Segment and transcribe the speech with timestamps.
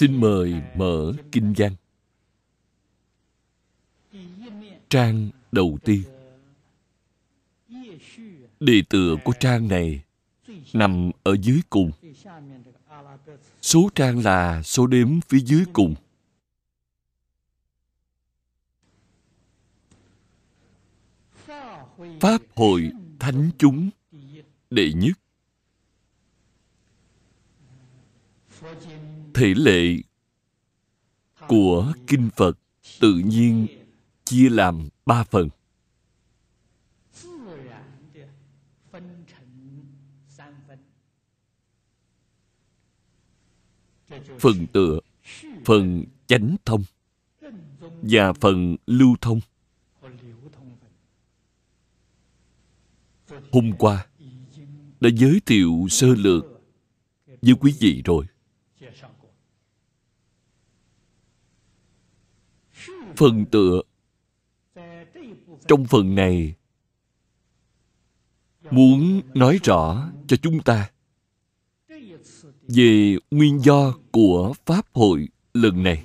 [0.00, 1.74] xin mời mở kinh văn.
[4.88, 6.02] Trang đầu tiên.
[8.60, 10.02] Đề tựa của trang này
[10.72, 11.90] nằm ở dưới cùng.
[13.62, 15.94] Số trang là số đếm phía dưới cùng.
[22.20, 23.90] Pháp hội thánh chúng
[24.70, 25.18] đệ nhất.
[29.40, 29.96] Thể lệ
[31.48, 32.58] của kinh phật
[33.00, 33.66] tự nhiên
[34.24, 35.48] chia làm ba phần.
[44.38, 45.00] Phần tựa,
[45.64, 46.82] phần chánh thông
[48.02, 49.40] và phần lưu thông.
[53.52, 54.06] Hôm qua,
[55.00, 56.44] đã giới thiệu sơ lược
[57.42, 58.26] với quý vị rồi.
[63.20, 63.82] Phần tựa.
[65.68, 66.54] Trong phần này,
[68.70, 70.90] muốn nói rõ cho chúng ta
[72.68, 76.04] về nguyên do của pháp hội lần này.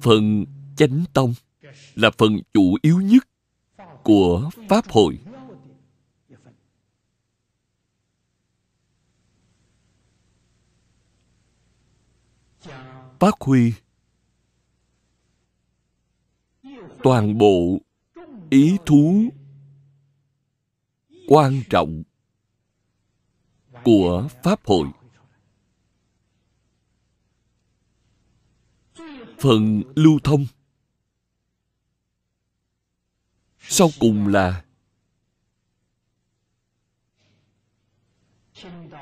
[0.00, 0.44] Phần
[0.76, 1.34] chánh tông
[1.94, 3.28] là phần chủ yếu nhất
[4.02, 5.18] của pháp hội.
[13.20, 13.72] Phát huy.
[17.02, 17.78] Toàn bộ
[18.50, 19.28] ý thú
[21.28, 22.02] quan trọng
[23.84, 24.88] của pháp hội.
[29.38, 30.46] Phần lưu thông.
[33.58, 34.64] Sau cùng là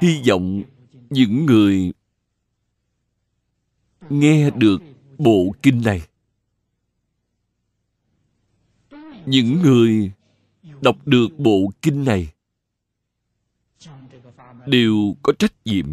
[0.01, 0.62] hy vọng
[1.11, 1.93] những người
[4.11, 4.83] nghe được
[5.19, 6.03] bộ kinh này.
[9.27, 10.13] Những người
[10.81, 12.33] đọc được bộ kinh này
[14.67, 15.87] đều có trách nhiệm,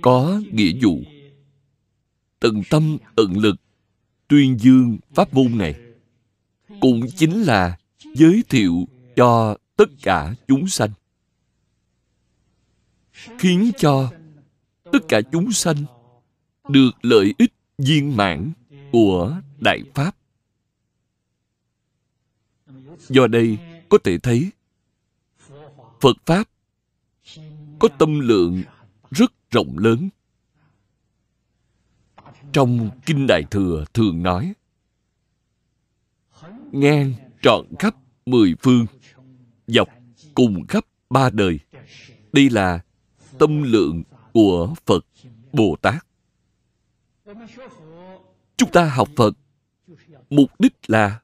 [0.00, 1.00] có nghĩa vụ,
[2.40, 3.56] tận tâm, tận lực
[4.28, 5.74] tuyên dương pháp môn này.
[6.80, 7.78] Cũng chính là
[8.14, 10.90] giới thiệu cho tất cả chúng sanh,
[13.38, 14.12] khiến cho
[14.92, 15.76] tất cả chúng sanh
[16.68, 18.52] được lợi ích viên mãn
[18.92, 20.16] của đại pháp.
[23.08, 23.58] Do đây
[23.88, 24.50] có thể thấy,
[26.00, 26.48] phật pháp
[27.78, 28.62] có tâm lượng
[29.10, 30.08] rất rộng lớn.
[32.52, 34.52] Trong kinh đại thừa thường nói
[36.72, 37.12] ngang
[37.42, 37.96] trọn khắp
[38.26, 38.86] mười phương,
[39.66, 39.88] dọc
[40.34, 41.58] cùng khắp ba đời,
[42.32, 42.80] đây là
[43.38, 44.02] tâm lượng
[44.32, 45.06] của phật
[45.52, 46.07] bồ tát
[48.56, 49.34] chúng ta học phật.
[50.30, 51.20] Mục đích là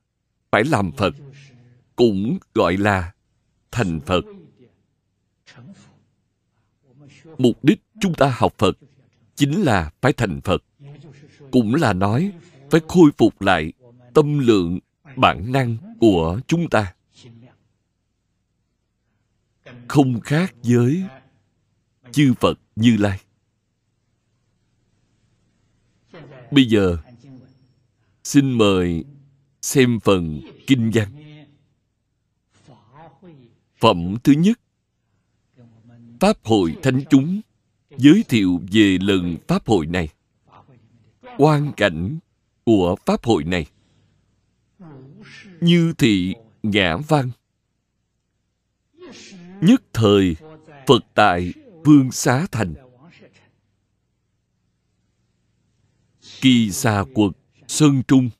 [0.51, 1.15] phải làm phật,
[1.97, 3.13] cũng gọi là
[3.71, 4.25] thành phật.
[7.39, 8.79] Mục đích chúng ta học phật
[9.35, 10.65] chính là phải thành phật,
[11.51, 12.33] cũng là nói
[12.71, 13.73] phải khôi phục lại
[14.15, 14.79] tâm lượng,
[15.17, 16.95] bản năng của chúng ta.
[19.89, 21.05] Không khác với
[22.13, 23.21] chư phật như lai.
[26.55, 26.97] Bây giờ,
[28.25, 29.05] xin mời
[29.63, 31.09] xem phần kinh văn.
[33.81, 34.61] Phẩm thứ nhất,
[36.21, 37.41] pháp hội thánh chúng
[37.97, 40.09] giới thiệu về lần pháp hội này.
[41.39, 42.19] Quan cảnh
[42.65, 43.67] của pháp hội này.
[45.61, 47.31] Như thị ngã văn.
[49.61, 50.37] Nhất thời,
[50.87, 51.53] phật tại
[51.85, 52.84] vương xá thành.
[56.45, 57.31] Kỳ xà quật,
[57.69, 58.31] sơn trung.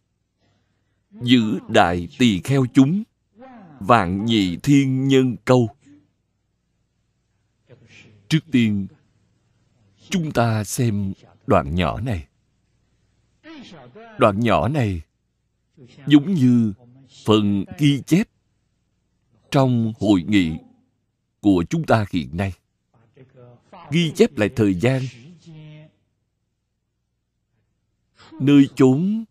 [1.23, 3.03] Giữ đại tỳ kheo chúng,
[3.81, 5.69] vạn nhị thiên nhân câu.
[8.29, 8.87] Trước tiên,
[10.11, 11.13] chúng ta xem
[11.47, 12.27] đoạn nhỏ này.
[14.19, 15.03] Đoạn nhỏ này
[16.07, 16.73] giống như
[17.25, 18.29] phần ghi chép
[19.51, 20.53] trong hội nghị
[21.41, 22.53] của chúng ta hiện nay.
[23.91, 25.03] Ghi chép lại thời gian
[28.41, 29.25] nơi chốn.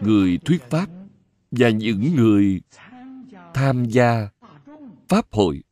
[0.00, 0.88] Người thuyết pháp
[1.50, 2.60] và những người
[3.54, 4.28] tham gia
[5.08, 5.62] pháp hội.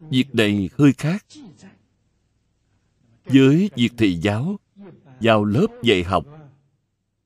[0.00, 1.24] Việc này hơi khác.
[3.24, 4.58] Với việc thầy giáo
[5.20, 6.26] vào lớp dạy học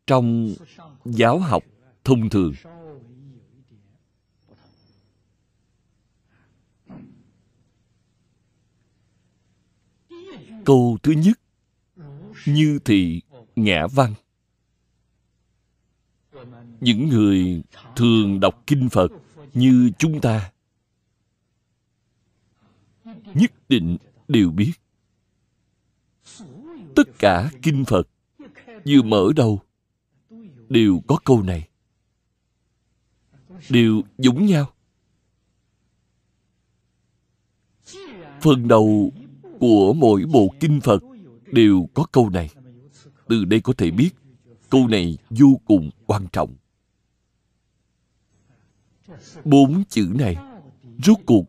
[0.06, 0.55] trong
[1.05, 1.64] giáo học
[2.05, 2.55] thông thường.
[10.64, 11.41] Câu thứ nhất
[12.46, 13.20] như thị
[13.56, 14.14] ngã văn.
[16.80, 17.62] Những người
[17.96, 19.10] thường đọc kinh phật
[19.54, 20.52] như chúng ta
[23.34, 23.96] nhất định
[24.28, 24.72] đều biết.
[26.96, 28.08] Tất cả kinh phật
[28.86, 29.60] vừa mở đầu
[30.68, 31.68] đều có câu này.
[33.68, 34.72] Đều giống nhau.
[38.40, 39.12] Phần đầu
[39.60, 41.02] của mỗi bộ kinh phật
[41.52, 42.50] đều có câu này.
[43.28, 44.10] Từ đây có thể biết,
[44.70, 46.56] câu này vô cùng quan trọng.
[49.44, 50.37] Bốn chữ này,
[51.04, 51.44] rốt cuộc,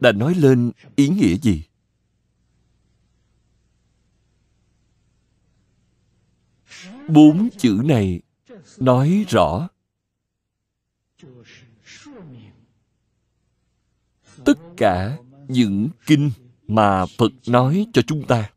[0.00, 1.64] đã nói lên ý nghĩa gì?
[7.08, 8.20] Bốn chữ này
[8.78, 9.68] nói rõ
[14.44, 15.18] tất cả
[15.48, 16.30] những kinh
[16.68, 18.50] mà phật nói cho chúng ta.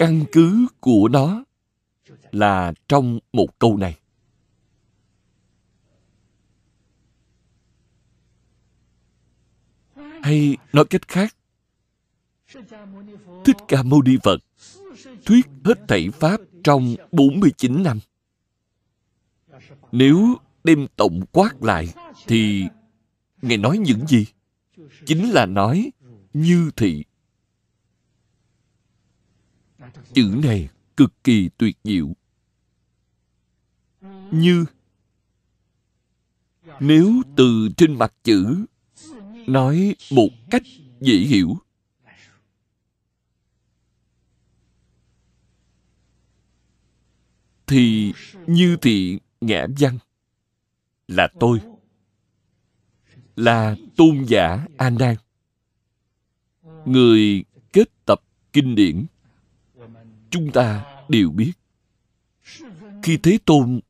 [0.00, 1.44] Căn cứ của nó
[2.32, 3.98] là trong một câu này.
[10.22, 11.36] Hay nói cách khác,
[13.44, 14.40] thích ca mâu ni phật
[15.24, 17.98] thuyết hết thảy pháp trong 49 năm.
[19.92, 21.94] Nếu đem tổng quát lại
[22.26, 22.64] thì
[23.42, 24.26] ngài nói những gì?
[25.06, 25.90] Chính là nói
[26.32, 27.04] như thị
[30.14, 32.08] chữ này cực kỳ tuyệt diệu.
[34.30, 34.64] Như,
[36.80, 38.64] nếu từ trên mặt chữ
[39.46, 40.62] nói một cách
[41.00, 41.56] dễ hiểu.
[47.66, 48.12] Thì
[48.46, 49.98] như thị ngã văn,
[51.08, 51.60] là tôi,
[53.36, 55.16] là tôn giả a nan,
[56.86, 58.22] người kết tập
[58.52, 59.06] kinh điển
[60.30, 61.52] chúng ta đều biết.
[63.02, 63.80] Khi thế tôn,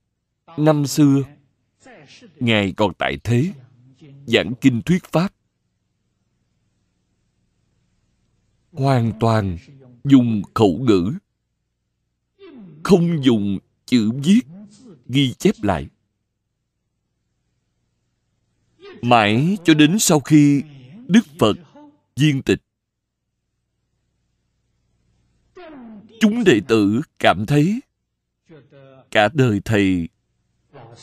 [0.56, 1.22] năm xưa,
[2.40, 3.52] ngài còn tại thế,
[4.26, 5.34] giảng kinh thuyết pháp.
[8.72, 9.58] Hoàn toàn
[10.04, 11.12] dùng khẩu ngữ,
[12.82, 14.40] không dùng chữ viết
[15.06, 15.86] ghi chép lại.
[19.02, 20.62] Mãi cho đến sau khi
[21.06, 21.56] đức phật
[22.16, 22.62] viên tịch
[26.20, 27.80] chúng đệ tử cảm thấy
[29.10, 30.08] cả đời thầy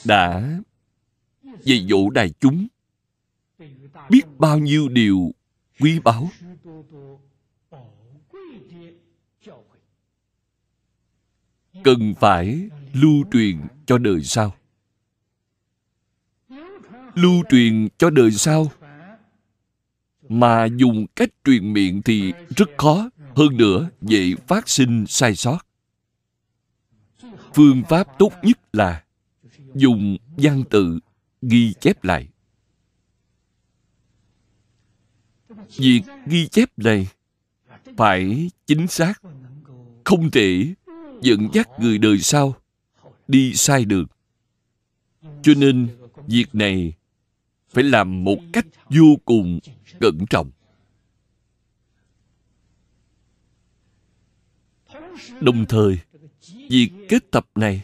[0.06, 0.60] đã
[1.64, 2.68] dạy dỗ đại chúng,
[4.10, 5.32] biết bao nhiêu điều
[5.80, 6.30] quý báu.
[11.84, 14.56] Cần phải lưu truyền cho đời sau.
[17.16, 18.72] Lưu truyền cho đời sau
[20.30, 25.60] mà dùng cách truyền miệng thì rất khó hơn nữa dễ phát sinh sai sót.
[27.54, 29.04] Phương pháp tốt nhất là
[29.76, 31.00] dùng văn tự
[31.42, 32.28] ghi chép lại.
[35.78, 37.08] Việc ghi chép này
[37.98, 39.22] phải chính xác,
[40.04, 40.74] không thể
[41.22, 42.56] dẫn dắt người đời sau
[43.28, 44.08] đi sai đường.
[45.42, 45.88] Cho nên
[46.28, 46.94] việc này
[47.70, 49.60] phải làm một cách vô cùng
[50.00, 50.52] cẩn trọng.
[55.40, 56.00] Đồng thời
[56.70, 57.82] việc kết tập này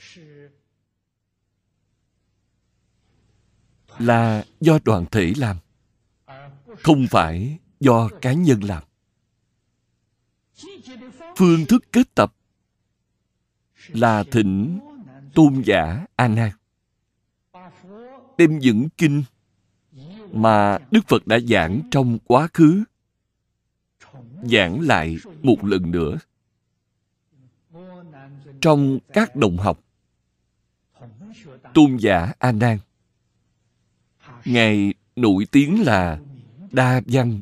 [3.99, 5.57] là do đoàn thể làm,
[6.83, 8.83] không phải do cá nhân làm.
[11.37, 12.33] Phương thức kết tập
[13.87, 14.79] là thỉnh
[15.33, 16.51] tôn giả a nan
[18.37, 19.23] đem những kinh
[20.31, 22.83] mà đức phật đã giảng trong quá khứ,
[24.43, 26.17] giảng lại một lần nữa
[28.63, 29.83] trong các đồng học.
[31.73, 32.77] Tôn giả a nan.
[34.45, 36.19] Ngài nổi tiếng là
[36.71, 37.41] đa văn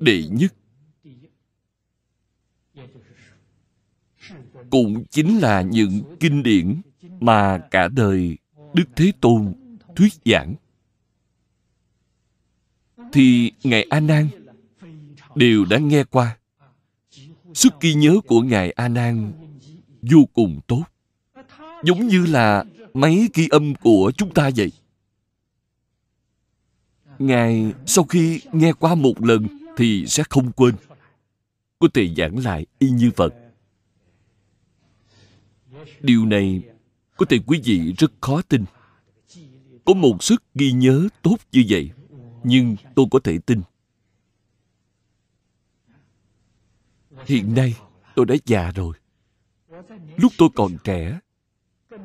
[0.00, 0.54] đệ nhất.
[4.70, 6.80] Cũng chính là những kinh điển
[7.20, 8.38] mà cả đời
[8.74, 9.54] đức thế tôn
[9.96, 10.54] thuyết giảng.
[13.12, 14.28] Thì ngài a nan
[15.34, 16.38] đều đã nghe qua.
[17.54, 19.32] Sức ghi nhớ của ngài a nan
[20.02, 20.84] vô cùng tốt.
[21.84, 24.72] Giống như là máy ghi âm của chúng ta vậy.
[27.18, 30.74] Ngài, sau khi nghe qua một lần thì sẽ không quên.
[31.78, 33.34] Có thể giảng lại y như phật.
[36.00, 36.62] Điều này
[37.16, 38.64] có thể quý vị rất khó tin.
[39.84, 41.90] Có một sức ghi nhớ tốt như vậy,
[42.44, 43.60] nhưng tôi có thể tin.
[47.26, 47.74] Hiện nay
[48.14, 48.94] tôi đã già rồi
[50.16, 51.18] lúc tôi còn trẻ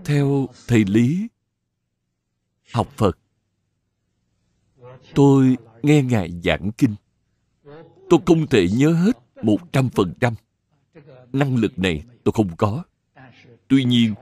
[0.06, 1.28] theo thầy lý
[2.74, 3.18] học phật
[5.16, 6.96] tôi nghe ngài giảng kinh
[8.10, 10.34] tôi không thể nhớ hết một trăm phần trăm
[11.34, 12.84] năng lực này tôi không có
[13.68, 14.14] tuy nhiên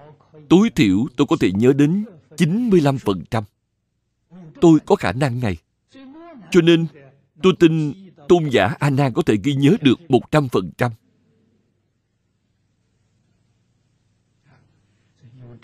[0.50, 2.06] tối thiểu tôi có thể nhớ đến
[2.38, 3.44] 95%.
[4.62, 5.58] Tôi có khả năng này.
[6.52, 6.86] Cho nên,
[7.44, 7.94] tôi tin
[8.28, 10.90] tôn giả A có thể ghi nhớ được 100%.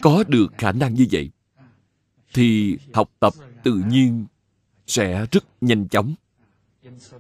[0.02, 1.30] Có được khả năng như vậy,
[2.34, 4.26] thì học tập tự nhiên
[4.88, 6.16] sẽ rất nhanh chóng.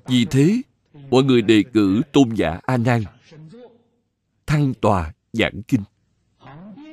[0.05, 0.61] Vì thế,
[1.09, 3.03] mọi người đề cử tôn giả A Nan
[4.45, 5.81] thăng tòa giảng kinh.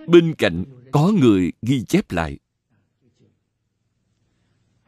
[0.08, 2.38] Bên cạnh có người ghi chép lại.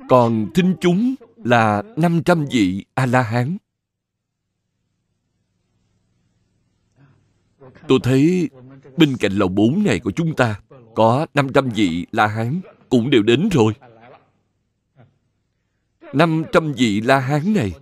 [0.09, 3.57] Còn thính chúng là 500 vị A-la-hán.
[7.88, 8.50] Tôi thấy
[8.97, 10.61] bên cạnh lầu 4 này của chúng ta
[10.95, 13.73] có 500 vị La-hán cũng đều đến rồi.
[16.13, 17.73] 500 vị La-hán này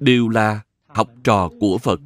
[0.00, 2.00] đều là học trò của Phật.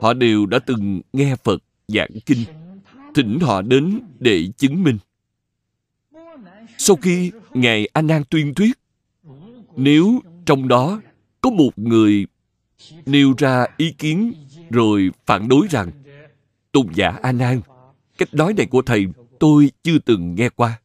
[0.00, 2.44] Họ đều đã từng nghe Phật giảng kinh
[3.16, 4.98] thỉnh họ đến để chứng minh.
[6.78, 8.78] Sau khi Ngài A Nan tuyên thuyết,
[9.76, 11.00] nếu trong đó
[11.40, 12.26] có một người
[13.06, 14.32] nêu ra ý kiến
[14.70, 15.90] rồi phản đối rằng
[16.72, 17.60] tôn giả A Nan,
[18.18, 19.06] cách nói này của thầy
[19.40, 20.80] tôi chưa từng nghe qua.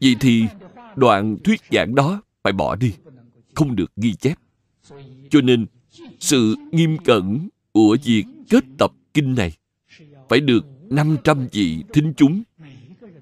[0.00, 0.44] Vậy thì
[0.96, 2.92] đoạn thuyết giảng đó phải bỏ đi,
[3.54, 4.34] không được ghi chép.
[5.30, 5.66] Cho nên,
[6.20, 9.56] sự nghiêm cẩn của việc kết tập kinh này
[10.28, 12.42] phải được 500 vị thính chúng.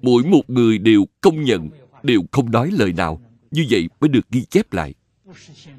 [0.01, 1.69] Mỗi một người đều công nhận,
[2.03, 3.21] đều không nói lời nào.
[3.51, 4.93] Như vậy mới được ghi chép lại.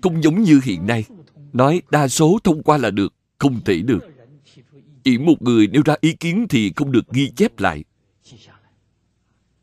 [0.03, 1.05] Không giống như hiện nay,
[1.53, 4.05] nói đa số thông qua là được, không thể được.
[5.05, 7.85] Chỉ một người nêu ra ý kiến thì không được ghi chép lại.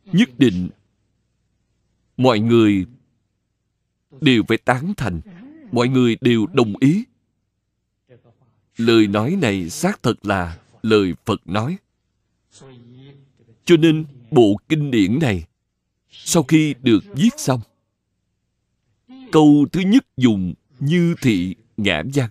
[0.05, 0.69] Nhất định
[2.17, 2.85] mọi người
[4.21, 5.21] đều phải tán thành,
[5.71, 7.03] mọi người đều đồng ý.
[8.77, 11.77] Lời nói này xác thật là lời Phật nói.
[13.65, 15.43] Cho nên, bộ kinh điển này,
[16.09, 17.61] sau khi được viết xong,
[19.31, 22.29] câu thứ nhất dùng như thị ngã văn.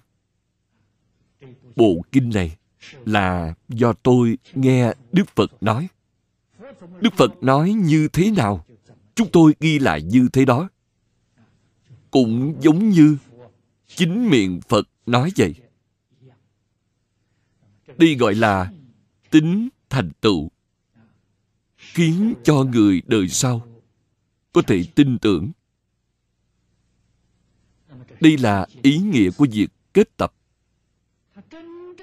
[1.76, 2.56] Bộ kinh này
[3.04, 5.88] là do tôi nghe Đức Phật nói.
[7.00, 8.64] Đức Phật nói như thế nào,
[9.14, 10.68] chúng tôi ghi lại như thế đó.
[12.10, 13.16] Cũng giống như
[13.86, 15.54] chính miệng Phật nói vậy.
[17.96, 18.72] Đây gọi là
[19.30, 20.50] tính thành tựu
[21.76, 23.66] khiến cho người đời sau
[24.52, 25.50] có thể tin tưởng
[28.20, 30.34] đây là ý nghĩa của việc kết tập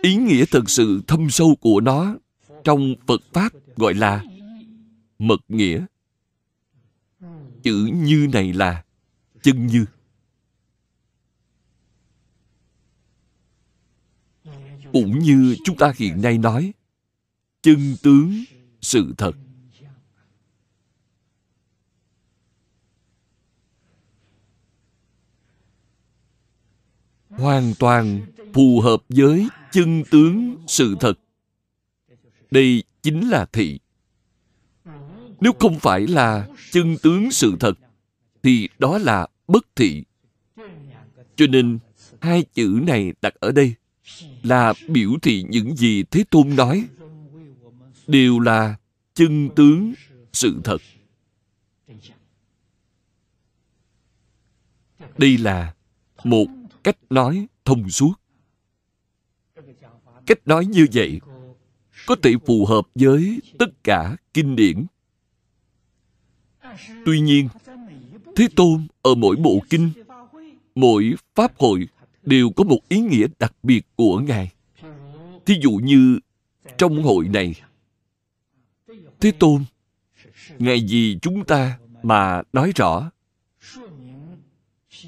[0.05, 2.15] ý nghĩa thật sự thâm sâu của nó
[2.63, 4.23] trong phật pháp gọi là
[5.19, 5.85] mật nghĩa.
[7.63, 8.83] Chữ như này là
[9.43, 9.85] chân như.
[14.93, 16.73] Cũng như chúng ta hiện nay nói,
[17.61, 18.43] chân tướng
[18.81, 19.31] sự thật.
[27.29, 31.19] Hoàn toàn phù hợp với chân tướng sự thật
[32.51, 33.79] đây chính là thị
[35.41, 37.73] nếu không phải là chân tướng sự thật,
[38.43, 40.03] thì đó là bất thị
[41.35, 41.79] cho nên,
[42.21, 43.73] hai chữ này đặt ở đây
[44.43, 46.85] là biểu thị những gì Thế Tôn nói,
[48.07, 48.75] đều là
[49.13, 49.93] chân tướng
[50.33, 50.81] sự thật.
[55.17, 55.73] Đây là
[56.23, 56.45] một
[56.83, 58.13] cách nói thông suốt.
[60.25, 61.19] Cách nói như vậy
[62.05, 64.85] có thể phù hợp với tất cả kinh điển.
[67.05, 67.47] Tuy nhiên,
[68.35, 69.89] Thế Tôn ở mỗi bộ kinh,
[70.75, 71.87] mỗi pháp hội
[72.23, 74.51] đều có một ý nghĩa đặc biệt của Ngài.
[75.45, 76.19] Thí dụ như
[76.77, 77.55] trong hội này,
[79.19, 79.63] Thế Tôn,
[80.59, 83.11] Ngài vì chúng ta mà nói rõ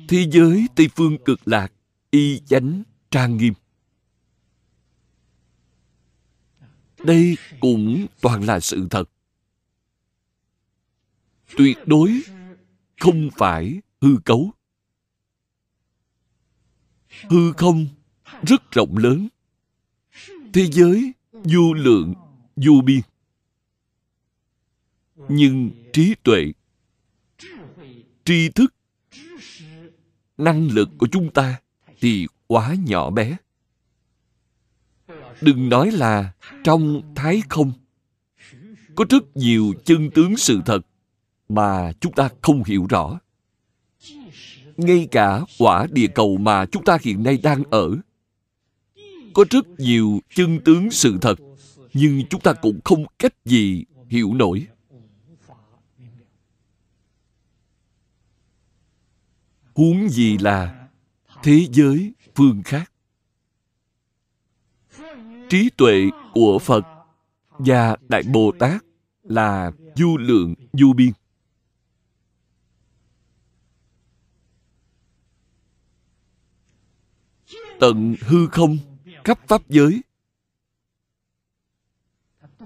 [0.07, 1.71] thế giới Tây Phương cực lạc
[2.11, 3.53] y chánh trang nghiêm.
[7.07, 9.09] Đây cũng toàn là sự thật.
[11.57, 12.21] Tuyệt đối
[12.99, 14.51] không phải hư cấu.
[17.29, 17.87] Hư không
[18.47, 19.27] rất rộng lớn.
[20.53, 22.13] Thế giới vô lượng,
[22.55, 23.01] vô biên.
[25.15, 26.51] Nhưng trí tuệ,
[28.25, 28.73] tri thức,
[30.37, 31.61] năng lực của chúng ta
[31.99, 33.37] thì quá nhỏ bé
[35.41, 37.71] đừng nói là trong thái không.
[38.95, 40.81] Có rất nhiều chân tướng sự thật
[41.49, 43.19] mà chúng ta không hiểu rõ.
[44.77, 47.97] Ngay cả quả địa cầu mà chúng ta hiện nay đang ở,
[49.33, 51.35] có rất nhiều chân tướng sự thật,
[51.93, 54.67] nhưng chúng ta cũng không cách gì hiểu nổi.
[59.73, 60.87] Huống gì là
[61.43, 62.91] thế giới phương khác?
[65.49, 66.85] Trí tuệ của phật
[67.49, 68.85] và đại bồ tát
[69.23, 71.11] là du lượng du biên.
[77.79, 78.77] Tận hư không,
[79.23, 80.01] khắp pháp giới,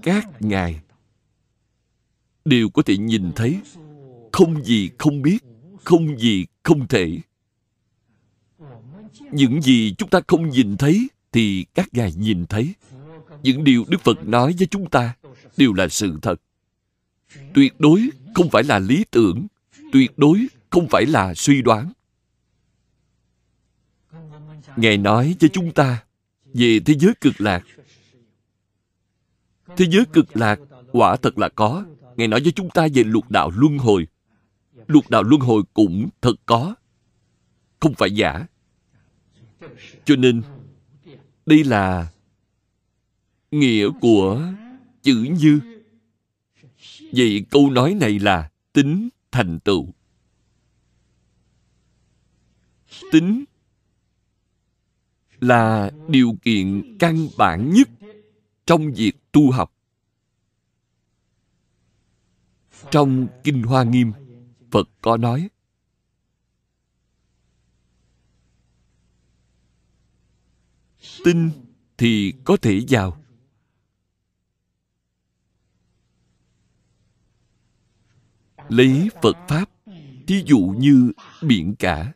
[0.03, 0.81] các ngài.
[2.45, 3.61] Đều có thể nhìn thấy
[4.31, 5.39] không gì không biết,
[5.83, 7.19] không gì không thể.
[9.31, 12.73] Những gì chúng ta không nhìn thấy thì các ngài nhìn thấy.
[13.43, 15.15] Những điều đức phật nói với chúng ta
[15.57, 16.41] đều là sự thật.
[17.53, 19.47] Tuyệt đối không phải là lý tưởng,
[19.91, 21.91] tuyệt đối không phải là suy đoán.
[24.75, 26.03] Ngài nói với chúng ta
[26.53, 27.63] về thế giới cực lạc.
[29.77, 30.59] Thế giới cực lạc
[30.91, 31.85] quả thật là có.
[32.17, 34.07] Ngài nói với chúng ta về lục đạo luân hồi.
[34.87, 36.75] Lục đạo luân hồi cũng thật có,
[37.79, 38.45] không phải giả.
[40.05, 40.41] Cho nên
[41.51, 42.11] đây là
[43.51, 44.53] nghĩa của
[45.01, 45.59] chữ như.
[47.13, 49.87] Vậy câu nói này là tính thành tựu.
[53.11, 53.45] Tính
[55.41, 57.89] là điều kiện căn bản nhất
[58.65, 59.73] trong việc tu học.
[62.91, 64.11] Trong kinh hoa nghiêm,
[64.71, 65.49] phật có nói
[71.23, 71.51] tin
[71.97, 73.17] thì có thể vào.
[78.69, 79.69] Lấy phật pháp,
[80.27, 82.13] thí dụ như biển cả.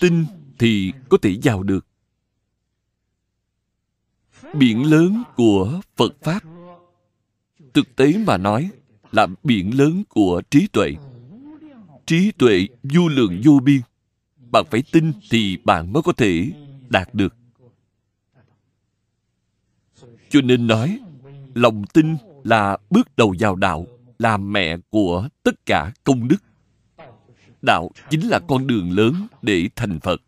[0.00, 0.24] Tin
[0.58, 1.86] thì có thể vào được.
[4.54, 6.42] Biển lớn của phật pháp.
[7.74, 8.70] Thực tế mà nói
[9.12, 10.94] là biển lớn của trí tuệ.
[12.06, 13.80] Trí tuệ vô lượng vô biên
[14.52, 16.52] bạn phải tin thì bạn mới có thể
[16.88, 17.34] đạt được.
[20.28, 21.00] Cho nên nói,
[21.54, 23.86] lòng tin là bước đầu vào đạo,
[24.18, 26.42] là mẹ của tất cả công đức.
[27.62, 30.22] Đạo chính là con đường lớn để thành phật.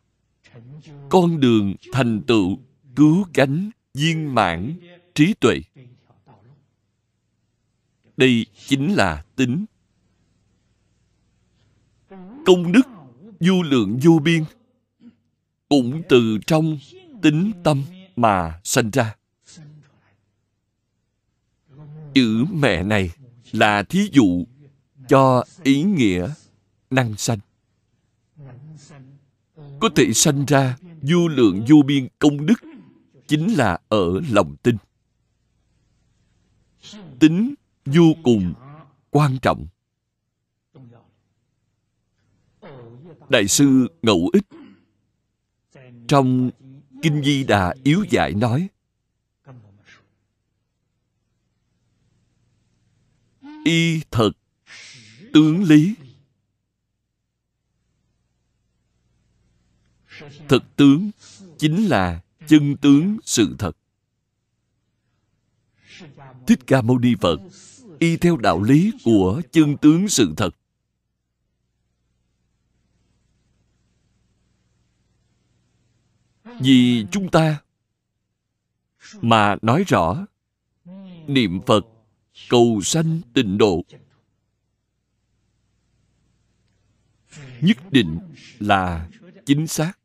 [1.09, 2.59] Con đường thành tựu,
[2.97, 4.77] cứu cánh, viên mãn,
[5.15, 5.61] trí tuệ.
[8.17, 9.65] Đây chính là tính.
[12.47, 12.83] Công đức
[13.47, 14.45] vô lượng vô biên,
[15.69, 16.79] cũng từ trong
[17.23, 17.83] tính tâm
[18.17, 19.17] mà sanh ra.
[22.15, 23.11] Chữ mẹ này
[23.53, 24.45] là thí dụ
[25.09, 26.29] cho ý nghĩa
[26.91, 27.39] năng sanh.
[29.81, 32.61] Có thể sanh ra vô lượng vô biên công đức
[33.29, 34.77] chính là ở lòng tin.
[37.21, 38.55] Tính vô cùng
[39.11, 39.67] quan trọng.
[43.29, 44.45] Đại sư ngẫu ích.
[46.09, 46.51] Trong
[47.03, 48.69] kinh di đà yếu dạy nói,
[53.65, 54.31] y thật
[55.33, 55.95] tướng lý.
[60.49, 61.11] Thực tướng
[61.59, 63.77] chính là chân tướng sự thật.
[66.47, 67.41] Thích ca mâu ni phật
[67.99, 70.51] y theo đạo lý của chân tướng sự thật.
[76.65, 77.63] Vì chúng ta.
[79.21, 80.27] Mà nói rõ,
[81.27, 81.87] niệm phật
[82.49, 83.83] cầu sanh tịnh độ.
[87.61, 88.19] Nhất định
[88.59, 89.09] là
[89.47, 89.99] chính xác.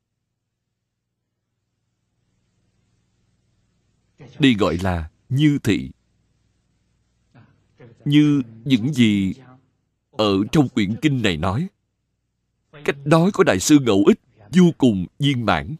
[4.39, 5.91] Đây gọi là như thị.
[8.05, 9.33] Như những gì
[10.11, 11.67] ở trong quyển kinh này nói,
[12.85, 14.19] cách nói của đại sư ngẫu ích
[14.51, 15.75] vô cùng viên mãn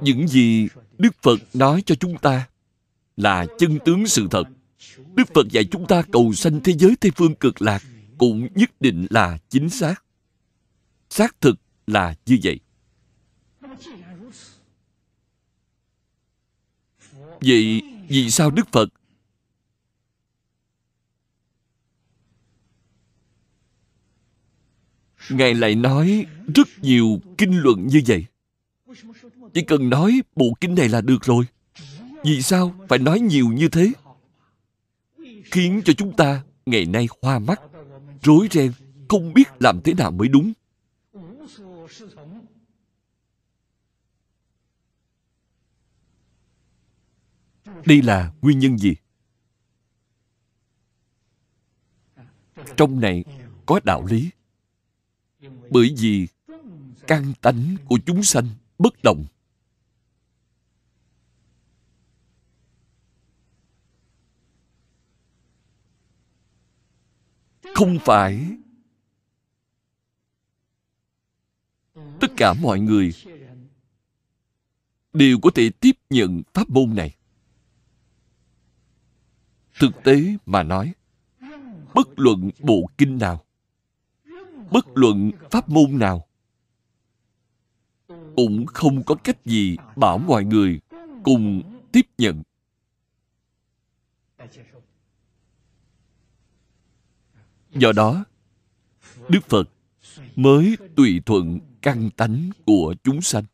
[0.00, 2.48] những gì đức phật nói cho chúng ta
[3.16, 4.44] là chân tướng sự thật.
[5.14, 7.82] Đức phật dạy chúng ta cầu sanh thế giới tây phương cực lạc,
[8.18, 9.94] cũng nhất định là chính xác.
[11.10, 12.60] Xác thực là như vậy.
[17.40, 18.88] Vậy vì sao đức phật
[25.30, 28.26] ngài lại nói rất nhiều kinh luận như vậy?
[29.54, 31.44] Chỉ cần nói bộ kinh này là được rồi.
[32.24, 33.92] Vì sao phải nói nhiều như thế?
[35.44, 37.60] Khiến cho chúng ta ngày nay hoa mắt,
[38.22, 38.72] rối ren,
[39.08, 40.52] không biết làm thế nào mới đúng.
[47.86, 48.94] Đây là nguyên nhân gì?
[52.76, 53.24] Trong này
[53.66, 54.30] có đạo lý.
[55.70, 56.28] Bởi vì
[57.06, 58.46] căn tánh của chúng sanh
[58.78, 59.24] bất đồng.
[67.74, 68.56] Không phải.
[72.20, 73.12] Tất cả mọi người
[75.12, 77.16] đều có thể tiếp nhận pháp môn này.
[79.80, 80.94] Thực tế mà nói,
[81.94, 83.44] bất luận bộ kinh nào,
[84.70, 86.26] bất luận pháp môn nào,
[88.36, 90.80] cũng không có cách gì bảo mọi người
[91.24, 92.42] cùng tiếp nhận
[97.74, 98.24] do đó,
[99.28, 99.68] đức phật
[100.36, 103.44] mới tùy thuận căn tánh của chúng sanh.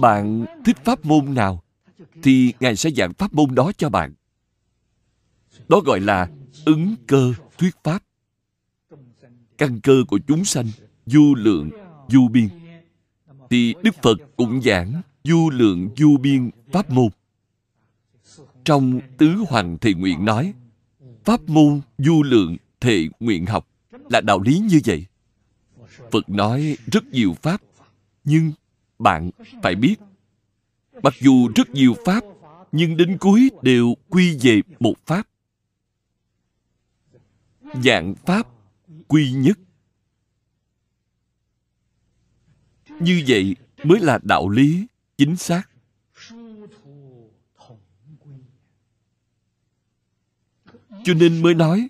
[0.00, 1.62] Bạn thích pháp môn nào
[2.22, 4.14] thì ngài sẽ giảng pháp môn đó cho bạn.
[5.68, 6.28] Đó gọi là
[6.64, 8.02] ứng cơ thuyết pháp.
[9.58, 10.66] Căn cơ của chúng sanh,
[11.06, 11.70] du lượng,
[12.08, 12.48] du biên.
[13.50, 17.08] Thì đức phật cũng giảng du lượng, du biên pháp môn.
[18.64, 20.54] Trong tứ hoàng thị nguyện nói
[21.28, 23.68] pháp môn du lượng thệ nguyện học
[24.10, 25.06] là đạo lý như vậy.
[26.10, 27.60] Phật nói rất nhiều pháp,
[28.24, 28.52] nhưng
[28.98, 29.30] bạn
[29.62, 29.96] phải biết,
[31.02, 32.24] mặc dù rất nhiều pháp,
[32.72, 35.28] nhưng đến cuối đều quy về một pháp.
[37.84, 38.46] Dạng pháp
[39.08, 39.58] quy nhất.
[43.00, 44.86] Như vậy mới là đạo lý
[45.18, 45.70] chính xác.
[51.04, 51.88] Cho nên mới nói,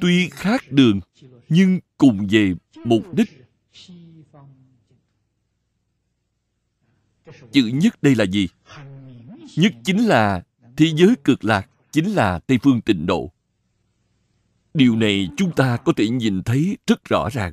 [0.00, 1.00] tuy khác đường,
[1.48, 3.46] nhưng cùng về mục đích.
[7.52, 8.48] Chữ nhất đây là gì?
[9.56, 10.42] Nhất chính là
[10.76, 13.32] thế giới cực lạc, chính là tây phương tịnh độ.
[14.74, 17.52] Điều này chúng ta có thể nhìn thấy rất rõ ràng.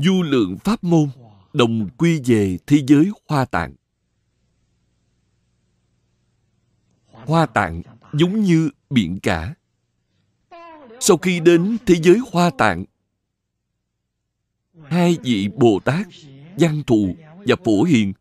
[0.00, 1.08] Du lượng pháp môn
[1.52, 3.74] đồng quy về thế giới hoa tạng.
[7.12, 7.82] Hoa tạng
[8.18, 9.54] giống như biển cả.
[11.00, 12.84] Sau khi đến thế giới hoa tạng,
[14.84, 16.06] hai vị bồ tát,
[16.58, 18.12] văn thù và phổ hiền,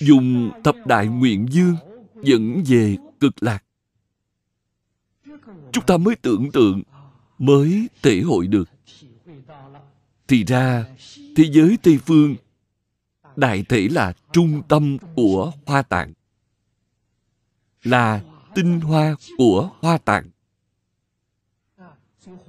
[0.00, 1.76] dùng thập đại nguyện dương
[2.22, 3.64] dẫn về cực lạc.
[5.72, 6.82] Chúng ta mới tưởng tượng,
[7.38, 8.70] mới thể hội được.
[10.28, 10.84] Thì ra,
[11.36, 12.34] thế giới tây phương,
[13.36, 16.12] đại thể là trung tâm của hoa tạng
[17.82, 18.22] là
[18.54, 20.30] tinh hoa của hoa tạng.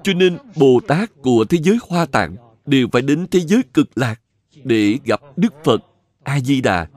[0.03, 3.97] Cho nên bồ tát của thế giới hoa tạng đều phải đến thế giới cực
[3.97, 4.21] lạc
[4.63, 5.79] để gặp đức phật
[6.23, 6.87] a di đà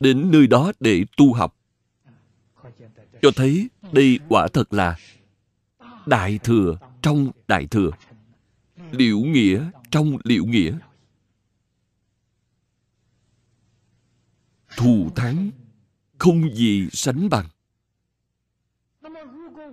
[0.00, 1.56] đến nơi đó để tu học.
[3.22, 4.96] Cho thấy đây quả thật là
[6.06, 7.90] đại thừa trong đại thừa
[8.90, 10.78] liệu nghĩa trong liệu nghĩa.
[14.76, 15.50] Thù thắng
[16.18, 17.48] không gì sánh bằng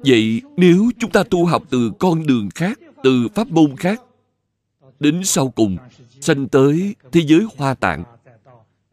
[0.06, 4.02] vậy nếu chúng ta tu học từ con đường khác, từ pháp môn khác,
[5.00, 5.78] đến sau cùng,
[6.22, 8.04] sanh tới thế giới hoa tạng,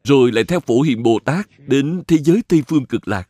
[0.05, 3.29] rồi lại theo phổ hiện bồ tát đến thế giới tây phương cực lạc,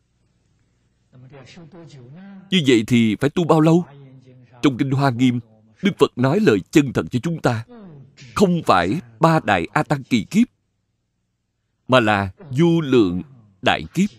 [2.51, 3.85] như vậy thì phải tu bao lâu?
[4.62, 5.41] Trong kinh hoa nghiêm,
[5.83, 7.65] đức phật nói lời chân thật cho chúng ta,
[8.35, 10.47] không phải ba đại a tăng kỳ kiếp,
[11.89, 13.23] mà là du lượng
[13.62, 14.11] đại kiếp.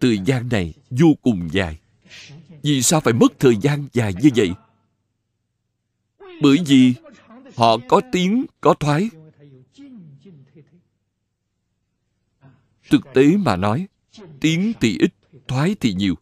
[0.00, 1.78] Thời gian này vô cùng dài
[2.64, 4.50] vì sao phải mất thời gian dài như vậy?
[6.42, 6.94] Bởi vì
[7.56, 9.08] họ có tiếng, có thoái.
[12.90, 13.86] Thực tế mà nói,
[14.40, 15.14] tiếng thì ít,
[15.48, 16.14] thoái thì nhiều.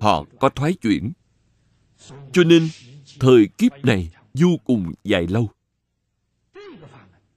[0.00, 1.12] Họ có thoái chuyển.
[2.32, 2.68] Cho nên,
[3.20, 5.50] thời kiếp này vô cùng dài lâu.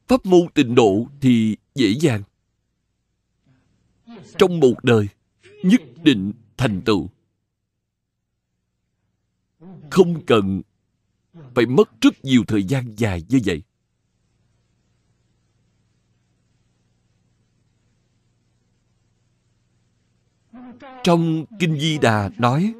[0.07, 2.23] Pháp môn tịnh độ thì dễ dàng.
[4.37, 5.07] Trong một đời,
[5.63, 7.09] nhất định thành tựu
[9.91, 10.61] không cần
[11.55, 13.61] phải mất rất nhiều thời gian dài như vậy.
[21.03, 22.73] Trong kinh di đà nói,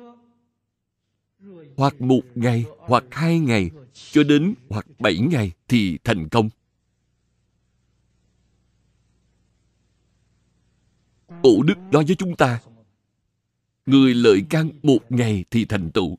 [1.77, 6.49] hoặc một ngày, hoặc hai ngày, cho đến hoặc bảy ngày thì thành công.
[11.27, 12.59] Cổ đức nói với chúng ta,
[13.85, 16.17] Người lợi căn một ngày thì thành tựu.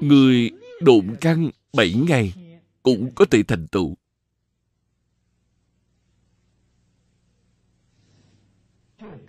[0.00, 2.32] Người độn căn bảy ngày
[2.82, 3.96] cũng có thể thành tựu.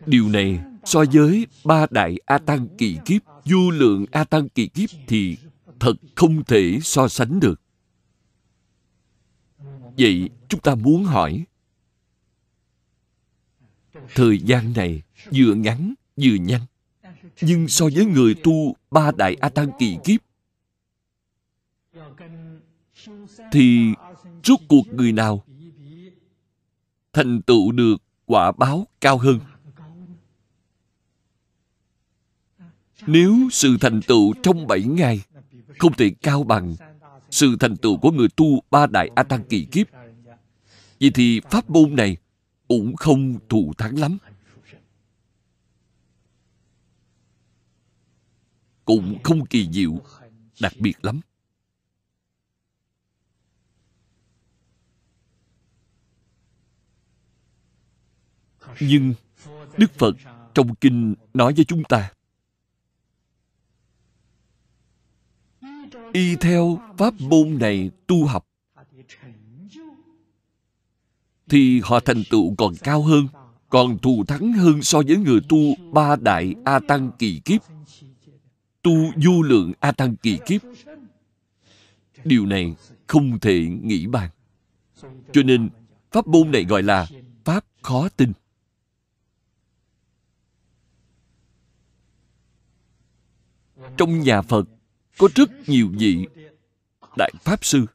[0.06, 4.68] Điều này so với ba đại A Tăng kỳ kiếp, du lượng A Tăng kỳ
[4.68, 5.38] kiếp thì
[5.80, 7.62] thật không thể so sánh được.
[9.98, 11.46] Vậy chúng ta muốn hỏi
[14.16, 15.02] Thời gian này
[15.34, 16.62] vừa ngắn vừa nhanh
[17.42, 20.22] nhưng so với người tu ba đại A Tăng kỳ kiếp
[23.52, 23.94] Thì
[24.44, 25.44] rốt cuộc người nào
[27.14, 29.40] thành tựu được quả báo cao hơn
[33.08, 35.22] Nếu sự thành tựu trong bảy ngày
[35.78, 36.76] không thể cao bằng
[37.32, 39.88] sự thành tựu của người tu ba đại A Tăng kỳ kiếp,
[41.00, 42.18] vậy thì pháp môn này
[42.68, 44.18] cũng không thù thắng lắm.
[48.88, 49.92] Cũng không kỳ diệu,
[50.62, 51.20] đặc biệt lắm.
[58.80, 59.14] Nhưng
[59.78, 60.16] Đức Phật
[60.54, 62.12] trong kinh nói với chúng ta
[66.14, 68.48] y theo pháp môn này tu học
[71.50, 73.28] thì họ thành tựu còn cao hơn
[73.70, 75.58] còn thù thắng hơn so với người tu
[75.94, 77.62] ba đại a tăng kỳ kiếp
[78.82, 80.62] tu vô lượng a tăng kỳ kiếp.
[82.24, 82.76] Điều này
[83.08, 84.30] không thể nghĩ bàn.
[85.34, 85.70] Cho nên,
[86.12, 87.08] pháp môn này gọi là
[87.44, 88.34] pháp khó tin.
[93.98, 94.64] Trong nhà phật,
[95.18, 96.28] có rất nhiều vị
[97.18, 97.86] đại pháp sư,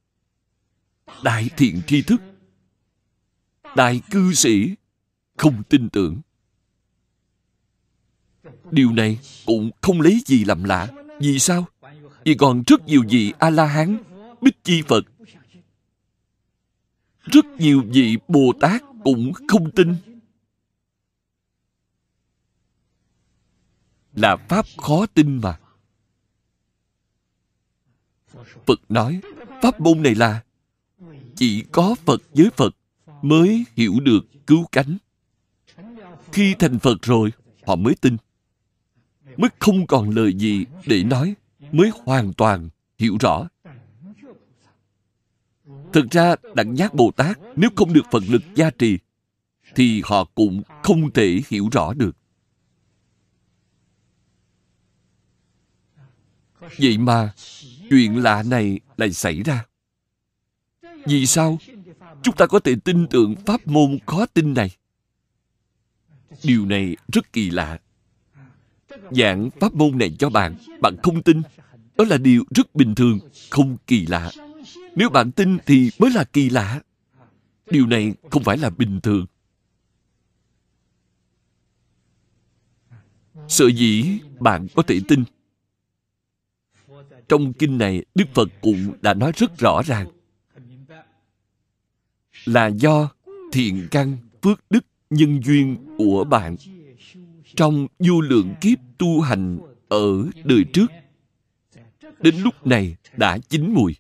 [1.25, 2.21] đại thiện tri thức,
[3.77, 4.75] đại cư sĩ
[5.37, 6.21] không tin tưởng
[8.73, 10.89] điều này cũng không lấy gì làm lạ.
[11.21, 11.67] Vì sao?
[12.25, 13.99] Vì còn rất nhiều vị a la hán
[14.41, 15.05] bích chi phật.
[17.21, 19.95] Rất nhiều vị bồ tát cũng không tin.
[24.15, 25.59] Là pháp khó tin mà.
[28.67, 29.21] Phật nói,
[29.63, 30.43] pháp môn này là
[31.37, 32.77] chỉ có phật với phật
[33.23, 34.99] mới hiểu được cứu cánh.
[36.33, 37.31] Khi thành phật rồi,
[37.67, 38.17] họ mới tin
[39.37, 41.35] mới không còn lời gì để nói,
[41.73, 42.69] mới hoàn toàn
[42.99, 43.49] hiểu rõ.
[45.93, 48.99] Thực ra, đặng giác bồ tát nếu không được phật lực gia trì,
[49.75, 52.17] thì họ cũng không thể hiểu rõ được.
[56.79, 57.33] Vậy mà,
[57.91, 59.67] chuyện lạ này lại xảy ra.
[61.07, 61.59] Vì sao?
[62.23, 64.71] Chúng ta có thể tin tưởng pháp môn khó tin này.
[66.43, 67.79] Điều này rất kỳ lạ
[69.11, 71.43] giảng pháp môn này cho bạn bạn không tin.
[71.97, 73.19] Đó là điều rất bình thường,
[73.51, 74.31] không kỳ lạ.
[74.95, 76.81] Nếu bạn tin thì mới là kỳ lạ.
[77.71, 79.27] Điều này không phải là bình thường.
[83.49, 85.25] Sợ dĩ bạn có thể tin.
[87.29, 90.07] Trong kinh này, đức phật cũng đã nói rất rõ ràng.
[92.45, 93.11] Là do
[93.53, 96.57] thiện căn, phước đức, nhân duyên của bạn
[97.57, 100.87] trong vô lượng kiếp tu hành ở đời trước,
[102.21, 103.97] đến lúc này đã chín mùi.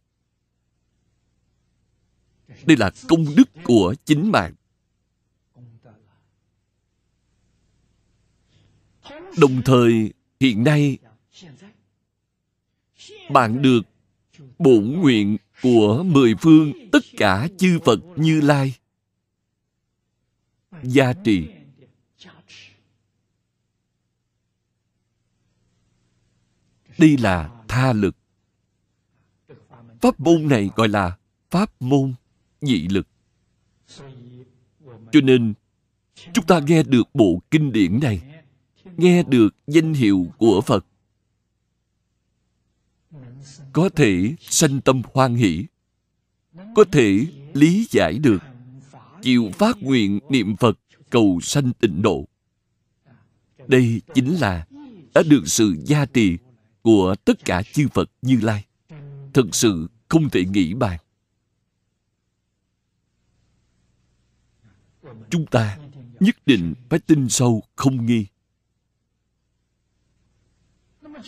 [2.66, 4.54] Đây là công đức của chính bạn.
[9.38, 10.98] Đồng thời, hiện nay,
[13.30, 13.82] bạn được
[14.58, 18.74] bổn nguyện của mười phương tất cả chư Phật Như Lai
[20.82, 21.48] gia trì.
[27.02, 28.16] Đây là tha lực.
[30.00, 31.16] Pháp môn này gọi là
[31.50, 32.14] pháp môn
[32.60, 33.06] nhị lực.
[35.12, 35.54] Cho nên,
[36.32, 38.42] chúng ta nghe được bộ kinh điển này,
[38.96, 40.86] nghe được danh hiệu của phật,
[43.72, 45.66] có thể sanh tâm hoan hỷ,
[46.74, 48.42] có thể lý giải được,
[49.22, 50.78] chịu phát nguyện niệm phật
[51.10, 52.28] cầu sanh tịnh độ.
[53.66, 54.66] Đây chính là
[55.14, 56.38] đã được sự gia trì
[56.82, 58.64] của tất cả chư phật như lai.
[59.34, 60.98] Thực sự không thể nghĩ bàn.
[65.30, 65.78] Chúng ta
[66.20, 68.26] nhất định phải tin sâu, không nghi.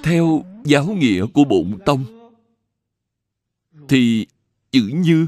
[0.02, 2.30] Theo giáo nghĩa của bổn tông,
[3.88, 4.26] thì
[4.70, 5.26] chữ như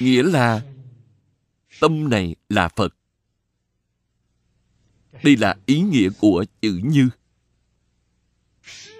[0.00, 0.62] nghĩa là
[1.80, 2.94] tâm này là phật.
[5.24, 7.08] Đây là ý nghĩa của chữ như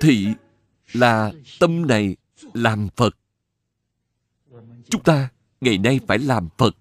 [0.00, 0.26] thị
[0.92, 2.16] là tâm này
[2.52, 3.16] làm phật.
[4.90, 5.28] Chúng ta
[5.60, 6.76] ngày nay phải làm phật.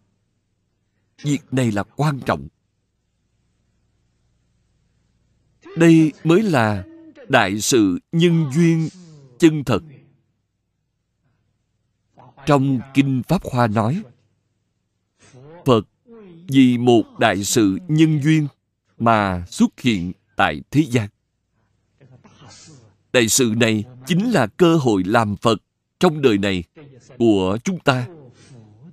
[1.23, 2.47] Việc này là quan trọng.
[5.77, 6.85] Đây mới là
[7.29, 8.89] đại sự nhân duyên
[9.37, 9.83] chân thật.
[12.45, 14.03] Trong kinh pháp hoa nói,
[15.65, 15.87] phật
[16.47, 18.47] vì một đại sự nhân duyên
[18.97, 21.09] mà xuất hiện tại thế gian
[23.13, 25.61] đại sự này chính là cơ hội làm phật
[25.99, 26.63] trong đời này
[27.17, 28.07] của chúng ta.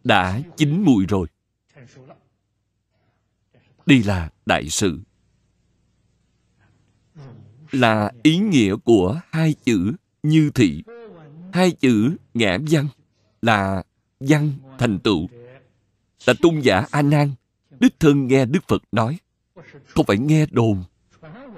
[0.04, 1.26] Đã chín mùi rồi.
[3.86, 5.00] Đây là đại sự.
[7.72, 10.82] Là ý nghĩa của hai chữ như thị.
[11.52, 12.88] Hai chữ ngã văn
[13.42, 13.82] là
[14.20, 15.28] văn thành tựu.
[16.26, 17.30] Là tôn giả a nan,
[17.80, 19.18] đích thân nghe đức phật nói.
[19.88, 20.84] Không phải nghe đồn,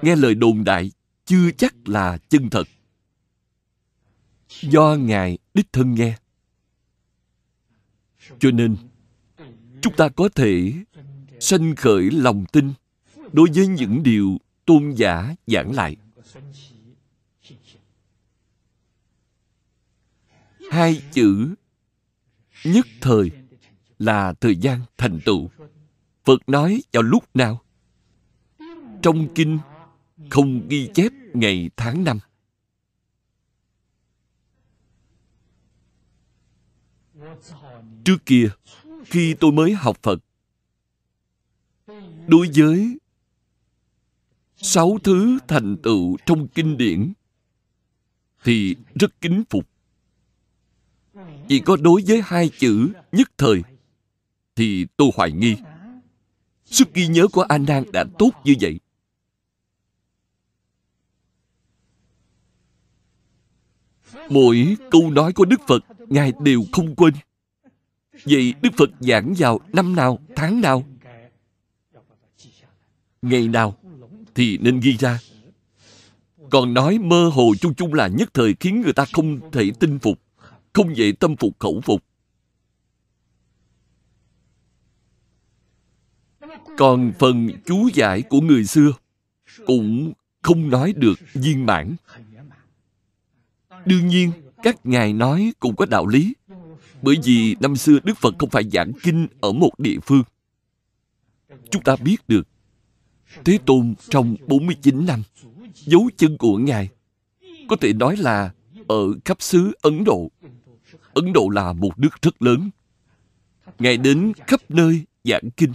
[0.03, 0.91] nghe lời đồn đại
[1.29, 2.69] chưa chắc là chân thật.
[4.61, 6.19] Do ngài đích thân nghe.
[8.39, 8.77] Cho nên,
[9.83, 10.73] chúng ta có thể
[11.41, 12.73] sanh khởi lòng tin
[13.33, 15.97] đối với những điều tôn giả giảng lại.
[20.71, 21.55] Hai chữ
[22.65, 23.31] nhất thời
[23.99, 25.51] là thời gian thành tựu.
[26.25, 27.63] Phật nói vào lúc nào?
[29.03, 29.59] Trong kinh
[30.31, 32.19] không ghi chép ngày tháng năm.
[38.05, 38.51] Trước kia,
[39.05, 40.19] khi tôi mới học phật,
[42.27, 42.99] đối với
[44.57, 47.13] sáu thứ thành tựu trong kinh điển
[48.45, 49.69] thì rất kính phục.
[51.49, 53.63] Chỉ có đối với hai chữ nhất thời
[54.57, 55.57] thì tôi hoài nghi.
[56.65, 58.81] Sức ghi nhớ của a nan đã tốt như vậy.
[64.31, 67.15] Mỗi câu nói của đức phật, ngài đều không quên.
[68.25, 70.85] Vậy đức phật giảng vào năm nào, tháng nào?
[73.23, 73.77] Ngày nào?
[74.35, 75.19] Thì nên ghi ra.
[76.51, 79.99] Còn nói mơ hồ chung chung là nhất thời khiến người ta không thể tin
[79.99, 80.19] phục,
[80.73, 82.05] không dễ tâm phục khẩu phục.
[86.79, 88.93] Còn phần chú giải của người xưa
[89.67, 90.13] cũng
[90.43, 91.97] không nói được viên mãn
[93.87, 96.35] đương nhiên, các ngài nói cũng có đạo lý.
[97.03, 100.23] Bởi vì năm xưa đức phật không phải giảng kinh ở một địa phương.
[101.71, 102.49] Chúng ta biết được,
[103.45, 105.23] thế tôn trong 49 năm,
[105.75, 106.89] dấu chân của ngài
[107.69, 108.53] có thể nói là
[108.89, 110.31] ở khắp xứ ấn độ.
[111.15, 112.71] Ấn độ là một nước rất lớn.
[113.79, 115.73] Ngài đến khắp nơi giảng kinh.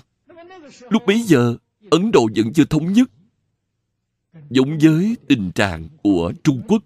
[0.89, 1.55] Lúc bấy giờ,
[1.91, 3.11] ấn độ vẫn chưa thống nhất.
[4.49, 6.83] Giống với tình trạng của trung quốc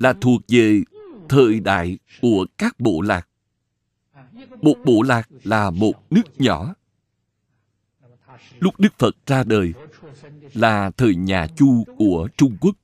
[0.00, 0.82] là thuộc về
[1.28, 3.28] thời đại của các bộ lạc.
[4.62, 6.74] Một bộ lạc là một nước nhỏ.
[8.58, 9.72] Lúc đức phật ra đời
[10.54, 12.76] là thời nhà chu của trung quốc.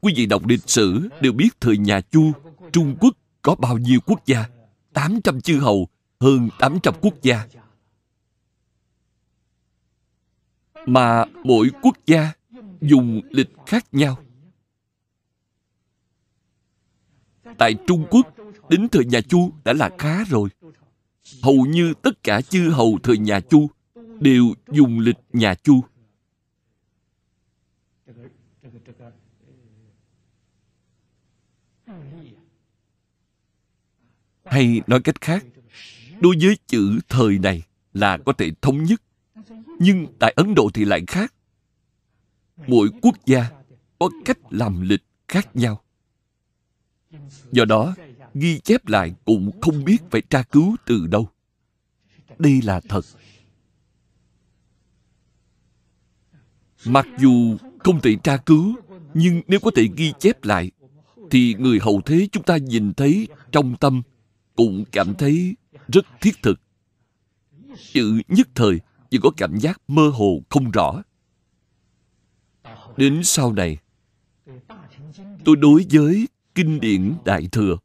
[0.00, 2.32] Quý vị đọc lịch sử đều biết thời nhà chu,
[2.72, 4.44] trung quốc có bao nhiêu quốc gia?
[4.92, 5.88] 800 chư hầu,
[6.20, 7.46] hơn 800 quốc gia.
[10.86, 12.32] Mà mỗi quốc gia
[12.80, 14.23] dùng lịch khác nhau.
[17.58, 18.34] Tại trung quốc,
[18.68, 20.48] đến thời nhà chu đã là khá rồi.
[21.42, 23.70] Hầu như tất cả chư hầu thời nhà chu
[24.20, 25.80] đều dùng lịch nhà chu.
[34.44, 35.44] Hay nói cách khác,
[36.20, 39.02] đối với chữ thời này là có thể thống nhất,
[39.78, 41.34] nhưng tại ấn độ thì lại khác.
[42.66, 43.50] Mỗi quốc gia
[43.98, 45.83] có cách làm lịch khác nhau
[47.52, 47.94] do đó,
[48.34, 51.28] ghi chép lại cũng không biết phải tra cứu từ đâu.
[52.38, 53.04] Đây là thật.
[56.86, 58.74] Mặc dù không thể tra cứu,
[59.14, 60.70] nhưng nếu có thể ghi chép lại,
[61.30, 64.02] thì người hậu thế chúng ta nhìn thấy trong tâm
[64.56, 65.56] cũng cảm thấy
[65.88, 66.60] rất thiết thực.
[67.92, 71.02] Chữ nhất thời chỉ có cảm giác mơ hồ không rõ.
[72.96, 73.78] Đến sau này,
[75.44, 77.76] tôi đối với kinh điển đại thừa.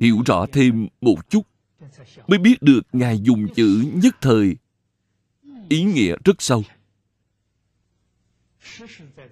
[0.00, 1.42] Hiểu rõ thêm một chút,
[2.26, 4.56] mới biết được ngài dùng chữ nhất thời.
[5.68, 6.64] Ý nghĩa rất sâu.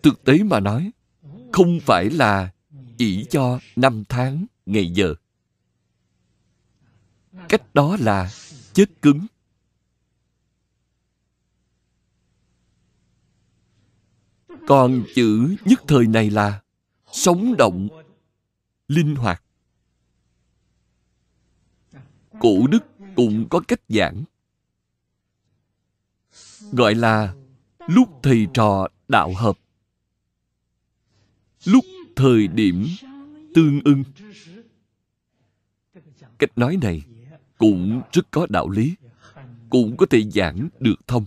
[0.03, 0.91] Thực tế mà nói,
[1.53, 2.53] không phải là
[2.99, 5.15] chỉ cho năm tháng, ngày giờ.
[7.49, 8.31] Cách đó là
[8.73, 9.27] chết cứng.
[14.67, 16.61] Còn chữ nhất thời này là
[17.13, 17.89] sống động
[18.89, 19.43] linh hoạt.
[22.41, 22.85] Cổ đức
[23.17, 24.25] cũng có cách giảng.
[26.73, 27.35] Gọi là
[27.89, 29.59] lúc thầy trò đạo hợp.
[31.65, 31.85] Lúc
[32.17, 32.87] thời điểm
[33.55, 34.05] tương ưng.
[36.39, 37.03] Cách nói này
[37.59, 38.95] cũng rất có đạo lý,
[39.71, 41.25] cũng có thể giảng được thông.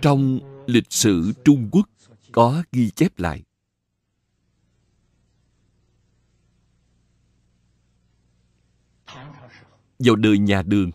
[0.00, 1.88] Trong lịch sử trung quốc
[2.32, 3.42] có ghi chép lại.
[9.98, 10.90] Vào đời nhà đường,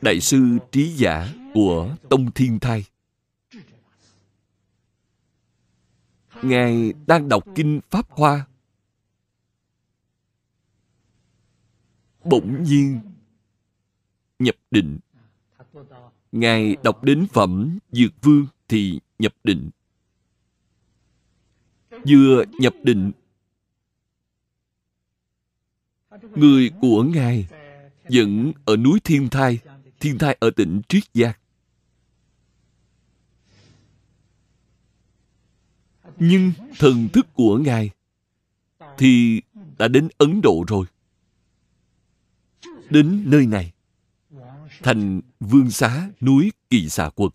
[0.00, 2.84] đại sư trí giả của tông thiên thai.
[6.42, 8.46] Ngài đang đọc kinh pháp hoa.
[12.24, 13.00] Bỗng nhiên,
[14.38, 14.98] nhập định
[16.32, 19.70] ngài đọc đến phẩm dược vương thì nhập định.
[21.90, 23.12] Vừa nhập định,
[26.34, 27.48] người của ngài
[28.04, 29.58] vẫn ở núi thiên thai
[30.00, 31.38] thiên thai ở tỉnh triết giác
[36.18, 37.90] nhưng thần thức của ngài
[38.98, 39.42] thì
[39.78, 40.86] đã đến ấn độ rồi.
[42.90, 43.72] Đến nơi này
[44.82, 47.32] thành vương xá núi kỳ xà quật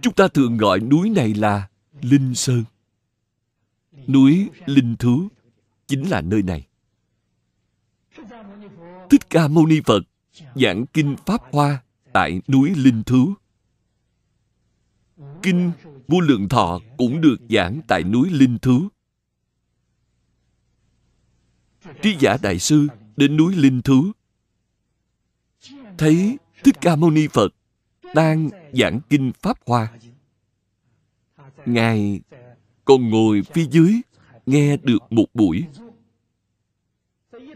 [0.00, 1.68] chúng ta thường gọi núi này là
[2.02, 2.64] linh sơn.
[4.06, 5.28] Núi linh thú
[5.86, 6.66] chính là nơi này.
[9.10, 10.02] Thích ca mâu ni phật
[10.54, 13.34] giảng kinh pháp hoa tại núi linh thú
[15.42, 15.72] kinh
[16.08, 18.88] vô lượng thọ cũng được giảng tại núi linh thú
[22.02, 24.12] trí giả đại sư đến núi linh thú
[25.98, 27.54] thấy thích ca mâu ni phật
[28.14, 29.92] đang giảng kinh pháp hoa.
[31.66, 32.20] Ngài
[32.84, 34.00] còn ngồi phía dưới,
[34.46, 35.64] nghe được một buổi.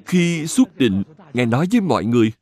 [0.07, 1.03] Khi xuất định,
[1.35, 2.33] ngài nói với mọi người,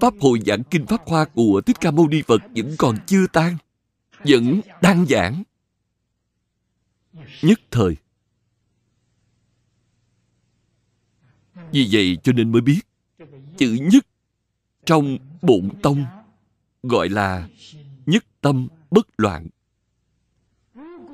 [0.00, 3.26] pháp hội giảng kinh pháp hoa của thích ca mâu ni phật vẫn còn chưa
[3.32, 3.56] tan,
[4.18, 5.42] vẫn đang giảng.
[7.42, 7.96] Nhất thời,
[11.72, 12.80] vì vậy cho nên mới biết,
[13.58, 14.06] chữ nhất
[14.86, 16.04] trong bụng tông,
[16.82, 17.48] gọi là
[18.06, 19.46] nhất tâm bất loạn.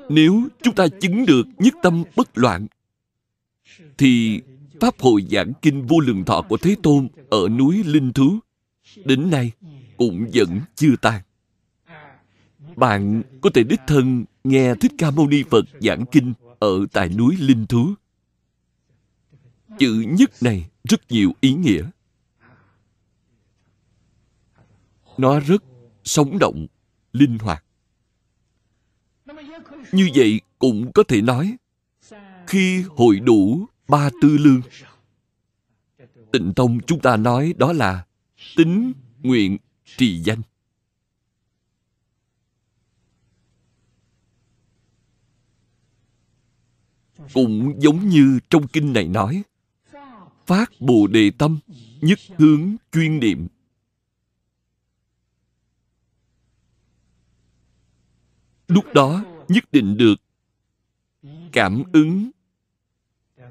[0.09, 2.67] Nếu chúng ta chứng được nhất tâm bất loạn,
[3.99, 4.41] thì
[4.81, 8.39] pháp hội giảng kinh vô lượng thọ của thế tôn ở núi linh thú
[9.05, 9.53] đến nay
[9.97, 11.21] cũng vẫn chưa tan.
[12.77, 17.09] Bạn có thể đích thân nghe thích ca mâu ni phật giảng kinh ở tại
[17.09, 17.95] núi linh thú.
[19.79, 21.85] Chữ nhất này rất nhiều ý nghĩa.
[25.19, 25.65] Nó rất
[26.05, 26.67] sống động,
[27.13, 27.65] linh hoạt.
[29.93, 31.57] Như vậy cũng có thể nói,
[32.47, 34.61] khi hội đủ ba tư lương,
[36.33, 38.07] tịnh tông chúng ta nói đó là
[38.57, 38.93] tính
[39.23, 39.59] nguyện
[39.97, 40.43] trì danh.
[47.35, 49.43] Cũng giống như trong kinh này nói,
[50.47, 51.59] phát bồ đề tâm,
[52.01, 53.49] nhất hướng chuyên niệm.
[58.73, 60.15] Lúc đó, nhất định được
[61.53, 62.31] cảm ứng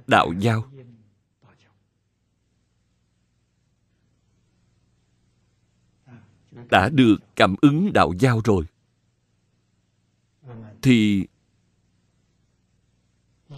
[0.07, 0.71] đạo giao.
[6.69, 8.65] Đã được cảm ứng đạo giao rồi,
[10.81, 11.25] thì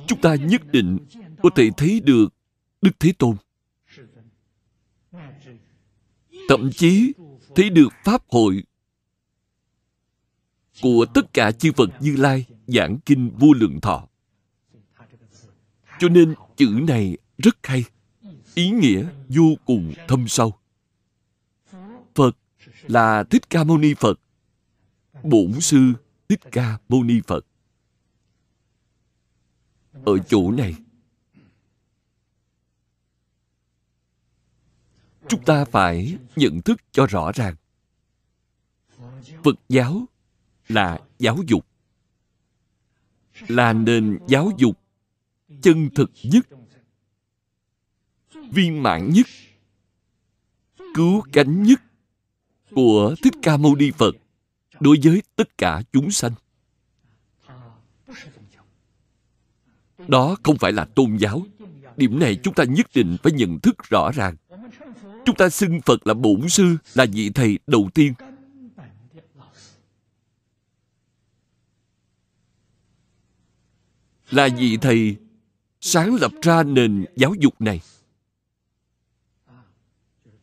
[0.08, 0.98] chúng ta nhất định
[1.44, 2.28] có thể thấy được
[2.82, 3.36] đức thế tôn.
[6.50, 7.14] Thậm chí
[7.56, 8.64] thấy được pháp hội
[10.82, 14.08] của tất cả chư Phật Như Lai giảng kinh vô lượng thọ.
[16.00, 17.84] Cho nên chữ này rất hay,
[18.54, 20.54] ý nghĩa vô cùng thâm sâu.
[22.16, 22.38] Phật
[22.82, 24.20] là Thích Ca Mâu Ni Phật.
[25.24, 25.94] Bổn Sư
[26.30, 27.46] Thích Ca Mâu Ni Phật.
[30.06, 30.76] Ở chỗ này,
[35.28, 37.56] chúng ta phải nhận thức cho rõ ràng.
[39.44, 40.06] Phật giáo
[40.68, 41.66] là giáo dục,
[43.48, 44.80] là nền giáo dục
[45.62, 46.48] chân thực nhất,
[48.52, 49.28] viên mãn nhất,
[50.94, 51.82] cứu cánh nhất
[52.72, 54.16] của Thích Ca Mâu Ni Phật
[54.80, 56.32] đối với tất cả chúng sanh.
[60.08, 61.46] Đó không phải là tôn giáo.
[61.98, 64.36] Điểm này chúng ta nhất định phải nhận thức rõ ràng.
[65.26, 68.14] Chúng ta xưng Phật là bổn sư, là vị thầy đầu tiên.
[74.34, 75.16] Là vị thầy
[75.82, 77.82] sáng lập ra nền giáo dục này.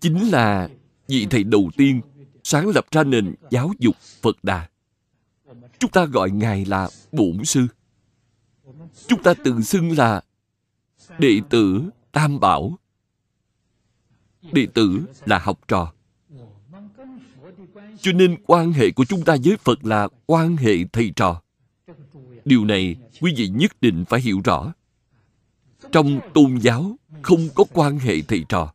[0.01, 0.69] Chính là
[1.09, 2.01] vị thầy đầu tiên
[2.45, 4.69] sáng lập ra nền giáo dục Phật Đà.
[5.79, 7.67] Chúng ta gọi Ngài là Bổn Sư.
[9.07, 10.23] Chúng ta tự xưng là
[11.19, 11.83] đệ tử
[12.13, 12.79] Tam Bảo.
[14.53, 15.93] Đệ tử là học trò.
[18.01, 21.43] Cho nên quan hệ của chúng ta với Phật là quan hệ thầy trò.
[22.45, 24.73] Điều này quý vị nhất định phải hiểu rõ.
[25.93, 28.73] Trong tôn giáo không có quan hệ thầy trò.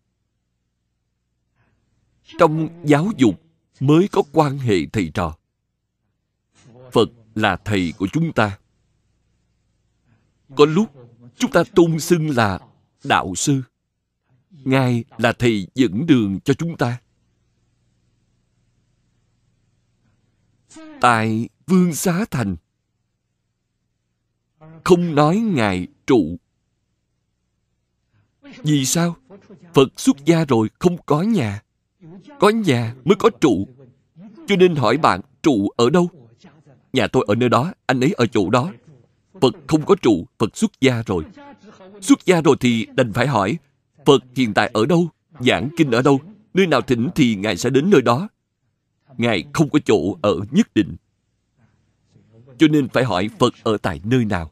[2.40, 3.42] Trong giáo dục
[3.80, 5.38] mới có quan hệ thầy trò.
[6.92, 8.60] Phật là thầy của chúng ta.
[10.56, 10.92] Có lúc
[11.38, 12.60] chúng ta tôn xưng là
[13.04, 13.62] đạo sư.
[14.52, 17.02] Ngài là thầy dẫn đường cho chúng ta.
[21.02, 22.56] Tại Vương Xá Thành,
[24.86, 26.38] không nói Ngài trụ.
[28.64, 29.16] Vì sao?
[29.74, 31.62] Phật xuất gia rồi không có nhà.
[32.40, 33.68] Có nhà mới có trụ.
[34.48, 36.10] Cho nên hỏi bạn trụ ở đâu?
[36.94, 38.72] Nhà tôi ở nơi đó, anh ấy ở chỗ đó.
[39.42, 41.24] Phật không có trụ, Phật xuất gia rồi.
[42.02, 43.58] Xuất gia rồi thì đành phải hỏi,
[44.06, 45.10] Phật hiện tại ở đâu?
[45.40, 46.20] Giảng kinh ở đâu?
[46.54, 48.28] Nơi nào thỉnh thì Ngài sẽ đến nơi đó.
[49.18, 50.96] Ngài không có chỗ ở nhất định.
[52.58, 54.52] Cho nên phải hỏi Phật ở tại nơi nào.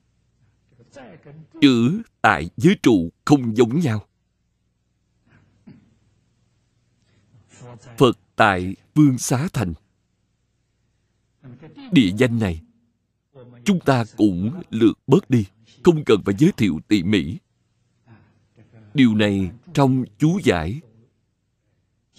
[1.63, 4.07] Chữ tại giới trụ không giống nhau.
[7.97, 9.73] Phật tại Vương Xá Thành.
[11.91, 12.61] Địa danh này,
[13.65, 15.45] chúng ta cũng lược bớt đi,
[15.83, 17.37] không cần phải giới thiệu tỉ mỉ.
[18.93, 20.81] Điều này trong chú giải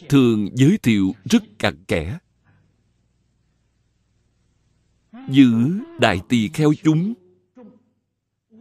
[0.09, 2.19] thường giới thiệu rất cặn kẽ.
[5.29, 7.15] Giữ đại tỳ kheo chúng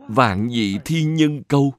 [0.08, 1.74] vạn vị thiên nhân câu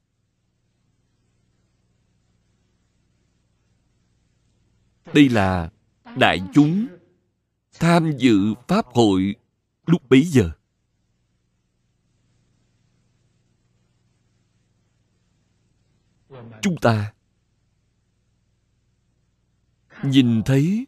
[5.14, 5.70] đây là
[6.16, 6.86] đại chúng
[7.80, 9.34] tham dự pháp hội
[9.86, 10.50] lúc bấy giờ.
[16.62, 17.12] Chúng ta
[20.02, 20.86] nhìn thấy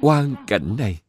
[0.00, 1.00] quan cảnh này.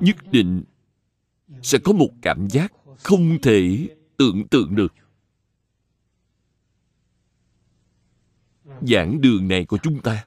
[0.00, 0.64] Nhất định
[1.62, 4.94] sẽ có một cảm giác không thể tưởng tượng được.
[8.80, 10.26] Giảng đường này của chúng ta,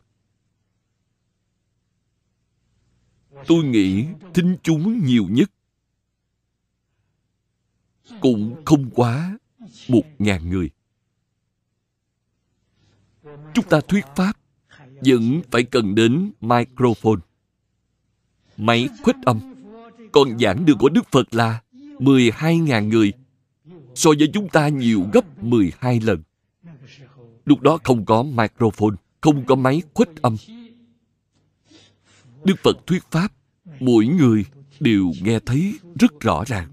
[3.47, 5.51] tôi nghĩ thính chúng nhiều nhất
[8.21, 9.37] cũng không quá
[9.87, 10.69] một ngàn người.
[13.53, 14.33] Chúng ta thuyết pháp
[15.05, 17.19] vẫn phải cần đến microphone,
[18.57, 19.52] máy khuếch âm
[20.13, 21.61] còn giảng đường của đức phật là
[21.99, 23.13] 12.000 người,
[23.95, 26.23] so với chúng ta nhiều gấp 12 lần.
[27.45, 30.35] Lúc đó không có microphone, không có máy khuếch âm.
[32.43, 33.33] Đức phật thuyết pháp,
[33.79, 34.45] mỗi người
[34.79, 36.69] đều nghe thấy rất rõ ràng.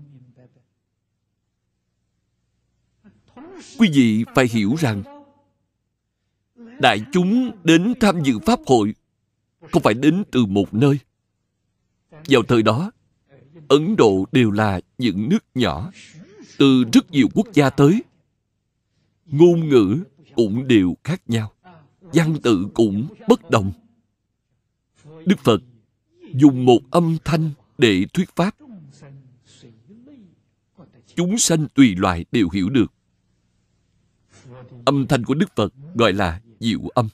[3.78, 5.03] Quý vị phải hiểu rằng,
[6.80, 8.95] đại chúng đến tham dự pháp hội
[9.70, 10.99] không phải đến từ một nơi.
[12.28, 12.91] Vào thời đó
[13.70, 15.92] ấn độ đều là những nước nhỏ.
[16.58, 18.02] Từ rất nhiều quốc gia tới,
[19.26, 19.98] ngôn ngữ
[20.34, 21.52] cũng đều khác nhau,
[22.00, 23.72] văn tự cũng bất đồng.
[25.26, 25.62] Đức phật
[26.34, 28.54] dùng một âm thanh để thuyết pháp.
[31.14, 32.92] Chúng sanh tùy loại đều hiểu được.
[34.84, 37.08] Âm thanh của đức phật gọi là diệu âm.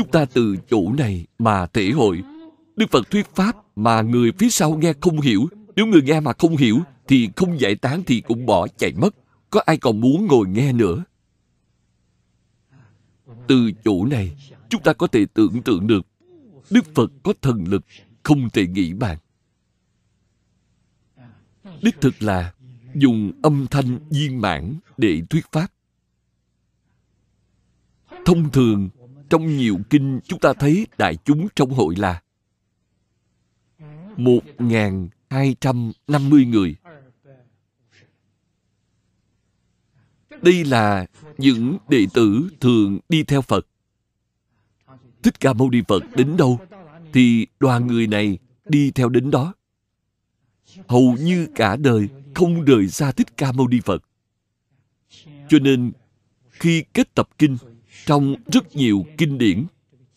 [0.00, 2.22] Chúng ta từ chỗ này mà thể hội
[2.76, 5.48] đức phật thuyết pháp mà người phía sau nghe không hiểu.
[5.76, 6.78] Nếu người nghe mà không hiểu,
[7.08, 9.14] thì không giải tán thì cũng bỏ chạy mất.
[9.50, 11.04] Có ai còn muốn ngồi nghe nữa?
[13.46, 14.36] Từ chỗ này,
[14.68, 16.06] chúng ta có thể tưởng tượng được
[16.70, 17.84] Đức Phật có thần lực
[18.22, 19.18] không thể nghĩ bàn.
[21.82, 22.52] Đích thực là
[22.94, 25.66] dùng âm thanh viên mãn để thuyết pháp.
[28.24, 28.88] Thông thường,
[29.30, 32.22] trong nhiều kinh chúng ta thấy đại chúng trong hội là
[34.16, 36.76] 1.250 người.
[40.42, 41.06] Đây là
[41.38, 43.66] những đệ tử thường đi theo Phật.
[45.22, 46.58] Thích Ca Mâu Ni Phật đến đâu,
[47.12, 49.54] thì đoàn người này đi theo đến đó.
[50.88, 54.04] Hầu như cả đời không rời xa Thích Ca Mâu Ni Phật.
[55.48, 55.92] Cho nên,
[56.50, 57.56] khi kết tập kinh,
[58.06, 59.66] trong rất nhiều kinh điển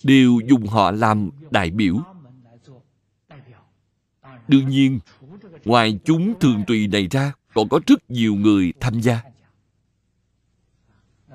[0.04, 1.96] đều dùng họ làm đại biểu.
[4.48, 5.00] Đương nhiên,
[5.66, 9.24] ngoài chúng thường tùy này ra, còn có rất nhiều người tham gia.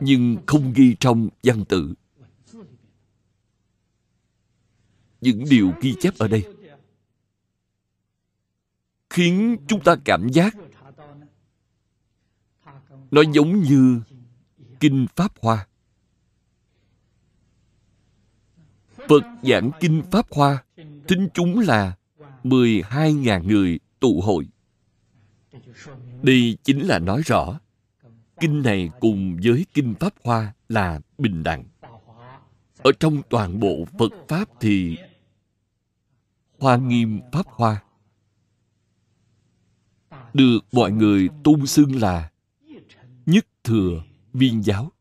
[0.00, 1.94] Nhưng không ghi trong văn tự.
[5.20, 6.44] Những điều ghi chép ở đây
[9.10, 10.56] khiến chúng ta cảm giác
[13.10, 14.00] nó giống như
[14.80, 15.66] kinh Pháp Hoa.
[19.08, 20.64] Phật giảng kinh Pháp Hoa,
[21.08, 21.96] thính chúng là
[22.44, 24.48] 12.000 người tụ hội.
[26.22, 27.60] Đây chính là nói rõ,
[28.40, 31.64] kinh này cùng với kinh Pháp Hoa là bình đẳng.
[32.78, 34.96] Ở trong toàn bộ Phật Pháp thì
[36.58, 37.82] Hoa nghiêm Pháp Hoa
[40.34, 42.30] được mọi người tôn xưng là
[43.26, 44.02] nhất thừa
[44.32, 44.92] viên giáo.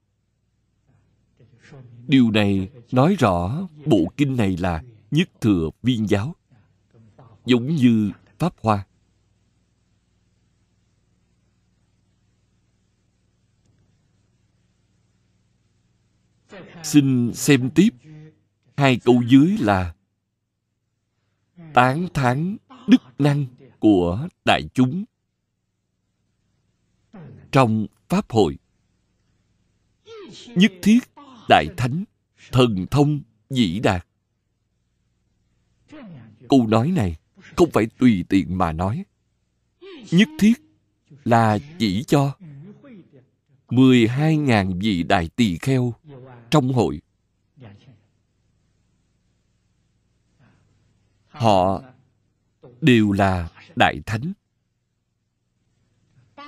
[2.07, 6.35] Điều này nói rõ bộ kinh này là nhất thừa viên giáo,
[7.45, 8.85] giống như Pháp Hoa.
[16.83, 17.89] Xin xem tiếp
[18.77, 19.95] hai câu dưới là
[21.73, 23.45] tán thán đức năng
[23.79, 25.03] của đại chúng
[27.51, 28.57] trong Pháp hội.
[30.47, 30.99] Nhất thiết
[31.49, 32.03] đại thánh,
[32.51, 34.07] thần thông dĩ đạt.
[36.49, 37.15] Câu nói này
[37.55, 39.05] không phải tùy tiện mà nói.
[40.11, 40.53] Nhất thiết
[41.25, 42.35] là chỉ cho
[43.67, 45.93] 12.000 vị đại tỳ kheo
[46.49, 47.01] trong hội.
[51.27, 51.81] Họ
[52.81, 54.33] đều là đại thánh.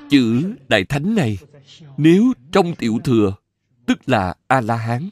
[0.10, 1.38] Chữ đại thánh này,
[1.98, 3.34] nếu trong tiểu thừa,
[3.90, 5.10] tức là A-la-hán.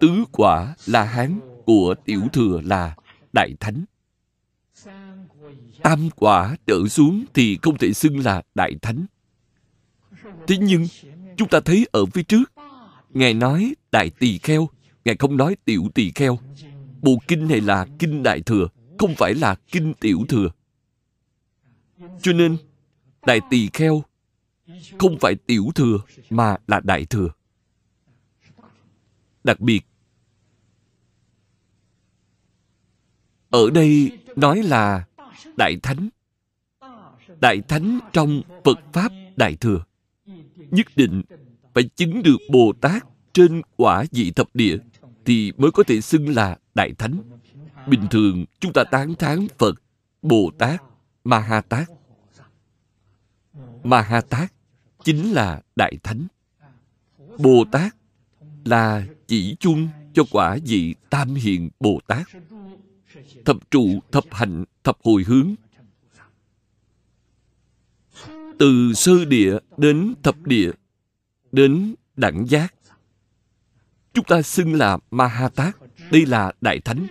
[0.00, 2.96] Tứ quả La-hán của tiểu thừa là
[3.32, 3.84] đại thánh.
[5.82, 9.06] Tam quả trở xuống thì không thể xưng là đại thánh.
[10.46, 10.86] Thế nhưng,
[11.36, 12.52] chúng ta thấy ở phía trước,
[13.10, 14.68] Ngài nói đại tỳ kheo,
[15.04, 16.38] Ngài không nói tiểu tỳ kheo.
[17.02, 18.68] Bộ kinh này là kinh đại thừa,
[18.98, 20.50] không phải là kinh tiểu thừa.
[22.22, 22.56] Cho nên,
[23.26, 24.02] đại tỳ kheo
[24.98, 25.98] không phải tiểu thừa
[26.30, 27.28] mà là đại thừa.
[29.44, 29.80] Đặc biệt,
[33.50, 35.04] ở đây nói là
[35.56, 36.08] đại thánh.
[37.40, 39.84] Đại thánh trong Phật Pháp Đại Thừa.
[40.56, 41.22] Nhất định
[41.74, 44.76] phải chứng được Bồ Tát trên quả vị thập địa
[45.24, 47.22] thì mới có thể xưng là Đại Thánh.
[47.86, 49.82] Bình thường chúng ta tán thán Phật,
[50.22, 50.82] Bồ Tát,
[51.24, 51.88] Ma Ha Tát.
[53.84, 54.52] Ma Ha Tát
[55.04, 56.26] chính là Đại Thánh.
[57.38, 57.96] Bồ Tát
[58.64, 62.26] là chỉ chung cho quả vị Tam Hiện Bồ Tát.
[63.44, 65.54] Thập trụ, thập hạnh, thập hồi hướng.
[68.58, 70.70] Từ sơ địa đến thập địa,
[71.52, 72.74] đến đẳng giác.
[74.14, 75.76] Chúng ta xưng là Ma Ha Tát.
[76.10, 77.06] Đây là Đại Thánh.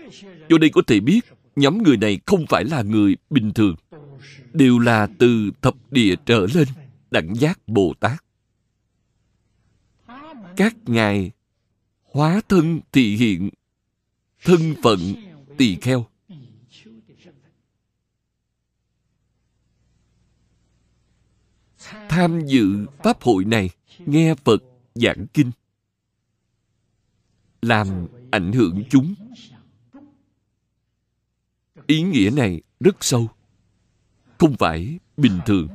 [0.50, 1.20] Cho đây có thể biết
[1.56, 3.76] nhóm người này không phải là người bình thường.
[4.54, 6.68] Đều là từ thập địa trở lên
[7.12, 8.24] đẳng giác Bồ Tát.
[10.58, 11.32] Các ngài
[12.12, 13.50] hóa thân thị hiện
[14.44, 15.00] thân phận
[15.58, 16.06] tỳ kheo.
[22.10, 24.64] Tham dự Pháp hội này, nghe Phật
[24.96, 25.52] giảng kinh,
[27.62, 29.16] làm ảnh hưởng chúng.
[31.88, 33.28] Ý nghĩa này rất sâu,
[34.38, 35.68] không phải bình thường.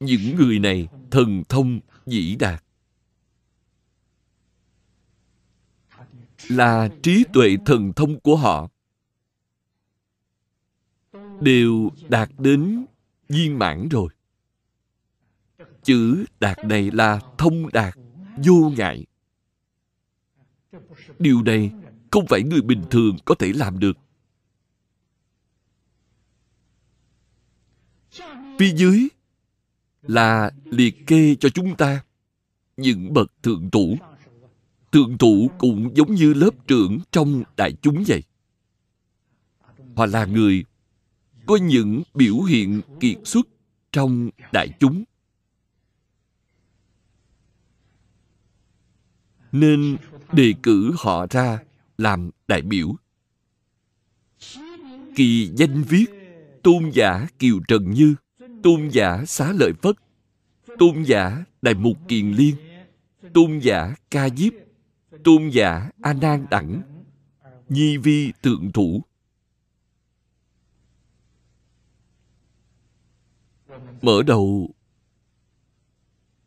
[0.00, 2.64] những người này thần thông dĩ đạt
[6.50, 8.68] là trí tuệ thần thông của họ.
[11.40, 12.86] Đều đạt đến
[13.28, 14.08] viên mãn rồi.
[15.82, 17.94] Chữ đạt này là thông đạt,
[18.44, 19.06] vô ngại.
[21.18, 21.72] Điều này
[22.10, 23.98] không phải người bình thường có thể làm được.
[28.58, 29.08] Phía dưới
[30.02, 32.04] là liệt kê cho chúng ta
[32.76, 33.96] những bậc thượng thủ
[34.92, 38.22] thượng thủ cũng giống như lớp trưởng trong đại chúng vậy.
[39.96, 40.64] Họ là người
[41.46, 43.46] có những biểu hiện kiệt xuất
[43.92, 45.04] trong đại chúng.
[49.52, 49.96] Nên
[50.32, 51.58] đề cử họ ra
[51.98, 52.94] làm đại biểu.
[55.16, 56.06] Kỳ danh viết,
[56.62, 58.14] tôn giả kiều trần như,
[58.62, 59.96] tôn giả xá lợi phất,
[60.78, 62.56] tôn giả đại mục kiền liên,
[63.34, 64.52] tôn giả ca diếp
[65.24, 66.82] tôn giả a nan đẳng
[67.68, 69.02] nhi vi tượng thủ.
[74.02, 74.74] Mở đầu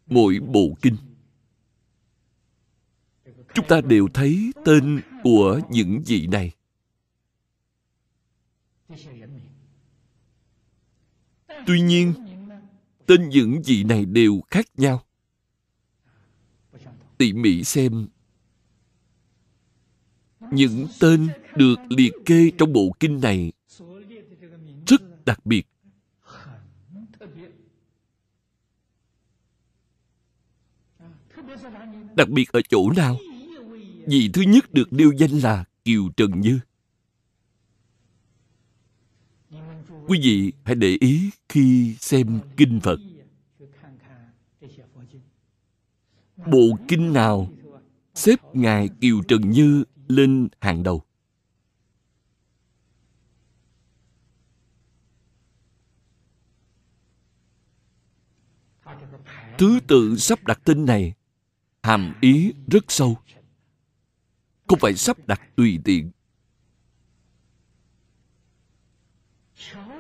[0.06, 0.96] mỗi bộ kinh.
[3.54, 6.52] Chúng ta đều thấy tên của những vị này.
[11.68, 12.14] Tuy nhiên,
[13.06, 15.04] tên những vị này đều khác nhau.
[17.18, 18.08] Tỉ mỉ xem
[20.54, 23.52] những tên được liệt kê trong bộ kinh này
[24.88, 25.68] rất đặc biệt.
[32.16, 33.18] Đặc biệt ở chỗ nào?
[34.08, 36.60] Vị thứ nhất được nêu danh là kiều trần như.
[40.08, 43.00] Quý vị hãy để ý khi xem kinh phật.
[46.38, 47.50] Bộ kinh nào
[48.16, 51.04] xếp ngài kiều trần như lên hàng đầu.
[59.58, 61.14] Thứ tự sắp đặt tên này,
[61.84, 63.18] hàm ý rất sâu.
[64.68, 66.12] Không phải sắp đặt tùy tiện.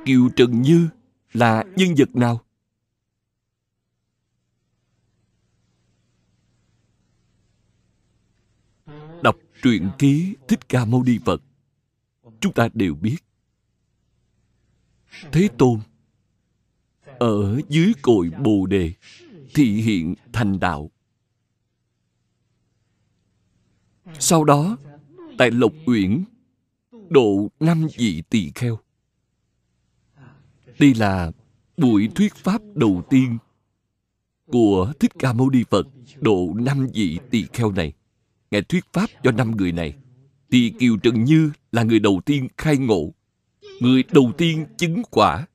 [0.05, 0.89] Kiều trần như
[1.33, 2.45] là nhân vật nào
[9.23, 11.41] đọc truyện ký thích ca mâu ni phật.
[12.39, 13.17] Chúng ta đều biết.
[15.31, 15.79] Thế tôn,
[17.19, 18.93] ở dưới cội bồ đề
[19.53, 20.91] thị hiện thành đạo.
[24.19, 24.77] Sau đó,
[25.37, 26.23] tại lộc uyển,
[27.09, 28.79] độ năm vị tỳ kheo.
[30.79, 31.31] Đây là
[31.77, 33.37] buổi thuyết pháp đầu tiên
[34.45, 35.87] của thích ca mâu ni phật
[36.21, 37.93] độ năm vị tỳ kheo này
[38.53, 39.95] nghe thuyết pháp cho năm người này,
[40.51, 43.13] thì kiều trần như là người đầu tiên khai ngộ,
[43.79, 45.47] người đầu tiên chứng quả.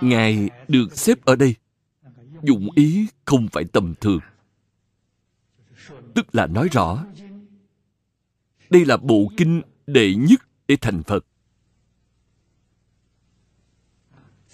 [0.00, 1.54] Ngài được xếp ở đây,
[2.42, 4.20] dụng ý không phải tầm thường.
[6.14, 7.04] Tức là nói rõ,
[8.70, 11.26] đây là bộ kinh đệ nhất để thành phật.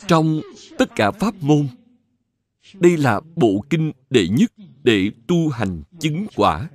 [0.09, 0.41] Trong
[0.79, 1.69] tất cả pháp môn.
[2.75, 4.53] Đây là bộ kinh đệ nhất
[4.83, 6.69] để tu hành chứng quả,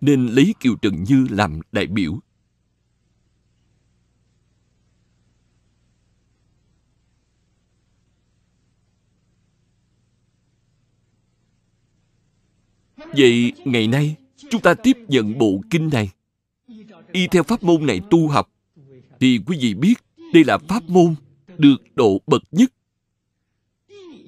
[0.00, 2.20] nên lấy kiều trần như làm đại biểu.
[12.96, 14.16] Vậy ngày nay,
[14.50, 16.10] chúng ta tiếp nhận bộ kinh này.
[17.12, 18.50] Y theo pháp môn này tu học,
[19.20, 19.94] thì quý vị biết
[20.32, 21.14] đây là pháp môn
[21.58, 22.72] được độ bậc nhất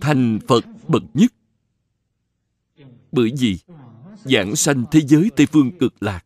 [0.00, 1.32] thành phật bậc nhất.
[3.12, 3.58] Bởi vì
[4.24, 6.24] giảng sanh thế giới tây phương cực lạc,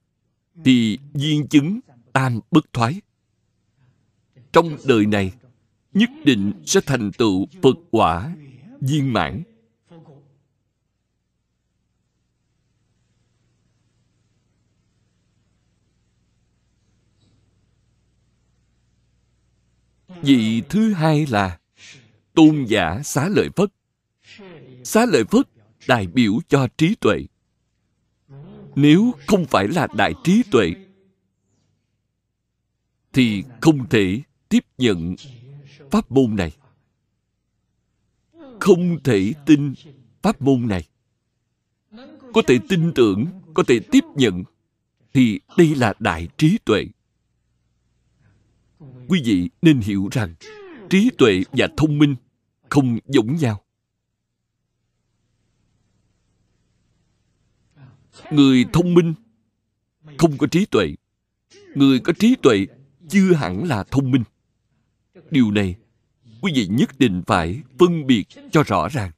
[0.65, 1.81] thì duyên chứng
[2.13, 3.01] tam bất thoái.
[4.53, 5.33] Trong đời này,
[5.95, 8.37] nhất định sẽ thành tựu phật quả
[8.81, 9.43] viên mãn.
[20.23, 21.59] Vị thứ hai là
[22.35, 23.73] tôn giả xá lợi phất.
[24.85, 25.49] Xá lợi phất,
[25.89, 27.27] đại biểu cho trí tuệ.
[28.75, 30.73] Nếu không phải là đại trí tuệ,
[33.13, 35.15] thì không thể tiếp nhận
[35.91, 36.53] pháp môn này.
[38.61, 39.75] Không thể tin
[40.23, 40.89] pháp môn này.
[42.35, 44.45] Có thể tin tưởng, có thể tiếp nhận,
[45.13, 46.87] thì đây là đại trí tuệ.
[49.09, 50.35] Quý vị nên hiểu rằng
[50.93, 52.17] trí tuệ và thông minh
[52.69, 53.65] không giống nhau.
[58.31, 59.15] Người thông minh
[60.19, 60.95] không có trí tuệ.
[61.75, 62.67] Người có trí tuệ
[63.09, 64.25] chưa hẳn là thông minh.
[65.31, 65.77] Điều này
[66.41, 69.11] quý vị nhất định phải phân biệt cho rõ ràng.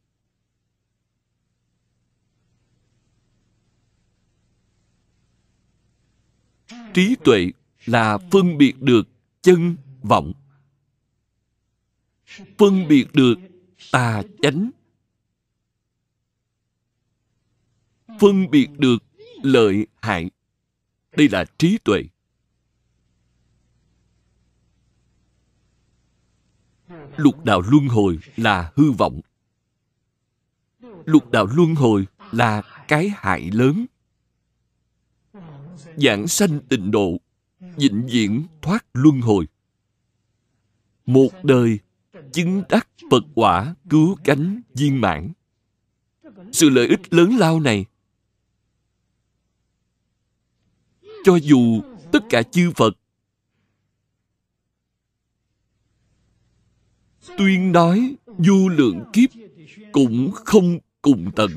[6.95, 7.51] Trí tuệ
[7.87, 9.09] là phân biệt được
[9.43, 10.33] chân vọng
[12.59, 13.35] phân biệt được
[13.93, 14.71] tà chánh.
[18.21, 18.99] Phân biệt được
[19.43, 20.31] lợi hại.
[21.17, 22.03] Đây là trí tuệ.
[27.17, 29.21] Lục đạo luân hồi là hư vọng.
[31.05, 33.87] Lục đạo luân hồi là cái hại lớn.
[35.97, 37.17] Giảng sanh tịnh độ,
[37.61, 39.47] vĩnh viễn thoát luân hồi.
[41.07, 41.79] Một đời
[42.35, 45.33] chứng đắc phật quả cứu cánh viên mãn.
[46.53, 47.85] Sự lợi ích lớn lao này
[51.25, 51.81] cho dù
[52.13, 52.97] tất cả chư phật
[57.39, 59.31] tuyên nói du lượng kiếp
[59.93, 61.51] cũng không cùng tận.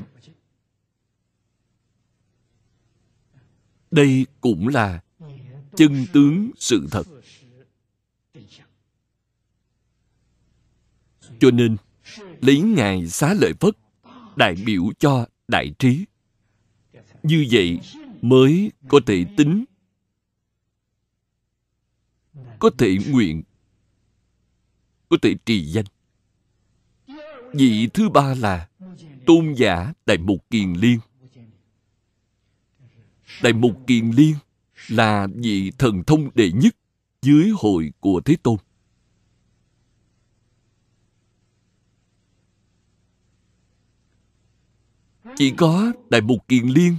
[3.90, 5.00] Đây cũng là
[5.76, 7.17] chân tướng sự thật.
[11.40, 11.76] Cho nên,
[12.40, 13.78] lấy ngài xá lợi phất,
[14.36, 16.04] đại biểu cho đại trí.
[17.22, 17.78] Như vậy
[18.22, 19.64] mới có thể tính,
[22.58, 23.42] có thể nguyện,
[25.08, 25.84] có thể trì danh.
[27.52, 28.68] Vị thứ ba là
[29.26, 30.98] tôn giả đại mục kiền liên.
[33.42, 34.34] Đại mục kiền liên
[34.88, 36.76] là vị thần thông đệ nhất
[37.22, 38.56] dưới hội của thế tôn.
[45.36, 46.96] Chỉ có đại mục kiền liên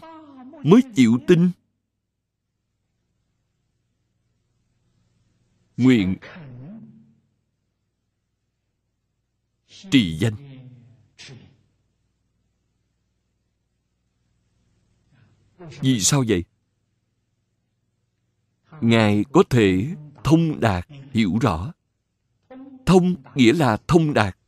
[0.64, 1.52] mới chịu tin.
[5.78, 6.16] Nguyện
[9.92, 10.36] trì danh.
[15.82, 16.44] Vì sao vậy?
[18.82, 21.74] Ngài có thể thông đạt hiểu rõ.
[22.86, 24.39] Thông nghĩa là thông đạt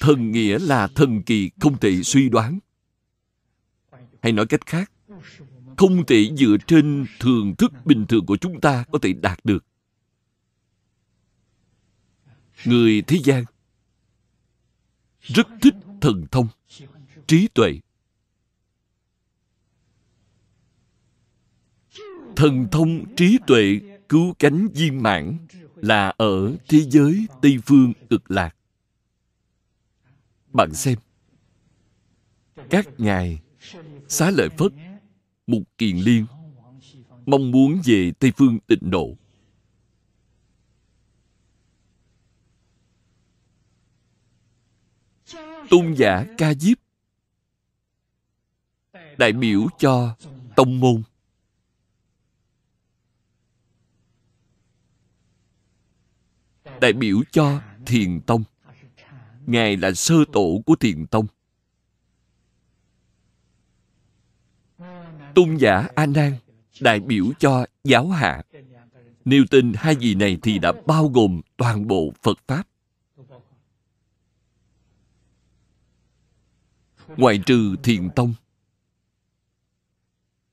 [0.00, 2.58] thần nghĩa là thần kỳ, không thể suy đoán.
[4.22, 4.92] Hay nói cách khác,
[5.76, 9.64] không thể dựa trên thường thức bình thường của chúng ta có thể đạt được.
[12.64, 13.44] Người thế gian
[15.20, 16.48] rất thích thần thông,
[17.26, 17.80] trí tuệ.
[22.36, 25.38] Thần thông, trí tuệ cứu cánh viên mãn
[25.76, 28.57] là ở thế giới tây phương cực lạc
[30.52, 30.98] bạn xem.
[32.70, 33.40] Các ngài
[34.08, 34.72] xá lợi phất,
[35.46, 36.26] mục kiền liên,
[37.26, 39.16] mong muốn về tây phương tịnh độ.
[45.70, 46.78] Tôn giả ca diếp,
[49.18, 50.16] đại biểu cho
[50.56, 51.02] tông môn.
[56.80, 58.44] Đại biểu cho thiền tông
[59.48, 61.26] ngài là sơ tổ của thiền tông.
[65.34, 66.32] Tôn giả a nan
[66.80, 68.42] đại biểu cho giáo hạ.
[69.24, 72.68] Nêu tên hai vị này thì đã bao gồm toàn bộ phật pháp.
[77.16, 78.34] Ngoại trừ thiền tông,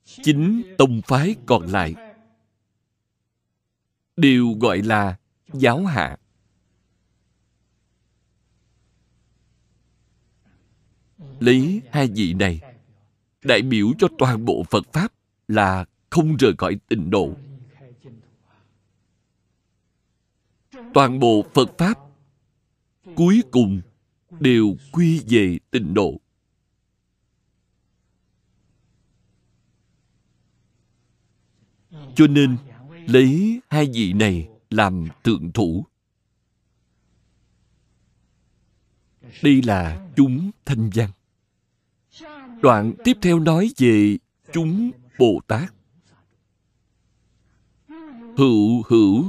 [0.04, 1.94] chính tông phái còn lại
[4.16, 5.16] đều gọi là
[5.52, 6.16] giáo hạ.
[11.18, 12.60] Lấy hai vị này,
[13.44, 15.12] đại biểu cho toàn bộ phật pháp
[15.48, 17.34] là không rời khỏi tịnh độ.
[20.94, 21.98] Toàn bộ phật pháp
[23.14, 23.80] cuối cùng
[24.40, 26.20] đều quy về tịnh độ.
[32.14, 32.56] Cho nên,
[33.06, 35.84] lấy hai vị này làm tượng thủ.
[39.42, 41.10] Đây là chúng thanh văn
[42.62, 44.16] đoạn tiếp theo nói về
[44.52, 45.72] chúng bồ tát.
[48.36, 49.24] Hữu hữu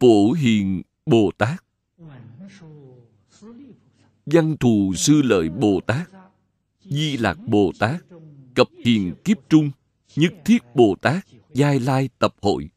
[0.00, 1.64] bổ hiền bồ tát.
[4.26, 6.10] Văn thù sư lợi bồ tát.
[6.84, 8.04] Di lạc bồ tát.
[8.54, 9.70] Cập hiền kiếp trung.
[10.16, 11.26] Nhất thiết bồ tát.
[11.54, 12.70] Giai lai tập hội.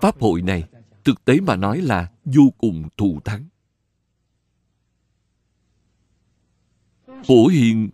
[0.00, 0.64] Pháp hội này,
[1.04, 3.44] thực tế mà nói là vô cùng thù thắng.
[7.26, 7.90] Phổ hiền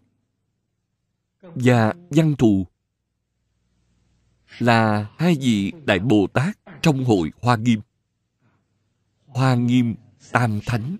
[1.43, 2.66] và Văn Thù
[4.59, 7.81] là hai vị Đại Bồ Tát trong hội Hoa Nghiêm.
[9.26, 9.95] Hoa Nghiêm
[10.33, 10.97] Tam Thánh.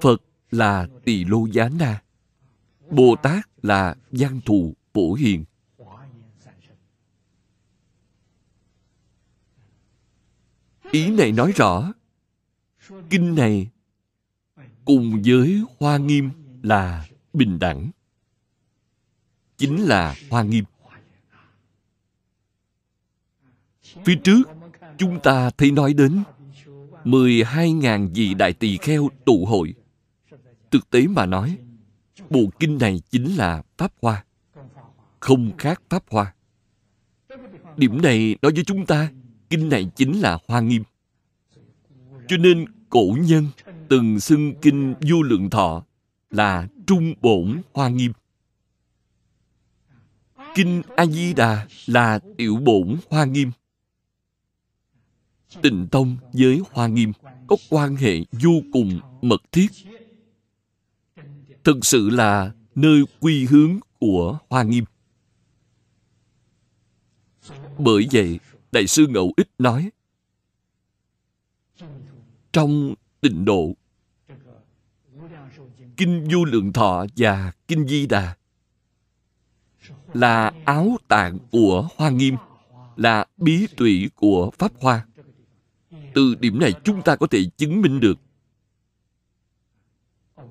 [0.00, 2.02] Phật là Tỳ Lô Giá Na.
[2.90, 5.44] Bồ Tát là Văn Thù Phổ Hiền.
[10.90, 11.92] Ý này nói rõ,
[13.10, 13.68] kinh này
[14.86, 16.30] cùng với Hoa Nghiêm
[16.62, 17.90] là bình đẳng.
[19.56, 20.64] Chính là Hoa Nghiêm.
[24.04, 24.42] Phía trước,
[24.98, 26.22] chúng ta thấy nói đến
[27.04, 29.74] 12.000 vị đại tỳ kheo tụ hội.
[30.70, 31.58] Thực tế mà nói,
[32.30, 34.24] bộ kinh này chính là Pháp Hoa.
[35.20, 36.34] Không khác Pháp Hoa.
[37.76, 39.10] Điểm này nói với chúng ta,
[39.50, 40.82] kinh này chính là Hoa Nghiêm.
[42.28, 43.46] Cho nên cổ nhân
[43.88, 45.84] từng xưng kinh vô lượng thọ
[46.30, 48.12] là trung bổn Hoa Nghiêm.
[50.54, 53.50] Kinh A-di-đà là tiểu bổn Hoa Nghiêm.
[55.62, 57.12] Tịnh Tông với Hoa Nghiêm
[57.46, 59.68] có quan hệ vô cùng mật thiết.
[61.64, 64.84] Thực sự là nơi quy hướng của Hoa Nghiêm.
[67.78, 68.38] Bởi vậy,
[68.72, 69.90] Đại sư Ngẫu Ích nói
[72.52, 73.76] Trong tịnh độ
[75.96, 78.36] Kinh Du Lượng Thọ và Kinh Di Đà
[80.12, 82.36] là áo tạng của Hoa Nghiêm,
[82.96, 85.06] là bí tủy của Pháp Hoa.
[86.14, 88.18] Từ điểm này chúng ta có thể chứng minh được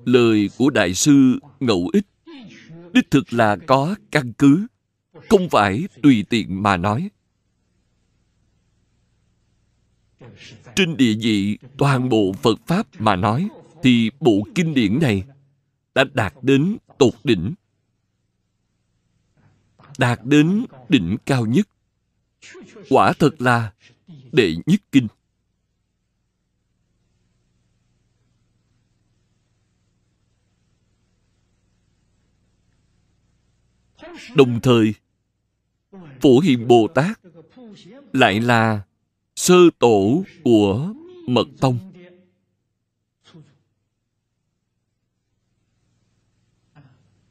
[0.04, 2.06] lời của Đại sư Ngẫu Ích
[2.96, 4.66] đích thực là có căn cứ,
[5.30, 7.10] không phải tùy tiện mà nói.
[10.76, 13.48] Trên địa vị toàn bộ Phật Pháp mà nói,
[13.82, 15.24] thì bộ kinh điển này
[15.94, 17.54] đã đạt đến tột đỉnh.
[19.98, 21.68] Đạt đến đỉnh cao nhất.
[22.88, 23.72] Quả thật là
[24.32, 25.08] đệ nhất kinh.
[34.36, 34.94] Đồng thời,
[36.20, 37.20] Phổ Hiền Bồ Tát
[38.12, 38.85] lại là
[39.36, 40.94] sơ tổ của
[41.26, 41.78] Mật Tông.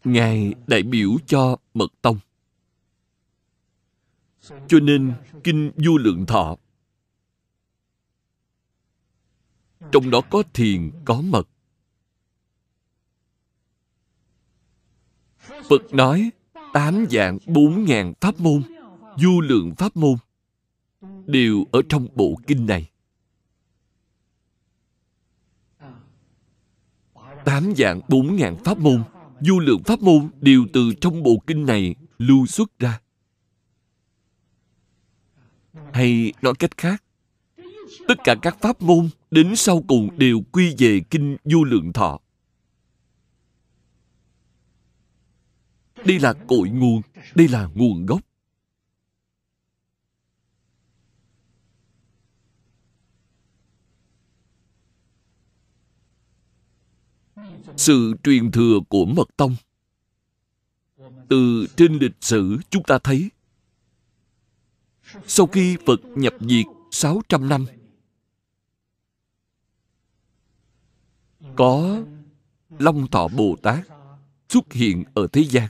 [0.03, 2.19] Ngài đại biểu cho Mật Tông.
[4.67, 6.57] Cho nên, Kinh Du Lượng Thọ
[9.91, 11.47] trong đó có thiền, có mật.
[15.69, 16.31] Phật nói
[16.73, 18.61] tám dạng bốn ngàn pháp môn,
[19.17, 20.15] du lượng pháp môn,
[21.25, 22.89] đều ở trong bộ kinh này.
[27.45, 29.03] Tám dạng bốn ngàn pháp môn,
[29.41, 33.01] du lượng pháp môn đều từ trong bộ kinh này lưu xuất ra.
[35.93, 37.03] Hay nói cách khác,
[38.07, 42.19] tất cả các pháp môn đến sau cùng đều quy về kinh du lượng thọ.
[46.05, 47.01] Đây là cội nguồn,
[47.35, 48.21] đây là nguồn gốc.
[57.77, 59.55] Sự truyền thừa của Mật Tông
[61.29, 63.29] Từ trên lịch sử chúng ta thấy
[65.27, 67.65] Sau khi Phật nhập diệt 600 năm
[71.55, 72.03] Có
[72.79, 73.87] Long Thọ Bồ Tát
[74.49, 75.69] xuất hiện ở thế gian.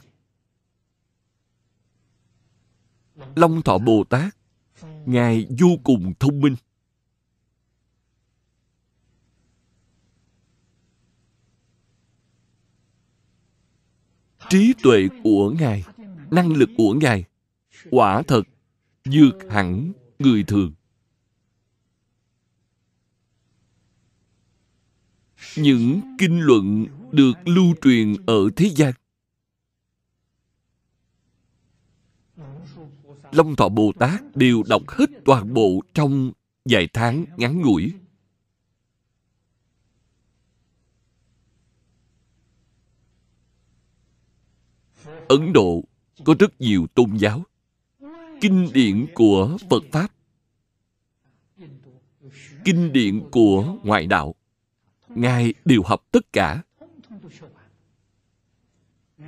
[3.35, 4.37] Long Thọ Bồ Tát,
[5.05, 6.55] Ngài vô cùng thông minh.
[14.49, 15.83] Trí tuệ của Ngài,
[16.31, 17.23] năng lực của Ngài,
[17.91, 18.43] quả thật
[19.05, 20.73] vượt hẳn người thường.
[25.55, 28.93] Những kinh luận được lưu truyền ở thế gian
[33.31, 36.31] Long Thọ Bồ Tát đều đọc hết toàn bộ trong
[36.65, 37.93] vài tháng ngắn ngủi.
[45.27, 45.83] Ấn Độ
[46.23, 47.43] có rất nhiều tôn giáo.
[48.41, 50.11] Kinh điển của Phật Pháp.
[52.65, 54.35] Kinh điển của ngoại đạo.
[55.09, 56.63] Ngài đều học tất cả.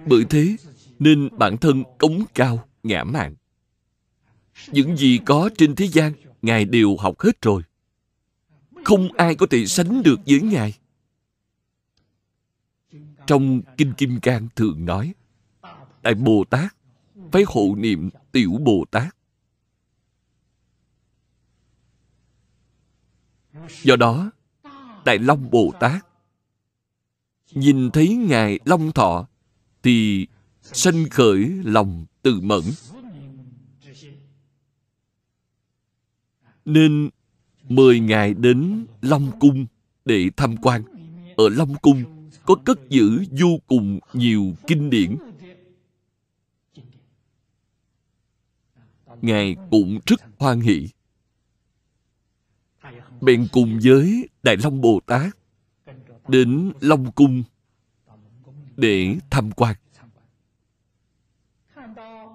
[0.05, 0.55] Bởi thế
[0.99, 3.35] nên bản thân cống cao, ngã mạn.
[4.71, 7.61] Những gì có trên thế gian, Ngài đều học hết rồi.
[8.83, 10.73] Không ai có thể sánh được với Ngài.
[13.27, 15.13] Trong Kinh Kim Cang thường nói,
[16.07, 16.75] Đại Bồ Tát
[17.31, 19.15] phải hộ niệm Tiểu Bồ Tát.
[23.83, 24.31] Do đó,
[25.05, 26.05] Đại Long Bồ Tát
[27.53, 29.27] nhìn thấy Ngài Long Thọ
[29.83, 30.27] thì
[30.61, 32.61] sanh khởi lòng từ mẫn.
[36.65, 37.09] Nên
[37.69, 39.65] mời Ngài đến Long Cung
[40.05, 40.83] để tham quan.
[41.37, 42.03] Ở Long Cung
[42.45, 45.17] có cất giữ vô cùng nhiều kinh điển.
[49.21, 50.89] Ngài cũng rất hoan hỷ.
[53.21, 55.37] Bèn cùng với Đại Long Bồ Tát
[56.27, 57.43] đến Long Cung
[58.77, 59.75] để tham quan.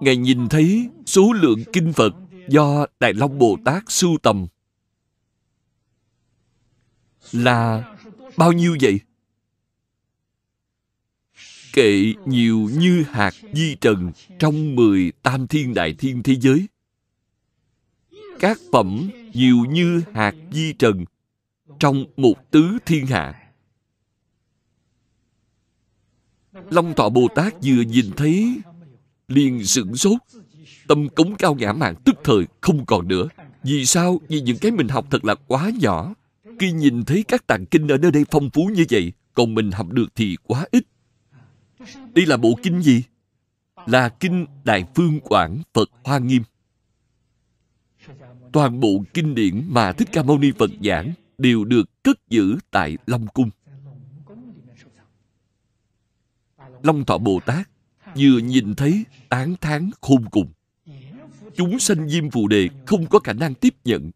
[0.01, 2.15] Ngài nhìn thấy số lượng kinh Phật
[2.49, 4.47] do Đại Long Bồ Tát sưu tầm
[7.33, 7.85] là
[8.37, 9.01] bao nhiêu vậy?
[11.73, 16.67] Kệ nhiều như hạt di trần trong mười tam thiên đại thiên thế giới.
[18.43, 21.05] Các phẩm nhiều như hạt di trần
[21.79, 23.35] trong một tứ thiên hạ.
[26.71, 28.61] Long Thọ Bồ Tát vừa nhìn thấy,
[29.29, 30.19] liền sửng sốt,
[30.89, 33.29] tâm cống cao ngã mạng tức thời không còn nữa.
[33.63, 34.21] Vì sao?
[34.29, 36.15] Vì những cái mình học thật là quá nhỏ.
[36.59, 39.71] Khi nhìn thấy các tạng kinh ở nơi đây phong phú như vậy, còn mình
[39.71, 40.85] học được thì quá ít.
[42.15, 43.03] Đây là bộ kinh gì?
[43.87, 46.43] Là kinh đại phương quảng phật hoa nghiêm
[48.53, 52.59] toàn bộ kinh điển mà thích ca mâu ni phật giảng đều được cất giữ
[52.71, 53.51] tại long cung.
[56.83, 57.69] Long thọ bồ tát
[58.17, 60.53] vừa nhìn thấy tán thán khôn cùng.
[61.55, 64.11] Chúng sanh diêm phù đề không có khả năng tiếp nhận.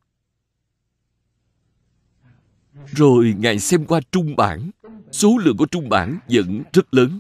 [2.87, 4.71] Rồi ngài xem qua trung bản,
[5.13, 7.19] số lượng của trung bản vẫn rất lớn.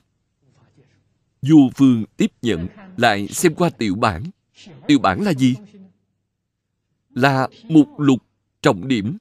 [1.42, 4.22] Vô phương tiếp nhận lại xem qua tiểu bản.
[4.86, 5.54] Tiểu bản là gì?
[7.16, 8.22] Là mục lục
[8.62, 9.16] trọng điểm.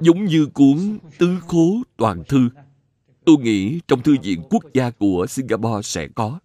[0.00, 2.48] Giống như cuốn tứ khố toàn thư,
[3.24, 6.38] tôi nghĩ trong thư viện quốc gia của singapore sẽ có.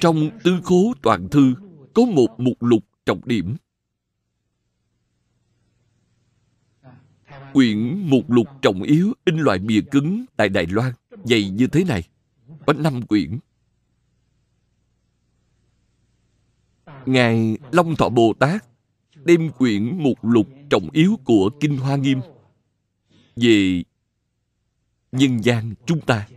[0.00, 1.54] Trong tứ khố toàn thư
[1.94, 3.56] có một mục lục trọng điểm.
[7.52, 10.92] Quyển mục lục trọng yếu in loại bìa cứng tại đài loan
[11.24, 12.08] dày như thế này.
[12.66, 13.38] Có năm quyển.
[17.12, 18.64] Ngài long thọ bồ tát
[19.24, 22.20] đem quyển mục lục trọng yếu của kinh hoa nghiêm
[23.36, 23.82] về
[25.12, 26.28] nhân gian chúng ta.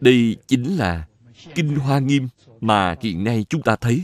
[0.00, 1.08] Đây chính là
[1.54, 2.28] kinh hoa nghiêm
[2.60, 4.02] mà hiện nay chúng ta thấy.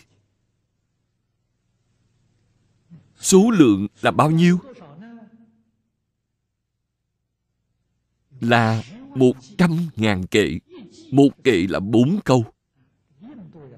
[3.16, 4.58] Số lượng là bao nhiêu?
[8.40, 8.82] Là
[9.14, 10.58] một trăm ngàn kệ.
[11.10, 12.44] Một kệ là bốn câu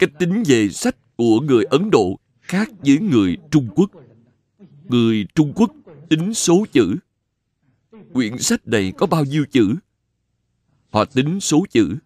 [0.03, 3.91] cách tính về sách của người ấn độ khác với người trung quốc.
[4.89, 5.73] Người trung quốc
[6.09, 6.97] tính số chữ.
[8.13, 9.75] Quyển sách này có bao nhiêu chữ?
[10.91, 11.97] Họ tính số chữ.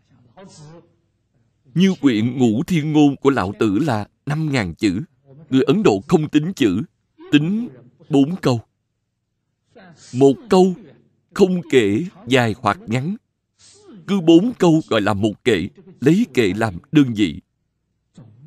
[1.74, 5.01] Như quyển ngũ thiên ngôn của lão tử là năm ngàn chữ.
[5.51, 6.82] Người ấn độ không tính chữ,
[7.32, 7.68] tính
[8.10, 8.60] bốn câu.
[10.14, 10.74] Một câu
[11.35, 13.16] không kể dài hoặc ngắn.
[14.06, 15.68] Cứ bốn câu gọi là một kệ
[16.01, 17.40] lấy kệ làm đơn vị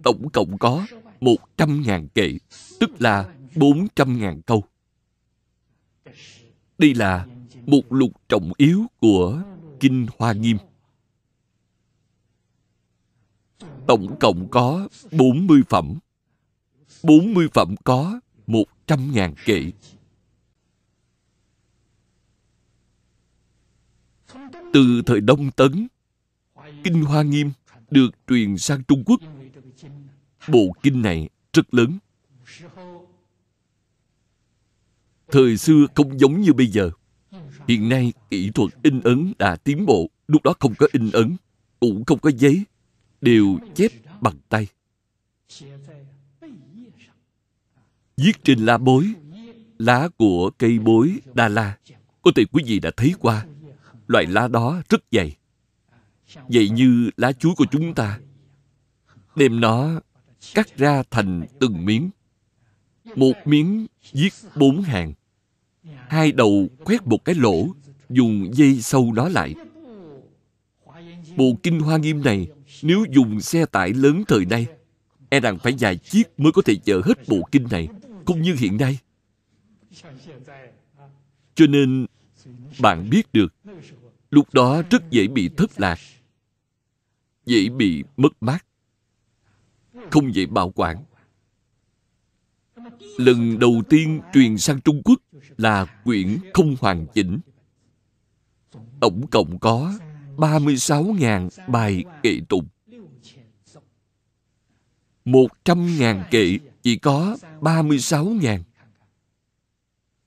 [0.03, 0.85] tổng cộng có
[1.21, 2.37] 100.000 kệ
[2.79, 4.63] tức là 400.000 câu
[6.79, 7.25] đây là
[7.65, 9.43] một lục trọng yếu của
[9.79, 10.57] Kinh Hoa Nghiêm.
[13.87, 15.99] Tổng cộng có 40 phẩm.
[17.03, 19.71] 40 phẩm có 100.000 kệ.
[24.73, 25.87] Từ thời Đông Tấn,
[26.83, 27.51] Kinh Hoa Nghiêm
[27.91, 29.19] được truyền sang Trung Quốc.
[30.51, 31.97] Bộ kinh này rất lớn.
[35.31, 36.91] Thời xưa không giống như bây giờ.
[37.67, 40.09] Hiện nay, kỹ thuật in ấn đã tiến bộ.
[40.27, 41.35] Lúc đó không có in ấn,
[41.79, 42.63] cũng không có giấy.
[43.21, 44.67] Đều chép bằng tay.
[48.17, 49.13] Viết trên lá bối,
[49.79, 51.77] lá của cây bối Đa La.
[52.21, 53.45] Có thể quý vị đã thấy qua.
[54.07, 55.35] Loại lá đó rất dày.
[56.49, 58.19] dày như lá chuối của chúng ta.
[59.35, 60.01] Đem nó
[60.53, 62.09] cắt ra thành từng miếng.
[63.15, 65.13] Một miếng giết bốn hàng.
[66.07, 67.67] Hai đầu khoét một cái lỗ,
[68.09, 69.55] dùng dây sâu nó lại.
[71.37, 72.47] Bộ kinh hoa nghiêm này,
[72.81, 74.67] nếu dùng xe tải lớn thời nay
[75.29, 77.87] e rằng phải vài chiếc mới có thể chở hết bộ kinh này
[78.25, 78.99] không như hiện nay.
[81.55, 82.05] Cho nên,
[82.81, 83.53] bạn biết được,
[84.31, 85.99] lúc đó rất dễ bị thất lạc,
[87.45, 88.65] dễ bị mất mát
[90.11, 91.03] không dễ bảo quản.
[93.17, 95.19] Lần đầu tiên truyền sang trung quốc
[95.57, 97.39] là quyển không hoàn chỉnh.
[98.99, 99.93] Tổng cộng có
[100.37, 102.67] 36.000 bài kệ tụng.
[105.25, 108.59] 100.000 kệ chỉ có 36.000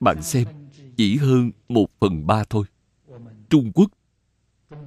[0.03, 0.47] bạn xem,
[0.97, 2.65] chỉ hơn một phần ba thôi.
[3.49, 3.91] Trung quốc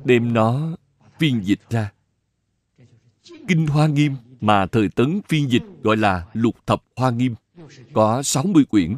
[0.04, 0.76] đem nó
[1.18, 1.92] phiên dịch ra.
[3.48, 4.14] Kinh hoa nghiêm
[4.46, 7.34] mà thời tấn phiên dịch gọi là lục thập hoa nghiêm,
[7.92, 8.96] có 60 quyển.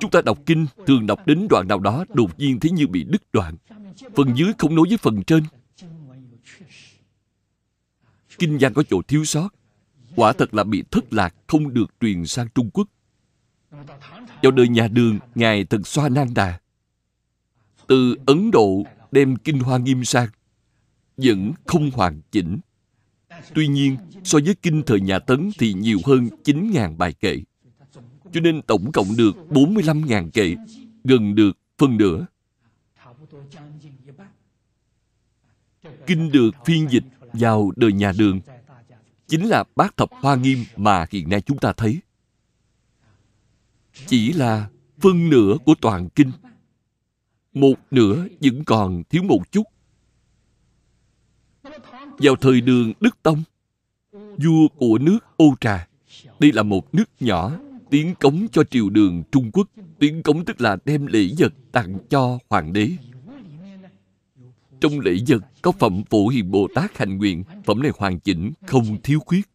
[0.00, 3.04] Chúng ta đọc kinh thường đọc đến đoạn nào đó đột nhiên thấy như bị
[3.04, 3.56] đứt đoạn,
[4.16, 5.44] phần dưới không nối với phần trên.
[8.38, 9.48] Kinh văn có chỗ thiếu sót,
[10.16, 12.88] quả thật là bị thất lạc không được truyền sang trung quốc.
[14.42, 16.60] Vào đời nhà đường, ngài thật xoa nan đà.
[17.86, 18.82] Từ ấn độ
[19.12, 20.28] đem kinh hoa nghiêm sang,
[21.16, 22.58] vẫn không hoàn chỉnh
[23.54, 27.36] tuy nhiên, so với kinh thời nhà tấn thì nhiều hơn 9.000 bài kệ.
[28.32, 30.56] Cho nên tổng cộng được 45.000 kệ,
[31.04, 32.26] gần được phân nửa.
[36.06, 38.40] Kinh được phiên dịch vào đời nhà đường,
[39.28, 42.00] chính là bát thập hoa nghiêm mà hiện nay chúng ta thấy.
[44.06, 44.68] Chỉ là
[45.00, 46.30] phân nửa của toàn kinh.
[47.52, 49.62] Một nửa vẫn còn thiếu một chút
[52.18, 53.42] vào thời đường đức tông
[54.12, 55.88] vua của nước ô trà
[56.40, 57.52] đây là một nước nhỏ
[57.90, 59.68] tiến cống cho triều đường trung quốc
[59.98, 62.90] tiến cống tức là đem lễ vật tặng cho hoàng đế
[64.80, 68.52] trong lễ vật có phẩm phổ hiền bồ tát hành nguyện phẩm này hoàn chỉnh
[68.66, 69.48] không thiếu khuyết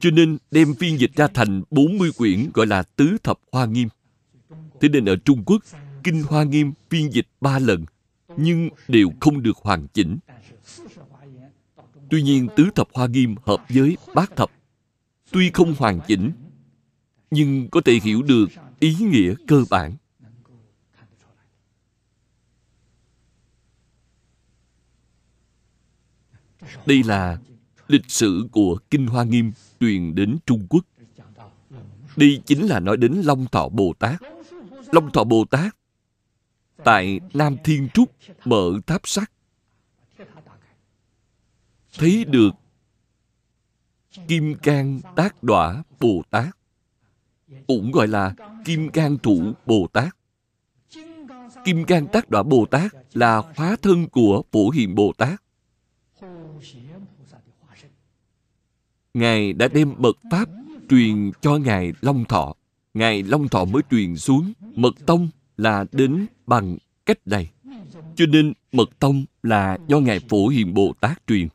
[0.00, 3.88] cho nên đem phiên dịch ra thành 40 quyển gọi là Tứ Thập Hoa Nghiêm.
[4.80, 5.62] Thế nên ở Trung Quốc,
[6.04, 7.84] Kinh Hoa Nghiêm phiên dịch ba lần,
[8.36, 10.18] nhưng đều không được hoàn chỉnh.
[12.10, 14.50] Tuy nhiên Tứ Thập Hoa Nghiêm hợp với Bát Thập.
[15.30, 16.32] Tuy không hoàn chỉnh,
[17.30, 18.46] nhưng có thể hiểu được
[18.80, 19.96] ý nghĩa cơ bản.
[26.86, 27.38] Đây là
[27.88, 30.84] lịch sử của Kinh Hoa Nghiêm truyền đến Trung Quốc.
[32.16, 34.22] Đây chính là nói đến Long Thọ Bồ Tát.
[34.92, 35.76] Long Thọ Bồ Tát
[36.84, 38.12] tại Nam Thiên Trúc
[38.44, 39.30] mở tháp sắt
[41.94, 42.50] thấy được
[44.28, 46.56] Kim Cang Tác Đọa Bồ Tát,
[47.66, 48.34] cũng gọi là
[48.64, 50.16] Kim Cang Thủ Bồ Tát.
[51.64, 55.42] Kim Cang Tác Đọa Bồ Tát là hóa thân của Phổ Hiền Bồ Tát.
[59.14, 60.48] Ngài đã đem mật Pháp
[60.88, 62.54] truyền cho Ngài Long Thọ.
[62.94, 64.52] Ngài Long Thọ mới truyền xuống.
[64.60, 67.50] Mật Tông là đến bằng cách này.
[68.16, 71.48] Cho nên Mật Tông là do Ngài Phổ Hiền Bồ Tát truyền.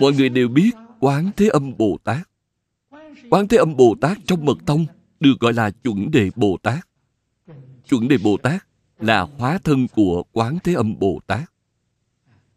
[0.00, 0.70] Mọi người đều biết
[1.00, 2.28] Quán Thế Âm Bồ Tát.
[3.30, 4.86] Quán Thế Âm Bồ Tát trong Mật Tông
[5.20, 6.88] được gọi là chuẩn đề Bồ Tát.
[7.88, 8.66] Chuẩn đề Bồ Tát
[8.98, 11.50] là hóa thân của Quán Thế Âm Bồ Tát,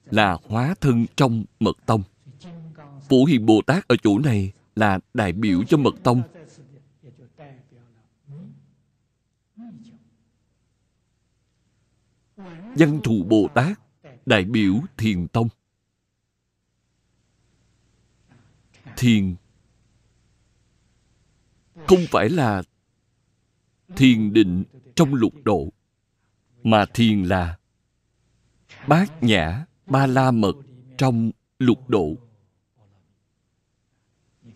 [0.06, 2.04] là hóa thân trong mật tông.
[3.10, 6.22] Phổ Hiền Bồ Tát ở chỗ này là đại biểu cho mật tông.
[12.76, 13.80] Văn thù Bồ Tát,
[14.26, 15.48] đại biểu thiền tông.
[18.98, 19.36] Thiền.
[21.88, 22.64] Không phải là
[23.96, 24.64] thiền định
[24.96, 25.70] trong lục độ,
[26.64, 27.58] mà thiền là
[28.88, 30.56] bát nhã ba la mật
[30.98, 32.16] trong lục độ.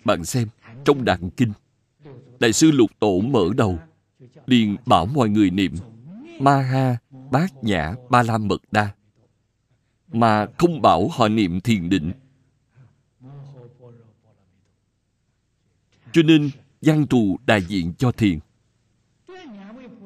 [0.06, 0.48] Bạn xem
[0.86, 1.54] trong đàn kinh
[2.40, 3.80] đại sư lục tổ mở đầu
[4.46, 5.74] liền bảo mọi người niệm
[6.40, 6.98] ma ha
[7.32, 8.94] bát nhã ba la mật đa
[10.08, 12.12] mà không bảo họ niệm thiền định.
[16.14, 16.50] Cho nên
[16.82, 18.40] văn thù đại diện cho thiền.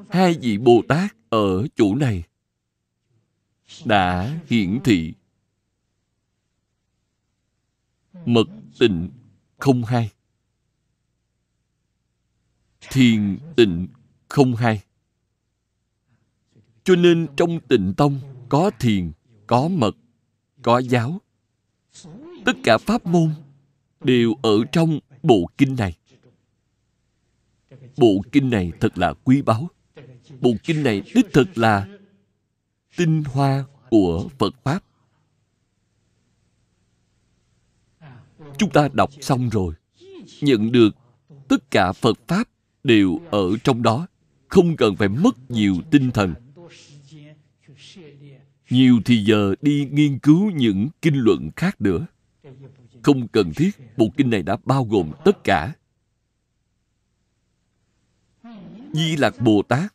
[0.10, 2.24] Hai vị bồ tát ở chỗ này
[3.86, 5.14] đã hiển thị.
[8.26, 8.48] Mật
[8.80, 9.10] tịnh
[9.58, 10.12] không hai.
[12.90, 13.88] Thiền tịnh
[14.28, 14.82] không hai.
[16.84, 18.20] Cho nên trong tịnh tông
[18.50, 19.12] có thiền,
[19.48, 19.96] có mật,
[20.62, 21.22] có giáo.
[22.46, 23.34] Tất cả pháp môn
[24.02, 25.98] đều ở trong bộ kinh này.
[27.98, 29.70] Bộ kinh này thật là quý báu.
[30.41, 31.88] Bộ kinh này đích thực là
[32.98, 34.84] tinh hoa của Phật Pháp.
[38.58, 39.74] Chúng ta đọc xong rồi,
[40.41, 40.95] nhận được
[41.48, 42.50] tất cả Phật Pháp
[42.84, 44.08] đều ở trong đó,
[44.48, 46.34] không cần phải mất nhiều tinh thần.
[48.70, 52.06] Nhiều thì giờ đi nghiên cứu những kinh luận khác nữa
[53.04, 55.74] không cần thiết, bộ kinh này đã bao gồm tất cả.
[58.94, 59.94] Di lạc bồ tát,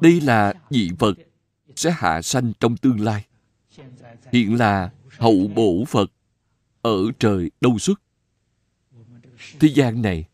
[0.00, 1.18] đây là vị phật
[1.76, 3.26] sẽ hạ sanh trong tương lai.
[4.32, 6.12] Hiện là hậu bổ phật
[6.82, 8.00] ở trời đâu xuất.
[9.60, 10.24] Thế gian này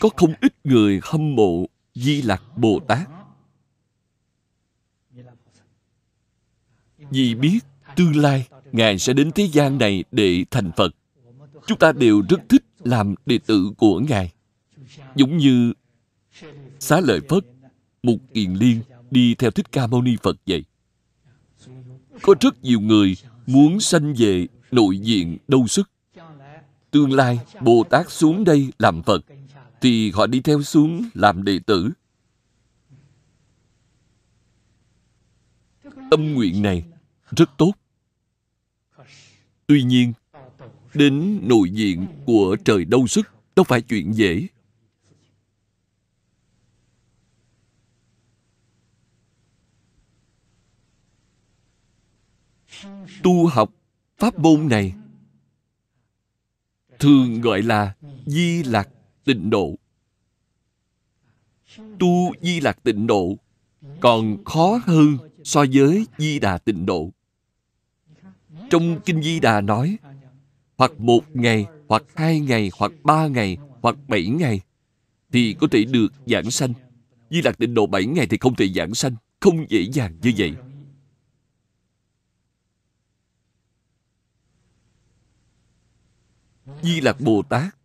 [0.00, 3.08] có không ít người hâm mộ di lạc bồ tát.
[6.98, 7.58] Vì biết
[7.96, 10.94] tương lai, ngài sẽ đến thế gian này để thành phật
[11.66, 14.32] chúng ta đều rất thích làm đệ tử của ngài.
[15.14, 15.72] Giống như
[16.78, 17.44] xá lợi phất,
[18.02, 20.64] mục kiền liên đi theo thích ca mâu ni phật vậy.
[22.22, 23.16] Có rất nhiều người
[23.46, 25.90] muốn sanh về nội diện đâu sức.
[26.90, 29.24] Tương lai, bồ tát xuống đây làm phật,
[29.80, 31.90] thì họ đi theo xuống làm đệ tử.
[36.10, 36.84] Tâm nguyện này
[37.36, 37.72] rất tốt.
[39.66, 40.12] Tuy nhiên
[40.94, 43.26] đến nội diện của trời đâu sức.
[43.56, 44.46] Đâu phải chuyện dễ.
[53.22, 53.72] Tu học
[54.18, 54.94] pháp môn này
[56.98, 57.94] thường gọi là
[58.26, 58.88] di lạc
[59.24, 59.74] tịnh độ.
[61.76, 63.36] Tu di lạc tịnh độ
[64.00, 67.10] còn khó hơn so với di đà tịnh độ.
[68.70, 69.98] Trong kinh di đà nói
[70.82, 74.60] hoặc một ngày, hoặc hai ngày, hoặc ba ngày, hoặc bảy ngày
[75.32, 76.72] thì có thể được giảng sanh
[77.30, 80.32] di lạc tịnh độ bảy ngày thì không thể giảng sanh, không dễ dàng như
[80.36, 80.54] vậy
[86.82, 87.76] Di Lạc Bồ Tát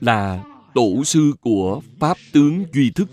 [0.00, 0.44] là
[0.74, 3.08] tổ sư của Pháp tướng Duy Thức.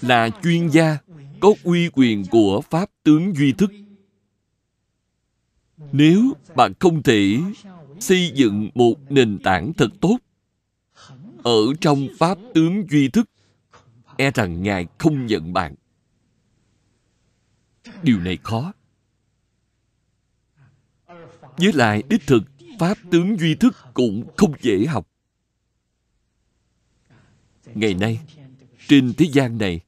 [0.00, 0.98] Là chuyên gia
[1.40, 3.70] có uy quyền của Pháp tướng Duy Thức.
[5.92, 7.38] Nếu bạn không thể
[8.00, 10.18] xây dựng một nền tảng thật tốt
[11.42, 13.30] ở trong Pháp tướng Duy Thức,
[14.16, 15.74] e rằng Ngài không nhận bạn.
[18.02, 18.72] Điều này khó.
[21.56, 22.42] Với lại đích thực,
[22.78, 25.08] Pháp tướng duy thức cũng không dễ học.
[27.74, 28.20] Ngày nay,
[28.88, 29.80] trên thế gian này,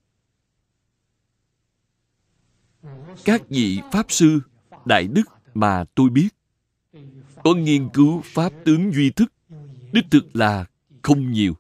[3.25, 4.41] các vị Pháp Sư,
[4.85, 5.23] Đại Đức
[5.55, 6.29] mà tôi biết,
[7.45, 9.33] có nghiên cứu Pháp tướng duy thức,
[9.93, 10.67] đích thực là
[11.03, 11.55] không nhiều.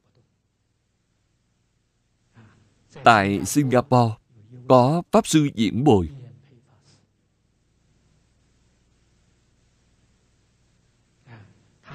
[3.04, 4.14] Tại Singapore,
[4.68, 6.10] có Pháp Sư Diễn Bồi,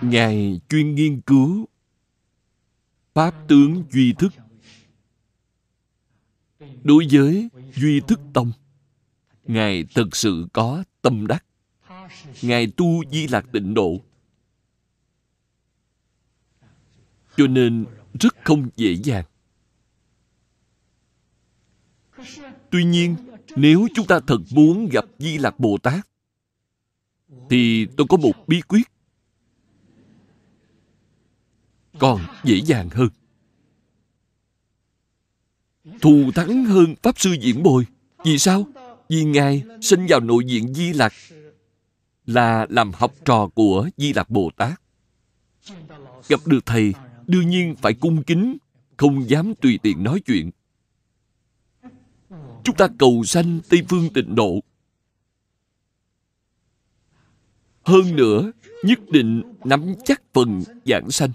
[0.02, 1.68] Ngài chuyên nghiên cứu
[3.14, 4.34] Pháp tướng Duy Thức.
[6.84, 8.52] Đối với Duy Thức Tông,
[9.48, 11.46] Ngài thực sự có tâm đắc.
[12.42, 14.02] Ngài tu di lạc tịnh độ.
[17.38, 17.86] Cho nên
[18.20, 19.26] rất không dễ dàng.
[22.70, 23.16] Tuy nhiên,
[23.56, 26.08] nếu chúng ta thật muốn gặp Di Lạc Bồ Tát,
[27.50, 28.88] thì tôi có một bí quyết
[32.00, 33.10] còn dễ dàng hơn
[36.02, 37.86] thù thắng hơn pháp sư diễn bồi
[38.24, 38.68] vì sao
[39.10, 41.14] vì ngài sinh vào nội diện di lặc,
[42.26, 44.82] là làm học trò của di lặc bồ tát.
[46.28, 46.94] Gặp được thầy,
[47.28, 48.58] đương nhiên phải cung kính,
[48.98, 50.52] không dám tùy tiện nói chuyện.
[52.64, 54.60] Chúng ta cầu sanh tây phương tịnh độ.
[57.84, 58.52] Hơn nữa,
[58.84, 61.32] nhất định nắm chắc phần giảng sanh.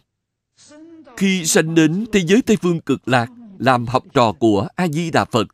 [1.16, 5.49] Khi sanh đến thế giới Tây Phương cực lạc, làm học trò của A-di-đà Phật.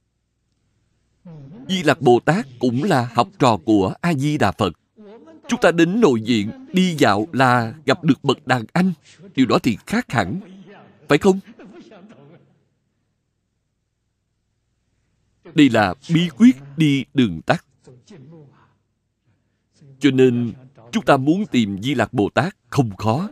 [1.69, 4.73] Di Lặc Bồ Tát cũng là học trò của A-di-đà Phật.
[5.49, 8.93] Chúng ta đến nội diện, đi dạo là gặp được bậc đàn anh.
[9.35, 10.41] Điều đó thì khác hẳn.
[11.09, 11.41] Phải không?
[15.55, 17.65] Đây là bí quyết đi đường tắt.
[20.01, 20.53] Cho nên,
[20.93, 23.29] chúng ta muốn tìm Di Lạc Bồ Tát không khó.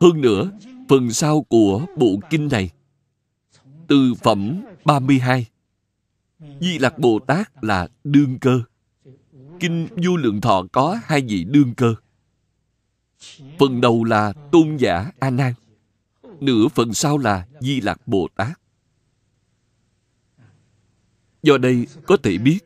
[0.00, 0.50] Hơn nữa,
[0.88, 2.70] phần sau của bộ kinh này.
[3.86, 5.46] Từ phẩm 32
[6.60, 8.62] Di Lạc Bồ Tát là đương cơ.
[9.60, 11.94] Kinh Vô Lượng Thọ có hai vị đương cơ.
[13.58, 15.54] Phần đầu là Tôn giả A Nan,
[16.40, 18.60] nửa phần sau là Di Lạc Bồ Tát.
[21.42, 22.58] Do đây có thể biết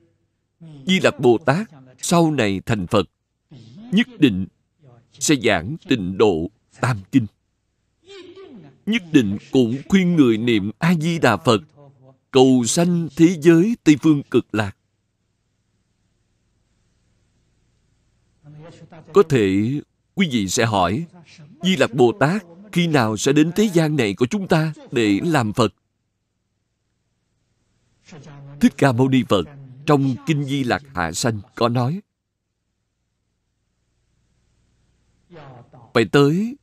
[0.86, 3.08] Di Lạc Bồ Tát sau này thành Phật
[3.92, 4.46] nhất định
[5.12, 6.50] sẽ giảng tịnh độ
[6.80, 7.26] tam kinh
[8.86, 11.60] nhất định cũng khuyên người niệm a di đà phật
[12.30, 14.76] cầu sanh thế giới tây phương cực lạc.
[19.12, 19.72] Có thể
[20.14, 21.06] quý vị sẽ hỏi,
[21.62, 25.20] di lặc bồ tát khi nào sẽ đến thế gian này của chúng ta để
[25.22, 25.74] làm phật?
[28.60, 29.44] Thích ca mâu ni phật
[29.86, 32.00] trong kinh di Lặc hạ sanh có nói,
[35.94, 36.56] phải tới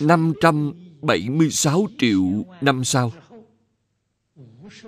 [0.00, 3.12] 576 triệu năm sau.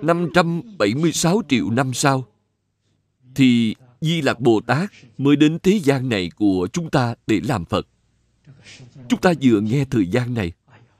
[0.01, 2.25] 576 triệu năm sau
[3.35, 7.65] thì Di Lạc Bồ Tát mới đến thế gian này của chúng ta để làm
[7.65, 7.87] Phật.
[9.09, 10.51] Chúng ta vừa nghe thời gian này,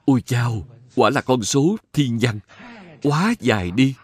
[0.06, 2.40] ôi chao, quả là con số thiên văn,
[3.04, 3.96] quá dài đi.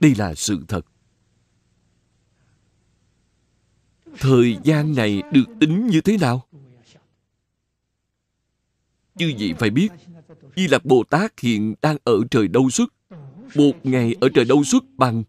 [0.00, 0.86] Đây là sự thật.
[4.18, 6.46] Thời gian này được tính như thế nào?
[9.16, 9.88] Chứ gì phải biết,
[10.56, 12.94] Di Lặc Bồ Tát hiện đang ở trời đâu xuất.
[13.54, 15.22] Một ngày ở trời đâu xuất bằng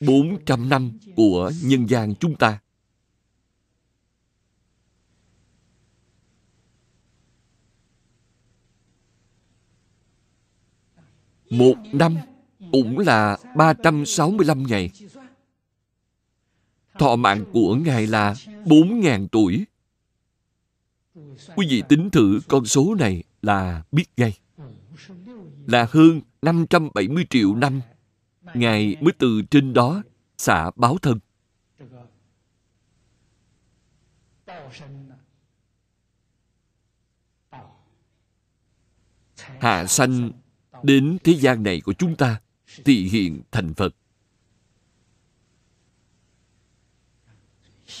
[0.00, 2.58] 400 năm của nhân gian chúng ta.
[11.50, 12.16] Một năm
[12.72, 14.90] cũng là 365 ngày.
[16.98, 19.64] Thọ mạng của Ngài là 4.000 tuổi.
[21.56, 24.38] Quý vị tính thử con số này là biết ngay.
[25.68, 27.80] Là hơn 570 triệu năm
[28.54, 30.02] Ngài mới từ trên đó
[30.38, 31.18] xả báo thân.
[39.36, 40.30] Hạ sanh
[40.82, 42.40] đến thế gian này của chúng ta
[42.84, 43.94] thì hiện thành Phật.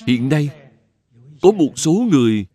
[0.06, 0.50] Hiện nay,
[1.42, 2.46] có một số người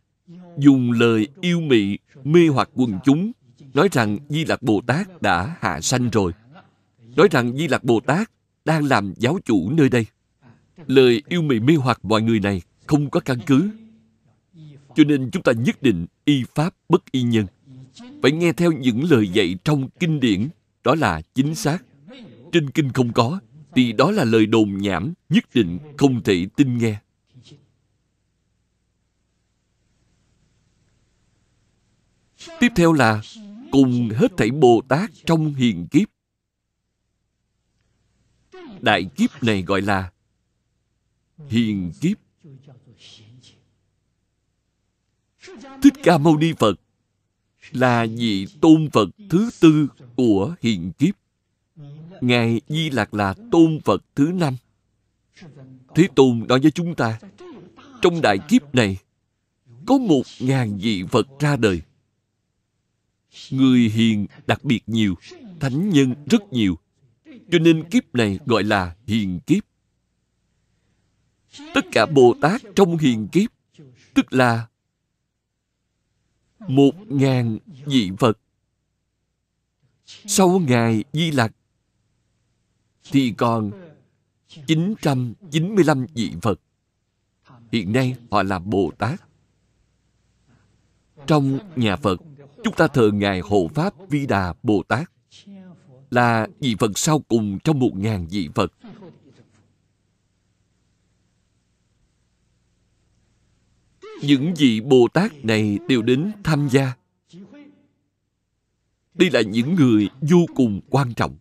[0.58, 3.32] dùng lời yêu mị mê hoặc quần chúng
[3.74, 6.32] nói rằng Di Lặc Bồ Tát đã hạ sanh rồi
[7.16, 8.32] nói rằng Di Lặc Bồ Tát
[8.66, 10.06] đang làm giáo chủ nơi đây.
[10.88, 13.70] Lời yêu mị mê hoặc mọi người này không có căn cứ.
[14.96, 17.46] Cho nên chúng ta nhất định y pháp bất y nhân.
[18.22, 20.48] Phải nghe theo những lời dạy trong kinh điển,
[20.84, 21.84] đó là chính xác.
[22.52, 23.40] Trên kinh không có,
[23.76, 27.00] thì đó là lời đồn nhảm, nhất định không thể tin nghe.
[32.60, 33.22] Tiếp theo là
[33.74, 36.10] cùng hết thảy Bồ Tát trong hiền kiếp.
[38.82, 40.12] Đại kiếp này gọi là
[41.48, 42.18] hiền kiếp.
[45.82, 46.80] Thích ca mâu ni phật
[47.72, 51.16] là vị tôn phật thứ tư của hiền kiếp.
[52.22, 54.58] Ngài di lạc là tôn phật thứ năm.
[55.96, 57.20] Thế tôn nói với chúng ta,
[58.02, 58.98] trong đại kiếp này
[59.86, 61.82] có một ngàn vị phật ra đời
[63.52, 65.16] người hiền đặc biệt nhiều
[65.60, 66.78] thánh nhân rất nhiều
[67.52, 69.64] cho nên kiếp này gọi là hiền kiếp.
[71.74, 73.50] Tất cả Bồ Tát trong hiền kiếp,
[74.14, 74.68] tức là
[76.68, 78.40] một ngàn vị Phật.
[80.06, 81.52] Sau Ngài Di Lặc
[83.12, 83.72] thì còn
[84.68, 86.60] 995 vị Phật.
[87.72, 89.22] Hiện nay họ là Bồ Tát.
[91.28, 92.22] Trong nhà Phật,
[92.64, 95.12] chúng ta thờ Ngài Hộ Pháp Vi Đà Bồ Tát
[96.10, 98.74] là vị Phật sau cùng trong một ngàn vị Phật.
[104.22, 106.96] Những vị Bồ Tát này đều đến tham gia.
[109.14, 111.38] Đây là những người vô cùng quan trọng.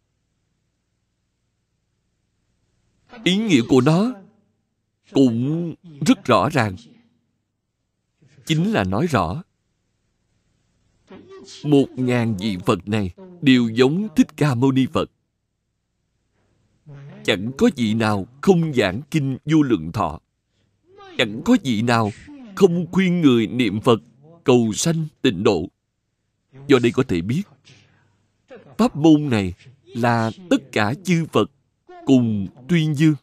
[3.24, 4.12] Ý nghĩa của nó
[5.12, 5.74] cũng
[6.06, 6.76] rất rõ ràng.
[8.46, 9.42] Chính là nói rõ
[11.64, 13.10] một ngàn vị Phật này
[13.42, 15.10] đều giống Thích Ca Mâu Ni Phật.
[17.24, 20.20] Chẳng có vị nào không giảng kinh vô lượng thọ.
[21.18, 22.10] Chẳng có vị nào
[22.54, 24.00] không khuyên người niệm Phật
[24.44, 25.68] cầu sanh tịnh độ.
[26.66, 27.42] Do đây có thể biết,
[28.78, 29.54] pháp môn này
[29.84, 31.50] là tất cả chư Phật
[32.06, 33.14] cùng tuyên dương.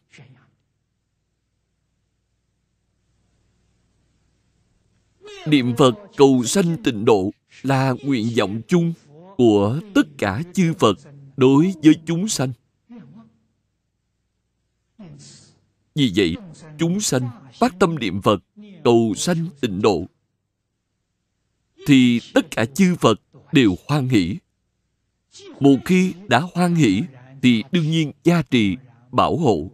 [5.46, 7.30] Niệm Phật cầu sanh tịnh độ
[7.62, 8.92] là nguyện vọng chung
[9.36, 10.98] của tất cả chư Phật
[11.36, 12.52] đối với chúng sanh.
[15.94, 16.36] Vì vậy,
[16.78, 18.42] chúng sanh phát tâm niệm Phật,
[18.84, 20.04] cầu sanh tịnh độ,
[21.86, 23.20] thì tất cả chư Phật
[23.52, 24.36] đều hoan hỷ.
[25.60, 27.02] Một khi đã hoan hỷ,
[27.42, 28.76] thì đương nhiên gia trì,
[29.10, 29.70] bảo hộ.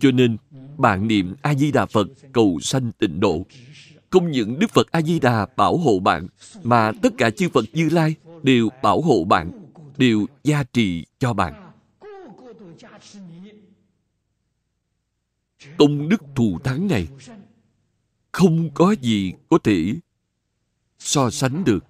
[0.00, 0.36] Cho nên,
[0.78, 3.46] bạn niệm A-di-đà Phật cầu sanh tịnh độ
[4.14, 6.26] không những Đức Phật A-di-đà bảo hộ bạn,
[6.62, 11.32] mà tất cả chư Phật Như Lai đều bảo hộ bạn, đều gia trì cho
[11.32, 11.72] bạn.
[15.78, 17.08] Công đức thù thắng này
[18.32, 19.94] không có gì có thể
[20.98, 21.84] so sánh được.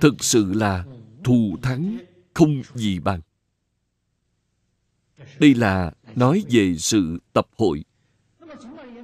[0.00, 0.84] Thực sự là
[1.24, 1.98] thù thắng
[2.34, 3.20] không gì bằng.
[5.38, 7.84] Đây là nói về sự tập hội.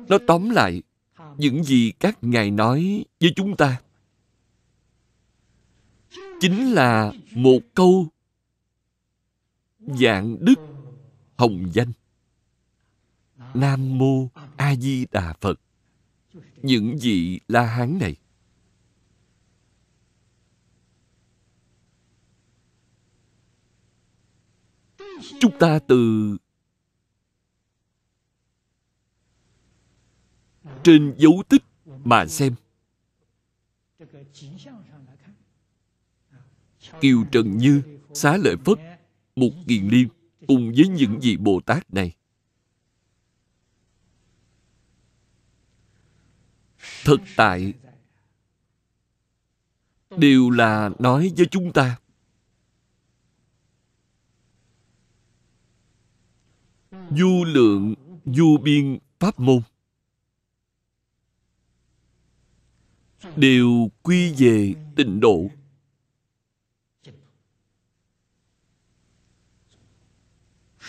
[0.09, 0.83] Nó tóm lại
[1.37, 3.81] những gì các ngài nói với chúng ta.
[6.41, 8.07] Chính là một câu
[9.79, 10.55] dạng đức
[11.37, 11.93] hồng danh.
[13.55, 15.61] Nam mô a di đà phật.
[16.63, 18.17] Những vị la hán này.
[25.41, 26.37] Chúng ta từ
[30.83, 31.63] trên dấu tích
[32.05, 32.55] mà xem.
[37.01, 37.83] Kiều trần như
[38.15, 38.79] xá lợi phất,
[39.37, 40.09] một kiền liên
[40.47, 42.15] cùng với những vị bồ tát này.
[47.05, 47.73] Thực tại,
[50.17, 51.99] đều là nói với chúng ta.
[57.11, 57.95] Du lượng
[58.25, 59.63] du biên pháp môn.
[63.37, 65.51] Đều quy về tịnh độ.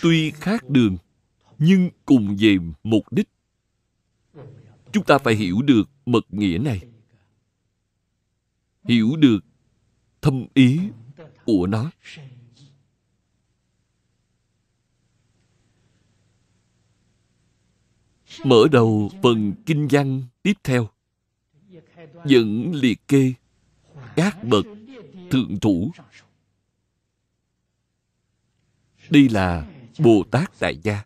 [0.02, 0.96] Tuy khác đường,
[1.58, 3.28] nhưng cùng về mục đích.
[4.92, 6.80] Chúng ta phải hiểu được mật nghĩa này.
[8.84, 9.38] Hiểu được
[10.20, 10.80] thâm ý
[11.44, 11.90] của nó.
[18.44, 20.88] Mở đầu phần kinh văn tiếp theo
[22.26, 23.32] dẫn liệt kê,
[24.16, 24.66] các bậc
[25.30, 25.90] thượng thủ.
[29.10, 29.66] Đây là
[29.98, 31.04] bồ tát tại gia.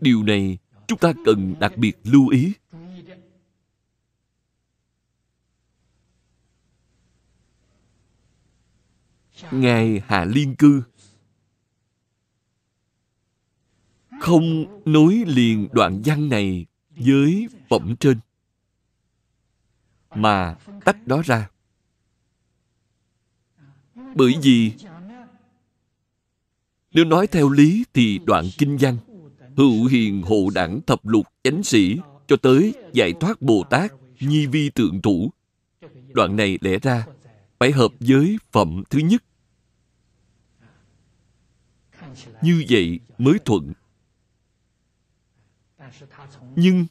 [0.00, 0.58] Điều này
[0.88, 2.52] chúng ta cần đặc biệt lưu ý.
[9.50, 10.82] Ngài hạ liên cư
[14.20, 18.18] không nối liền đoạn văn này với phẩm trên
[20.14, 21.48] mà tách đó ra
[24.14, 24.72] bởi vì
[26.90, 28.96] nếu nói theo lý thì đoạn kinh văn
[29.56, 34.46] hữu hiền hộ đẳng thập lục chánh sĩ cho tới giải thoát Bồ Tát nhi
[34.46, 35.32] vi tượng thủ.
[36.12, 37.06] Đoạn này lẽ ra
[37.58, 39.24] phải hợp với phẩm thứ nhất.
[42.42, 43.72] Như vậy mới thuận.
[46.56, 46.86] Nhưng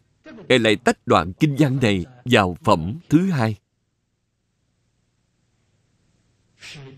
[0.49, 3.55] Ngài lại tách đoạn kinh văn này vào phẩm thứ hai.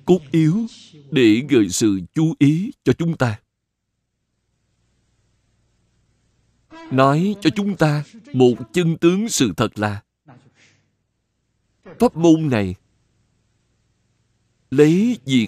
[0.05, 0.65] Cốt yếu
[1.11, 3.39] để gợi sự chú ý cho chúng ta.
[6.91, 8.03] Nói cho chúng ta
[8.33, 10.01] một chân tướng sự thật là,
[11.99, 12.75] pháp môn này
[14.71, 15.47] lấy việc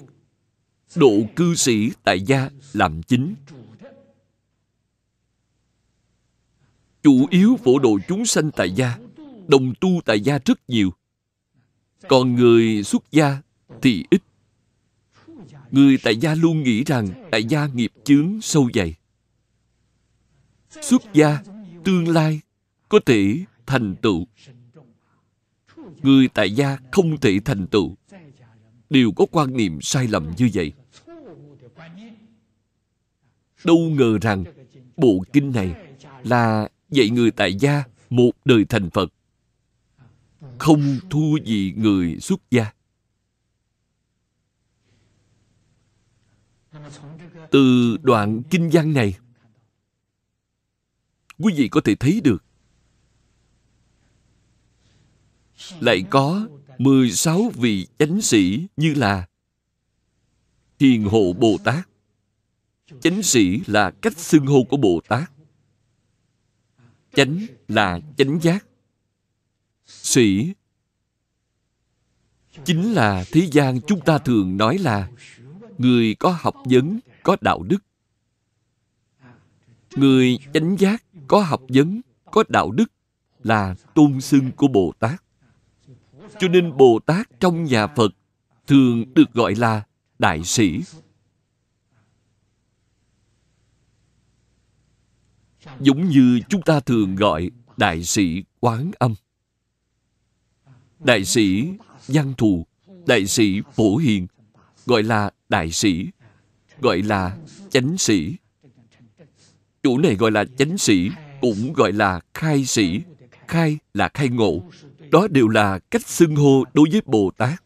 [0.95, 3.35] độ cư sĩ tại gia làm chính
[7.03, 8.97] chủ yếu phổ độ chúng sanh tại gia,
[9.47, 10.93] đồng tu tại gia rất nhiều.
[12.07, 13.41] Còn người xuất gia
[13.81, 14.21] thì ít.
[15.71, 18.95] Người tại gia luôn nghĩ rằng tại gia nghiệp chướng sâu dày.
[20.81, 21.43] Xuất gia
[21.83, 22.41] tương lai
[22.89, 24.27] có thể thành tựu.
[26.03, 27.95] Người tại gia không thể thành tựu.
[28.89, 30.73] Đều có quan niệm sai lầm như vậy.
[33.63, 34.43] Đâu ngờ rằng
[34.97, 35.75] bộ kinh này
[36.23, 39.13] là dạy người tại gia một đời thành phật
[40.59, 42.71] không thua gì người xuất gia
[47.51, 49.17] từ đoạn kinh văn này,
[51.39, 52.43] quý vị có thể thấy được,
[55.79, 56.47] lại có
[56.77, 59.27] 16 vị chánh sĩ như là
[60.79, 61.89] thiền hộ Bồ Tát.
[63.01, 65.31] Chánh sĩ là cách xưng hô của Bồ Tát.
[67.13, 68.65] Chánh là chánh giác.
[69.85, 70.53] Sĩ
[72.65, 75.09] chính là thế gian chúng ta thường nói là
[75.77, 77.83] người có học vấn, có đạo đức.
[79.95, 82.91] Người chánh giác, có học vấn, có đạo đức
[83.43, 85.23] là tôn xưng của Bồ Tát.
[86.39, 88.11] Cho nên Bồ Tát trong nhà Phật
[88.67, 89.83] thường được gọi là
[90.19, 90.81] đại sĩ.
[95.79, 99.15] Giống như chúng ta thường gọi đại sĩ quán âm.
[100.99, 101.67] Đại sĩ
[102.07, 102.65] văn thù,
[103.07, 104.27] đại sĩ phổ hiền,
[104.85, 106.07] gọi là đại sĩ,
[106.81, 107.37] gọi là
[107.69, 108.35] chánh sĩ.
[109.83, 111.09] Chủ này gọi là chánh sĩ,
[111.41, 113.01] cũng gọi là khai sĩ.
[113.47, 114.63] Khai là khai ngộ.
[115.11, 117.63] Đó đều là cách xưng hô đối với bồ tát.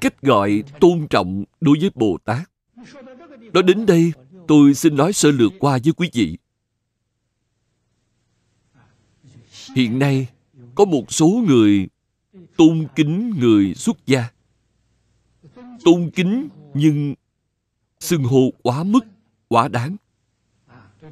[0.00, 2.50] Cách gọi tôn trọng đối với bồ tát.
[3.52, 4.12] Đó đến đây
[4.50, 6.38] tôi xin nói sơ lược qua với quý vị.
[9.74, 10.28] Hiện nay,
[10.74, 11.88] có một số người
[12.56, 14.28] tôn kính người xuất gia.
[15.84, 17.14] Tôn kính nhưng
[18.00, 19.00] xưng hô quá mức,
[19.48, 19.96] quá đáng.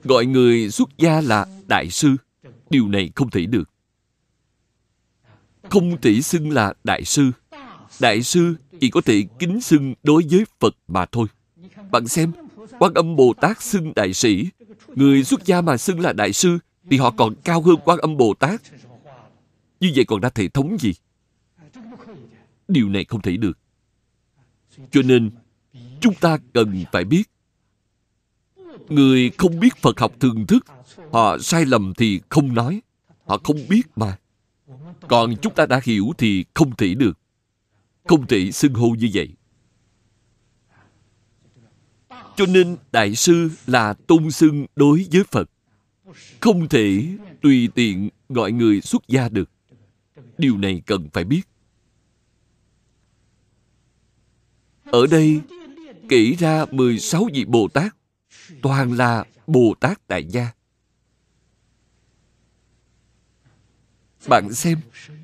[0.05, 2.17] Gọi người xuất gia là đại sư.
[2.71, 3.71] Điều này không thể được.
[5.63, 7.31] Không thể xưng là đại sư.
[8.01, 11.27] Đại sư chỉ có thể kính xưng đối với phật mà thôi.
[11.91, 12.33] Bạn xem
[12.79, 14.49] quan âm bồ tát xưng đại sĩ.
[14.89, 16.59] Người xuất gia mà xưng là đại sư,
[16.91, 18.63] thì họ còn cao hơn quan âm bồ tát.
[19.81, 20.93] Như vậy còn ra thể thống gì?
[22.69, 23.59] Điều này không thể được.
[24.91, 25.31] Cho nên,
[26.01, 27.23] chúng ta cần phải biết.
[28.89, 30.67] Người không biết phật học thường thức,
[31.13, 32.81] họ sai lầm thì không nói.
[33.25, 34.19] Họ không biết mà.
[35.09, 37.19] Còn chúng ta đã hiểu thì không thể được.
[38.05, 39.29] Không thể xưng hô như vậy
[42.39, 45.51] cho nên đại sư là tôn xưng đối với phật.
[46.41, 47.07] Không thể
[47.43, 49.51] tùy tiện gọi người xuất gia được.
[50.39, 51.43] Điều này cần phải biết.
[54.85, 55.41] Ở đây
[56.09, 57.97] kể ra 16 vị Bồ Tát
[58.63, 60.53] toàn là Bồ Tát đại gia.
[64.29, 64.79] Bạn xem,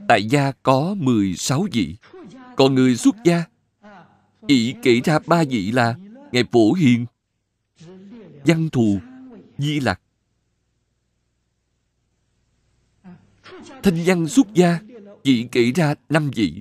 [0.09, 1.97] đại gia có 16 vị,
[2.57, 3.45] còn người xuất gia
[4.49, 5.95] chỉ kể ra ba vị là
[6.35, 7.07] Ngài Phổ Hiền,
[8.45, 8.99] Văn Thù,
[9.59, 10.01] Di Lặc.
[13.83, 14.79] Thanh văn xuất gia
[15.25, 16.61] chỉ kể ra năm vị.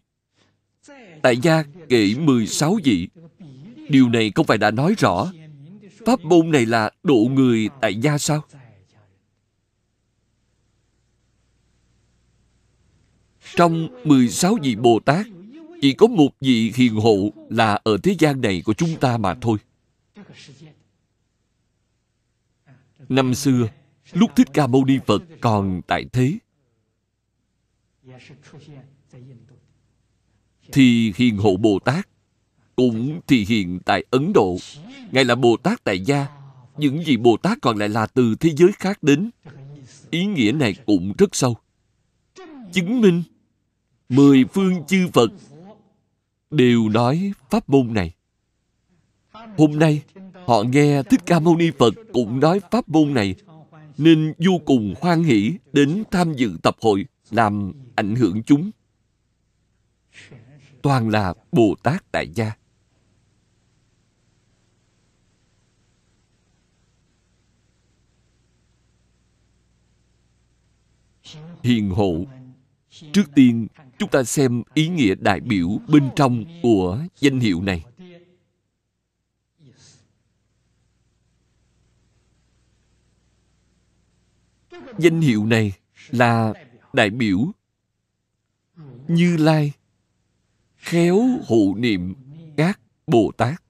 [1.21, 3.07] Tại gia kể 16 vị.
[3.89, 5.31] Điều này không phải đã nói rõ
[6.05, 8.41] Pháp môn này là độ người tại gia sao?
[13.55, 15.25] Trong 16 vị Bồ Tát,
[15.83, 19.35] chỉ có một vị hiền hộ là ở thế gian này của chúng ta mà
[19.41, 19.57] thôi.
[23.09, 23.67] Năm xưa,
[24.13, 26.37] lúc Thích Ca Mâu Ni Phật còn tại thế,
[30.71, 32.07] thì hiền hộ Bồ Tát
[32.75, 34.57] cũng thì hiện tại Ấn Độ.
[35.11, 36.27] Ngài là Bồ Tát tại gia.
[36.77, 39.29] Những vị Bồ Tát còn lại là từ thế giới khác đến.
[40.09, 41.57] Ý nghĩa này cũng rất sâu.
[42.71, 43.23] Chứng minh
[44.09, 45.31] mười phương chư Phật
[46.53, 48.13] đều nói pháp môn này.
[49.57, 50.03] Hôm nay,
[50.45, 53.35] họ nghe Thích Ca Mâu Ni Phật cũng nói pháp môn này,
[53.97, 58.71] nên vô cùng hoan hỷ đến tham dự tập hội, làm ảnh hưởng chúng.
[60.81, 62.53] Toàn là Bồ Tát đại gia.
[71.63, 72.25] hiền hộ
[73.13, 73.67] trước tiên,
[73.99, 77.85] chúng ta xem ý nghĩa đại biểu bên trong của danh hiệu này.
[84.99, 85.73] Danh hiệu này
[86.09, 86.53] là
[86.93, 87.51] đại biểu
[89.07, 89.73] như lai
[90.75, 92.13] khéo hộ niệm
[92.57, 93.63] các bồ tát.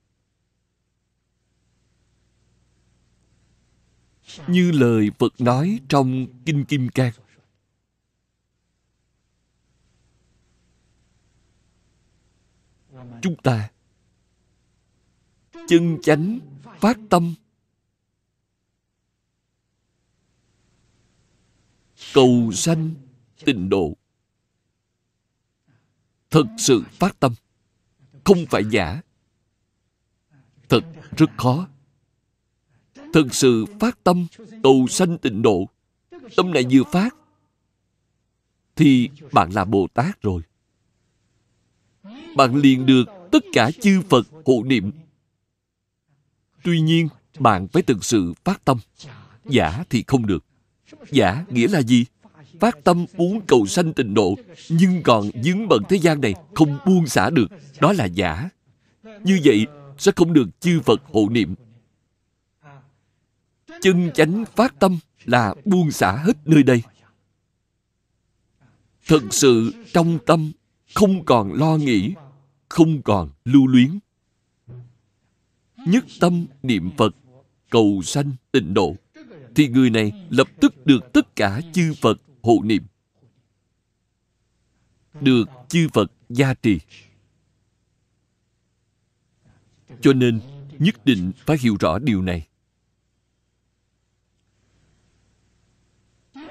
[4.48, 7.14] Như lời phật nói trong kinh kim cang.
[13.22, 13.70] Chúng ta.
[15.68, 16.40] Chân chánh
[16.80, 17.34] phát tâm.
[22.14, 22.94] Cầu sanh
[23.46, 23.98] tịnh độ.
[26.30, 27.34] Thật sự phát tâm.
[28.24, 29.02] Không phải giả.
[30.70, 30.82] Thật
[31.18, 31.68] rất khó.
[33.14, 34.28] Thật sự phát tâm,
[34.64, 35.70] cầu sanh tịnh độ.
[36.36, 37.16] Tâm này vừa phát,
[38.76, 40.42] thì bạn là bồ tát rồi
[42.36, 44.92] bạn liền được tất cả chư Phật hộ niệm.
[46.64, 47.08] Tuy nhiên,
[47.40, 48.78] bạn phải thực sự phát tâm.
[49.46, 50.46] Giả thì không được.
[51.12, 52.06] Giả nghĩa là gì?
[52.60, 54.36] Phát tâm muốn cầu sanh tịnh độ,
[54.70, 57.48] nhưng còn dướng bận thế gian này, không buông xả được.
[57.80, 58.50] Đó là giả.
[59.24, 59.66] Như vậy,
[59.98, 61.56] sẽ không được chư Phật hộ niệm.
[63.82, 66.82] Chân chánh phát tâm là buông xả hết nơi đây.
[69.08, 70.52] Thật sự trong tâm
[70.94, 72.14] không còn lo nghĩ
[72.74, 74.00] không còn lưu luyến
[75.78, 77.16] nhất tâm niệm phật
[77.70, 78.96] cầu sanh tịnh độ
[79.56, 82.84] thì người này lập tức được tất cả chư Phật hộ niệm.
[85.22, 86.80] Được chư Phật gia trì.
[90.02, 90.40] Cho nên,
[90.80, 92.48] nhất định phải hiểu rõ điều này.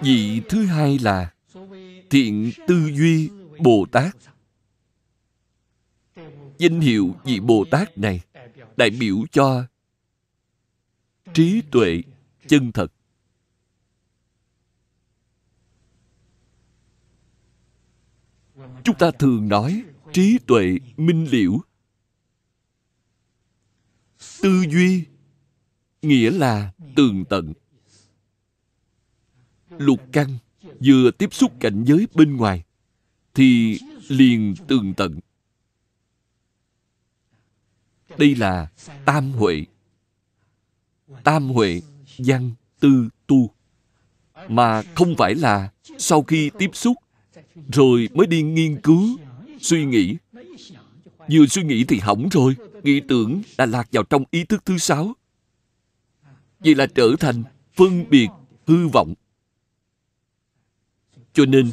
[0.03, 1.32] Vị thứ hai là
[2.11, 4.16] thiện tư duy Bồ Tát.
[6.62, 8.20] Danh hiệu vị Bồ Tát này
[8.76, 9.66] đại biểu cho
[11.34, 12.02] trí tuệ
[12.47, 12.93] chân thật.
[18.84, 19.82] Chúng ta thường nói
[20.12, 21.60] trí tuệ minh liễu.
[24.43, 25.05] Tư duy
[26.02, 27.52] nghĩa là tường tận.
[29.70, 30.39] Lục căn
[30.84, 32.64] vừa tiếp xúc cảnh giới bên ngoài
[33.34, 33.78] thì
[34.09, 35.20] liền tường tận.
[38.18, 38.68] Đây là
[39.05, 39.64] tam huệ.
[41.24, 41.80] Tam huệ
[42.18, 43.51] văn tư tu.
[44.48, 46.97] Mà không phải là sau khi tiếp xúc,
[47.72, 49.18] rồi mới đi nghiên cứu,
[49.60, 50.16] suy nghĩ.
[51.30, 52.56] Vừa suy nghĩ thì hỏng rồi.
[52.82, 55.14] Nghĩ tưởng đã lạc vào trong ý thức thứ sáu.
[56.60, 57.43] Vậy là trở thành
[57.74, 58.28] phân biệt
[58.66, 59.14] hư vọng.
[61.32, 61.70] Cho nên,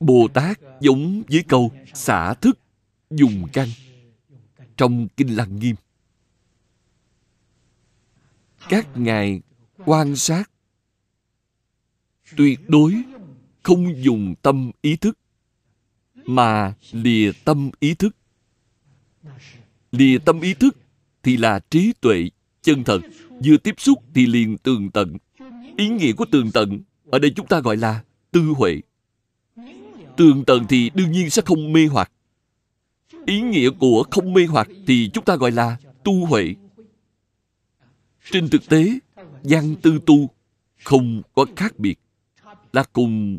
[0.00, 2.58] bồ tát giống với câu xả thức
[3.10, 3.68] dùng căn
[4.76, 5.76] trong kinh lăng nghiêm.
[8.68, 9.40] Các ngài
[9.84, 10.50] quan sát,
[12.36, 13.02] tuyệt đối
[13.62, 15.18] không dùng tâm ý thức,
[16.14, 18.16] mà lìa tâm ý thức.
[19.92, 20.76] Lìa tâm ý thức
[21.22, 22.30] thì là trí tuệ
[22.62, 23.00] chân thật,
[23.44, 25.16] vừa tiếp xúc thì liền tường tận.
[25.76, 28.80] Ý nghĩa của tường tận ở đây chúng ta gọi là tư huệ.
[30.16, 32.12] Tường tận thì đương nhiên sẽ không mê hoặc
[33.26, 36.54] ý nghĩa của không mê hoặc thì chúng ta gọi là tu huệ.
[38.30, 38.98] Trên thực tế
[39.42, 40.30] văn tư tu
[40.84, 41.98] không có khác biệt,
[42.72, 43.38] là cùng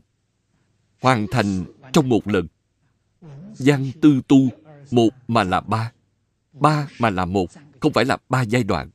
[1.01, 2.47] hoàn thành trong một lần.
[3.59, 4.49] Văn tư tu,
[4.91, 5.91] một mà là ba
[6.53, 7.49] ba mà là một,
[7.79, 8.89] không phải là ba giai đoạn.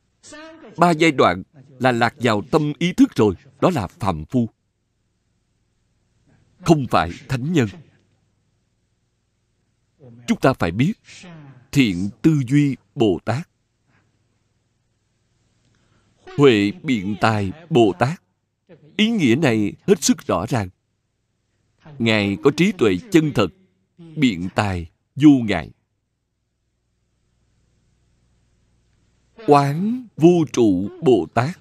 [0.77, 1.43] Ba giai đoạn
[1.79, 4.49] là lạc vào tâm ý thức rồi, đó là phàm phu.
[6.65, 7.67] Không phải thánh nhân
[10.27, 10.93] chúng ta phải biết,
[11.71, 13.49] thiện tư duy bồ tát.
[16.37, 18.21] Huệ biện tài bồ tát.
[18.97, 20.69] Ý nghĩa này hết sức rõ ràng.
[21.99, 23.47] Ngài có trí tuệ chân thật,
[23.97, 25.71] biện tài vô ngại.
[29.47, 31.59] Quán vô trụ bồ tát.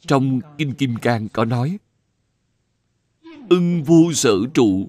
[0.00, 1.78] Trong kinh kim cang có nói,
[3.48, 4.88] ưng vô sở trụ,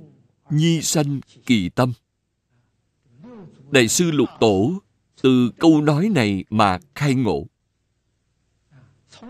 [0.50, 1.94] nhi sanh kỳ tâm
[3.72, 4.74] đại sư lục tổ
[5.22, 7.46] từ câu nói này mà khai ngộ.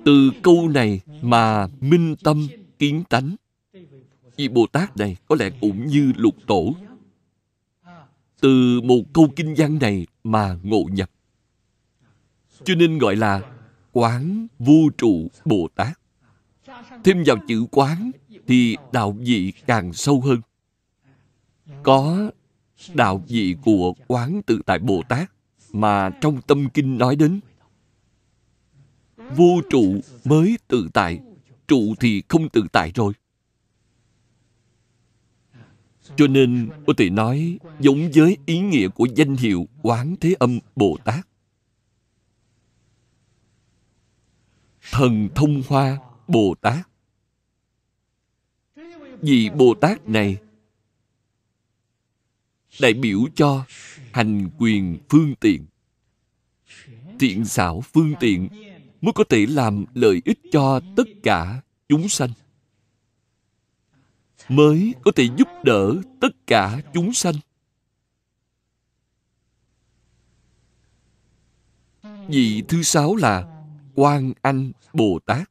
[0.06, 2.48] Từ câu này mà minh tâm
[2.80, 3.36] kiến tánh.
[4.36, 6.76] Vị bồ tát này có lẽ cũng như lục tổ.
[8.42, 11.12] Từ một câu kinh văn này mà ngộ nhập.
[12.64, 13.42] Cho nên gọi là
[13.92, 16.00] quán vô trụ bồ tát.
[17.04, 18.12] Thêm vào chữ quán
[18.48, 20.42] thì đạo vị càng sâu hơn.
[21.84, 22.32] Có
[22.94, 25.32] đạo vị của quán tự tại bồ tát
[25.74, 27.40] mà trong tâm kinh nói đến.
[29.18, 31.20] Vô trụ mới tự tại,
[31.68, 33.14] trụ thì không tự tại rồi.
[36.16, 40.60] Cho nên có thể nói giống với ý nghĩa của danh hiệu quán thế âm
[40.76, 41.28] bồ tát.
[44.92, 45.98] Thần thông hoa
[46.28, 46.90] bồ tát.
[49.22, 50.38] Vị bồ tát này
[52.82, 53.66] đại biểu cho
[54.14, 55.66] hành quyền phương tiện.
[57.20, 58.50] Thiện xảo phương tiện
[59.02, 62.30] mới có thể làm lợi ích cho tất cả chúng sanh.
[64.50, 67.36] Mới có thể giúp đỡ tất cả chúng sanh.
[72.28, 73.64] Vị thứ sáu là
[73.96, 75.50] quan anh bồ tát.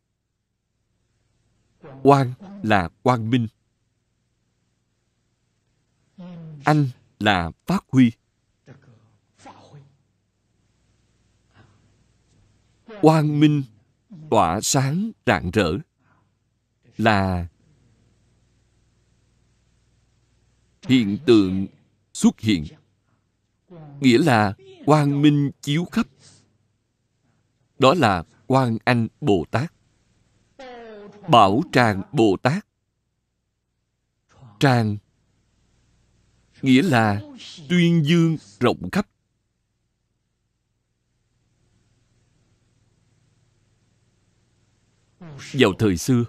[2.03, 2.32] Quan
[2.62, 3.47] là quang minh.
[6.65, 8.12] Anh là phát huy.
[13.02, 13.62] Quang minh
[14.30, 15.72] tỏa sáng rạng rỡ
[16.97, 17.47] là
[20.88, 21.66] hiện tượng
[22.12, 22.64] xuất hiện,
[24.01, 24.55] nghĩa là
[24.86, 26.06] quang minh chiếu khắp.
[27.78, 29.72] Đó là quan anh bồ tát,
[31.28, 32.66] bảo tràng bồ tát,
[34.59, 34.97] tràng
[36.62, 37.20] nghĩa là
[37.68, 39.08] tuyên dương rộng khắp.
[45.52, 46.24] Vào thời xưa,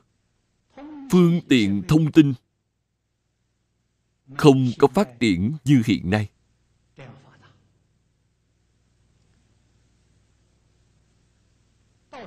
[1.11, 2.33] phương tiện thông tin
[4.37, 6.29] không có phát triển như hiện nay.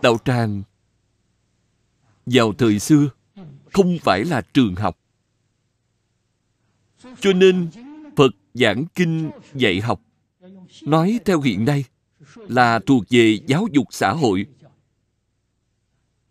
[0.03, 0.63] Đạo tràng
[2.27, 3.09] vào thời xưa
[3.73, 4.99] không phải là trường học.
[7.21, 7.71] Cho nên
[8.55, 10.01] giảng kinh dạy học.
[10.83, 11.85] Nói theo hiện nay
[12.35, 14.47] là thuộc về giáo dục xã hội.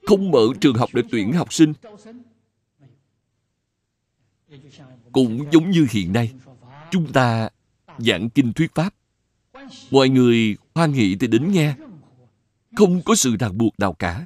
[0.07, 1.73] Không mở trường học để tuyển học sinh.
[5.11, 6.31] Cũng giống như hiện nay,
[6.91, 7.49] chúng ta
[7.97, 8.93] giảng kinh thuyết pháp.
[9.91, 11.75] Mọi người hoan hỷ thì đến nghe.
[12.75, 14.25] Không có sự ràng buộc nào cả.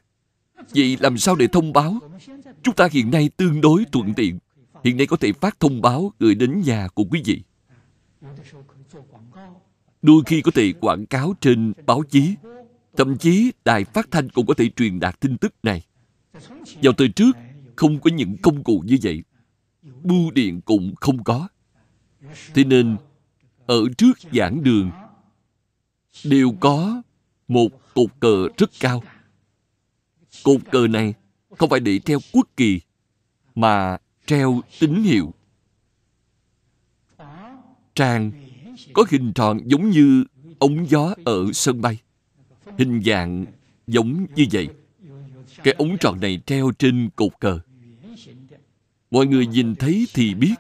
[0.75, 1.99] Vậy làm sao để thông báo?
[2.63, 4.39] Chúng ta hiện nay tương đối thuận tiện.
[4.83, 7.41] Hiện nay có thể phát thông báo gửi đến nhà của quý vị
[10.01, 12.35] đôi khi có thể quảng cáo trên báo chí,
[12.97, 15.85] thậm chí đài phát thanh cũng có thể truyền đạt tin tức này.
[16.81, 17.31] Vào thời trước,
[17.75, 19.23] không có những công cụ như vậy.
[20.03, 21.47] Bưu điện cũng không có.
[22.53, 22.97] Thế nên,
[23.65, 24.91] ở trước giảng đường,
[26.23, 27.01] đều có
[27.47, 29.03] một cột cờ rất cao.
[30.43, 31.13] Cột cờ này
[31.57, 32.81] không phải để treo quốc kỳ,
[33.55, 35.33] mà treo tín hiệu
[37.95, 38.31] tràng
[38.93, 40.23] có hình tròn giống như
[40.59, 41.97] ống gió ở sân bay.
[42.77, 43.45] Hình dạng
[43.87, 44.69] giống như vậy.
[45.63, 47.59] Cái ống tròn này treo trên cột cờ.
[49.11, 50.55] Mọi người nhìn thấy thì biết.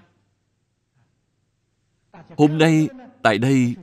[2.37, 2.87] Hôm nay,
[3.23, 3.75] tại đây,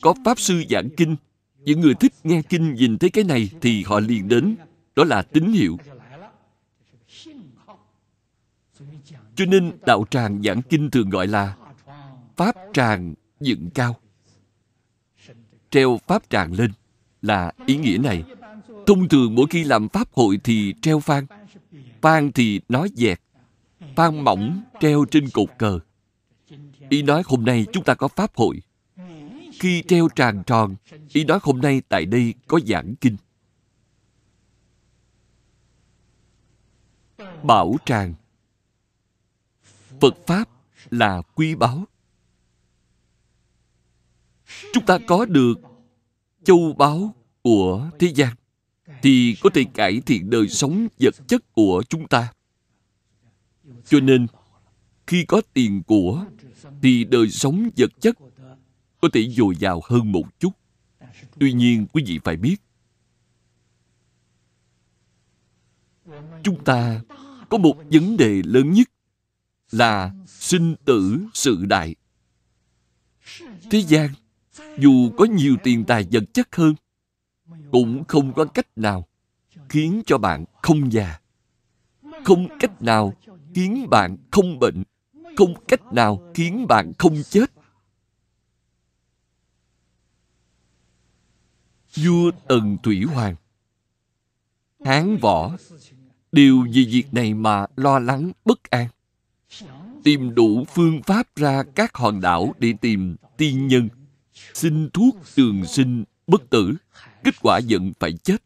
[0.00, 1.16] có pháp sư giảng kinh.
[1.64, 4.56] Những người thích nghe kinh nhìn thấy cái này thì họ liền đến.
[4.96, 5.76] Đó là tín hiệu.
[9.34, 11.56] Cho nên đạo tràng giảng kinh thường gọi là
[12.38, 13.96] pháp tràng dựng cao.
[15.70, 16.72] Treo pháp tràng lên
[17.22, 18.24] là ý nghĩa này.
[18.86, 21.26] Thông thường mỗi khi làm pháp hội thì treo phan
[22.00, 23.20] phan thì nói dẹt.
[23.96, 25.78] Phan mỏng treo trên cột cờ.
[26.88, 28.62] Ý nói hôm nay chúng ta có pháp hội.
[29.52, 30.76] Khi treo tràng tròn,
[31.12, 33.16] ý nói hôm nay tại đây có giảng kinh.
[37.42, 38.14] Bảo tràng.
[40.00, 40.48] Phật pháp
[40.90, 41.84] là quý báu
[44.72, 45.54] chúng ta có được
[46.44, 48.36] châu báu của thế gian,
[49.02, 52.32] thì có thể cải thiện đời sống vật chất của chúng ta.
[53.84, 54.26] Cho nên,
[55.06, 56.24] khi có tiền của,
[56.82, 58.16] thì đời sống vật chất
[59.00, 60.50] có thể dồi dào hơn một chút.
[61.40, 62.56] Tuy nhiên, quý vị phải biết,
[66.42, 67.00] chúng ta
[67.48, 68.88] có một vấn đề lớn nhất
[69.70, 71.94] là sinh tử sự đại.
[73.70, 74.10] Thế gian
[74.78, 76.74] dù có nhiều tiền tài vật chất hơn,
[77.72, 79.06] cũng không có cách nào
[79.68, 81.20] khiến cho bạn không già.
[82.24, 83.12] Không cách nào
[83.54, 84.82] khiến bạn không bệnh.
[85.36, 87.50] Không cách nào khiến bạn không chết.
[91.96, 93.34] Vua tần thủy hoàng,
[94.84, 95.56] hán võ
[96.32, 98.88] đều vì việc này mà lo lắng bất an.
[100.04, 103.88] Tìm đủ phương pháp ra các hòn đảo để tìm tiên nhân
[104.54, 106.74] xin thuốc trường sinh bất tử.
[107.24, 108.42] Kết quả vẫn phải chết.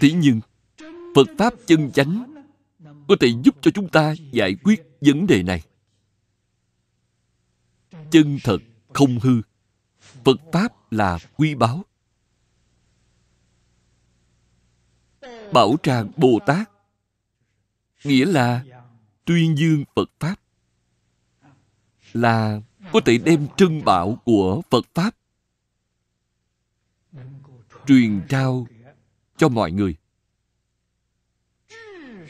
[0.00, 0.40] Thế nhưng,
[1.14, 2.34] phật pháp chân chánh
[3.08, 5.62] có thể giúp cho chúng ta giải quyết vấn đề này.
[8.10, 8.58] Chân thật
[8.92, 9.42] không hư.
[10.24, 11.84] Phật pháp là quý báu.
[15.52, 16.70] Bảo tràng bồ tát
[18.04, 18.64] nghĩa là
[19.24, 20.34] tuyên dương phật pháp
[22.12, 22.60] là
[22.92, 25.14] có thể đem trân bảo của phật pháp
[27.86, 28.66] truyền trao
[29.36, 29.94] cho mọi người.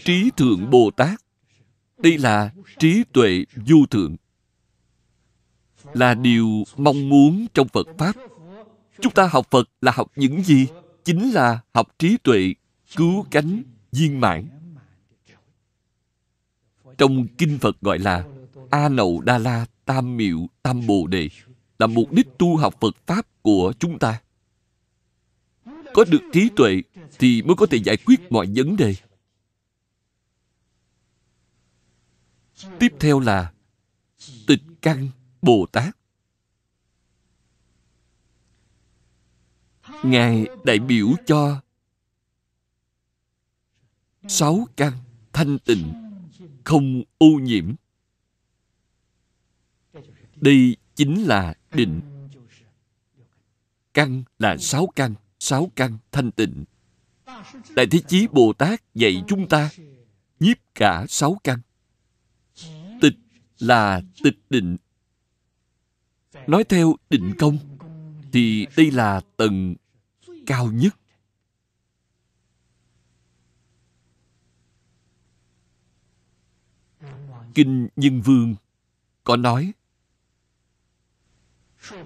[0.05, 1.21] Trí thượng bồ tát,
[1.99, 4.17] đây là trí tuệ vô thượng,
[5.93, 8.17] là điều mong muốn trong phật pháp.
[9.01, 10.67] Chúng ta học phật là học những gì?
[11.05, 12.55] Chính là học trí tuệ
[12.97, 13.63] cứu cánh
[13.93, 14.62] viên mãn
[17.03, 18.25] trong kinh phật gọi là
[18.71, 21.29] a nậu đa la tam miệu tam bồ đề
[21.79, 24.21] là mục đích tu học phật pháp của chúng ta.
[25.95, 26.83] Có được trí tuệ
[27.19, 28.95] thì mới có thể giải quyết mọi vấn đề.
[32.79, 33.53] Tiếp theo là
[34.47, 35.09] tịch căn
[35.43, 35.97] bồ tát.
[40.03, 41.61] Ngài đại biểu cho
[44.29, 44.93] sáu căn
[45.33, 46.12] thanh tịnh
[46.65, 47.75] không ô nhiễm.
[50.37, 52.01] Đây chính là định.
[53.95, 56.65] Căn là sáu căn sáu căn thanh tịnh.
[57.71, 59.71] Đại thế chí bồ tát dạy chúng ta
[60.41, 61.59] nhiếp cả sáu căn.
[63.01, 63.15] Tịch
[63.59, 64.77] là tịch định.
[66.47, 67.59] Nói theo định công
[68.33, 69.75] thì đây là tầng
[70.47, 70.97] cao nhất.
[77.55, 78.55] Kinh nhân vương
[79.25, 79.73] có nói,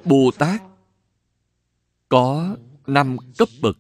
[0.05, 0.63] bồ tát
[2.09, 2.57] có
[2.87, 3.79] năm cấp bậc,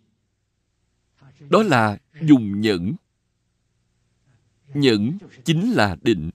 [1.41, 2.95] đó là dùng nhẫn.
[4.75, 6.31] Nhẫn chính là định.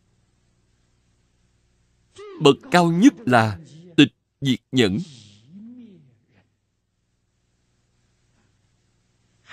[2.42, 3.60] Bậc cao nhất là
[3.98, 4.98] tịch diệt nhẫn.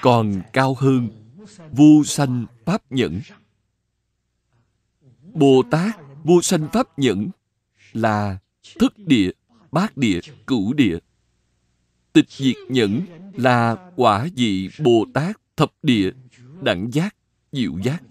[0.02, 1.08] Còn cao hơn,
[1.72, 3.20] vô sanh pháp nhẫn
[5.34, 7.28] bồ tát vô sanh pháp nhẫn
[7.92, 8.38] là
[8.78, 9.30] thức địa,
[9.72, 10.98] bát địa, cửu địa.
[12.12, 13.00] Tịch diệt nhẫn
[13.34, 16.10] là quả vị bồ tát thập địa,
[16.62, 17.16] đẳng giác,
[17.52, 18.02] diệu giác.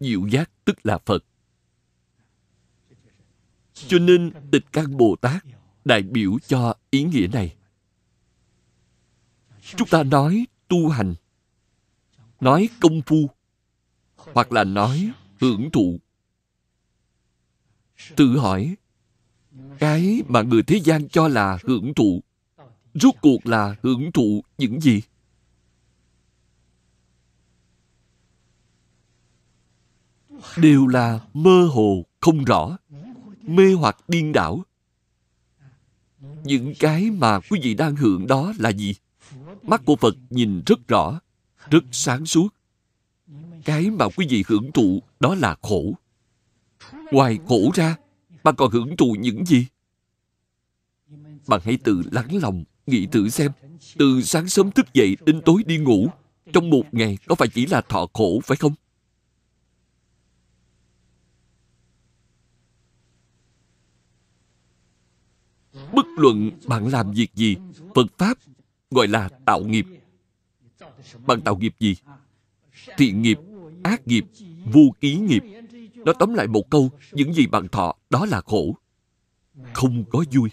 [0.00, 1.24] Diệu giác tức là phật.
[3.74, 5.44] Cho nên tịch căn bồ tát
[5.84, 7.56] đại biểu cho ý nghĩa này.
[9.76, 11.14] Chúng ta nói tu hành,
[12.40, 13.30] nói công phu,
[14.16, 15.12] hoặc là nói
[15.42, 16.00] hưởng thụ.
[18.16, 18.76] Tự hỏi,
[19.78, 22.22] cái mà người thế gian cho là hưởng thụ,
[22.94, 25.02] rốt cuộc là hưởng thụ những gì?
[30.56, 32.78] Đều là mơ hồ không rõ,
[33.42, 34.62] mê hoặc điên đảo.
[36.44, 38.94] Những cái mà quý vị đang hưởng đó là gì?
[39.62, 41.20] Mắt của phật nhìn rất rõ,
[41.70, 42.48] rất sáng suốt
[43.64, 45.94] cái mà quý vị hưởng thụ đó là khổ.
[47.12, 47.96] Ngoài khổ ra
[48.42, 49.66] bạn còn hưởng thụ những gì?
[51.46, 53.52] Bạn hãy tự lắng lòng, nghĩ thử xem.
[53.98, 56.08] Từ sáng sớm thức dậy đến tối đi ngủ,
[56.52, 58.72] trong một ngày có phải chỉ là thọ khổ phải không?
[65.92, 67.56] Bất luận bạn làm việc gì,
[67.94, 68.38] phật pháp
[68.90, 69.86] gọi là tạo nghiệp.
[71.26, 71.96] Bạn tạo nghiệp gì?
[72.96, 73.38] Thiện nghiệp
[73.82, 74.24] ác nghiệp
[74.72, 75.42] vô ký nghiệp.
[75.94, 78.76] Nó tóm lại một câu, những gì bạn thọ, đó là khổ.
[79.72, 80.50] Không có vui.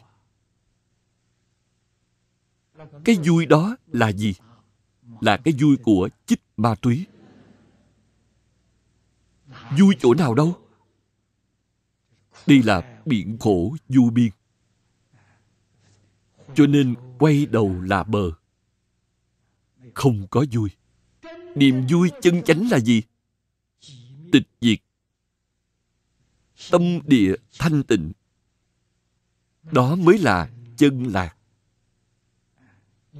[3.05, 4.33] Cái vui đó là gì?
[5.21, 7.05] Là cái vui của chích ma túy.
[9.79, 10.57] Vui chỗ nào đâu?
[12.47, 14.29] Đây là biển khổ du biên.
[16.55, 18.31] Cho nên quay đầu là bờ.
[19.93, 20.69] Không có vui.
[21.55, 23.01] Niềm vui chân chánh là gì?
[24.31, 24.79] Tịch diệt.
[26.71, 28.11] Tâm địa thanh tịnh.
[29.71, 31.35] Đó mới là chân lạc.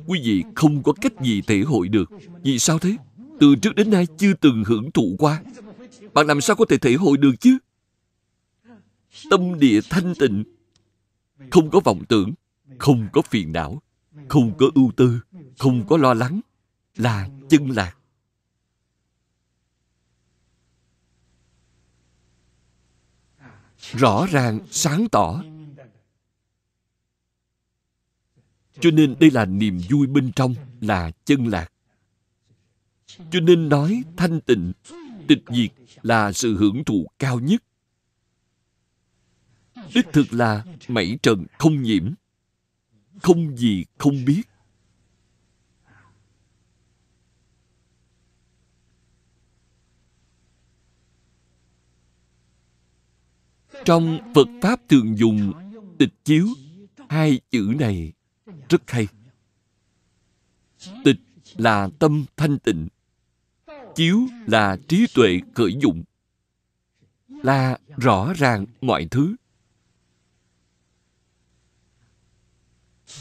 [0.07, 2.11] Quý vị không có cách gì thể hội được.
[2.43, 2.97] Vì sao thế?
[3.39, 5.43] Từ trước đến nay chưa từng hưởng thụ qua.
[6.13, 7.57] Bạn làm sao có thể thể hội được chứ?
[9.29, 10.43] Tâm địa thanh tịnh.
[11.51, 12.33] Không có vọng tưởng,
[12.77, 13.81] không có phiền não,
[14.27, 15.19] không có ưu tư,
[15.57, 16.39] không có lo lắng
[16.95, 17.98] là chân lạc.
[23.91, 25.43] Rõ ràng, sáng tỏ.
[28.79, 31.71] Cho nên đây là niềm vui bên trong, là chân lạc.
[33.31, 34.73] Cho nên nói thanh tịnh,
[35.27, 35.71] tịch diệt
[36.01, 37.63] là sự hưởng thụ cao nhất.
[39.93, 42.13] Đích thực là mảy trần không nhiễm.
[43.21, 44.41] Không gì không biết.
[53.85, 55.53] Trong phật pháp thường dùng
[55.99, 56.47] tịch chiếu,
[57.09, 58.13] hai chữ này
[58.69, 59.07] rất hay.
[61.03, 61.19] Tịch
[61.55, 62.87] là tâm thanh tịnh,
[63.95, 66.03] chiếu là trí tuệ khởi dụng,
[67.27, 69.35] là rõ ràng mọi thứ.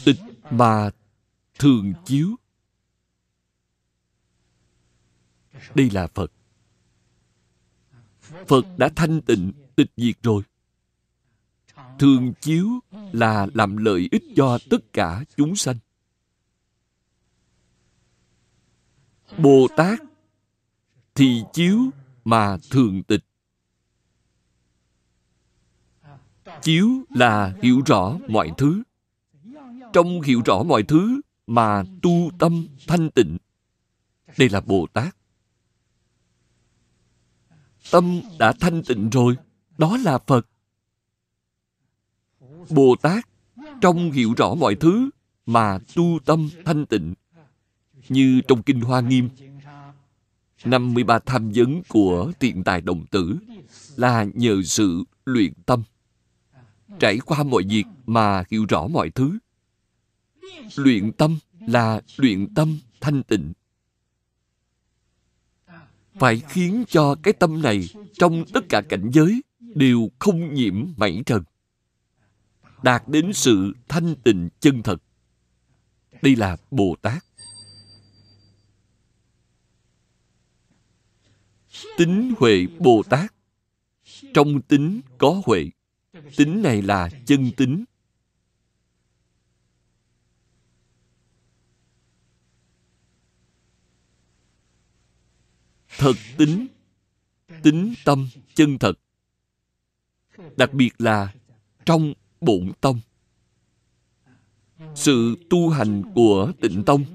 [0.05, 0.19] Tịch
[0.51, 0.89] mà
[1.59, 2.35] thường chiếu.
[5.75, 6.31] Đây là phật.
[8.47, 10.43] Phật đã thanh tịnh tịch diệt rồi.
[11.99, 12.67] Thường chiếu
[13.11, 15.75] là làm lợi ích cho tất cả chúng sanh.
[19.37, 19.99] Bồ tát
[21.15, 21.79] thì chiếu
[22.25, 23.23] mà thường tịch.
[26.61, 28.83] Chiếu là hiểu rõ mọi thứ.
[29.93, 33.37] Trong hiểu rõ mọi thứ mà tu tâm thanh tịnh,
[34.37, 35.15] đây là bồ tát
[37.91, 39.35] tâm đã thanh tịnh rồi
[39.79, 40.47] đó là phật
[42.69, 43.27] bồ tát
[43.81, 45.09] trong hiểu rõ mọi thứ
[45.45, 47.13] mà tu tâm thanh tịnh.
[48.09, 49.29] Như trong Kinh Hoa Nghiêm,
[50.65, 53.37] 53 tham vấn của tiện tài đồng tử
[53.95, 55.83] là nhờ sự luyện tâm.
[56.99, 59.37] Trải qua mọi việc mà hiểu rõ mọi thứ.
[60.75, 63.53] Luyện tâm là luyện tâm thanh tịnh.
[66.13, 69.41] Phải khiến cho cái tâm này trong tất cả cảnh giới
[69.75, 71.43] đều không nhiễm mảy trần.
[72.83, 74.97] Đạt đến sự thanh tịnh chân thật.
[76.21, 77.23] Đây là Bồ Tát.
[81.97, 83.33] Tính Huệ Bồ Tát
[84.33, 85.69] Trong tính có Huệ
[86.37, 87.85] Tính này là chân tính
[95.97, 96.67] Thật tính
[97.63, 98.93] Tính tâm chân thật
[100.57, 101.33] Đặc biệt là
[101.85, 102.99] trong bổn tông.
[104.95, 107.05] Sự tu hành của tịnh tông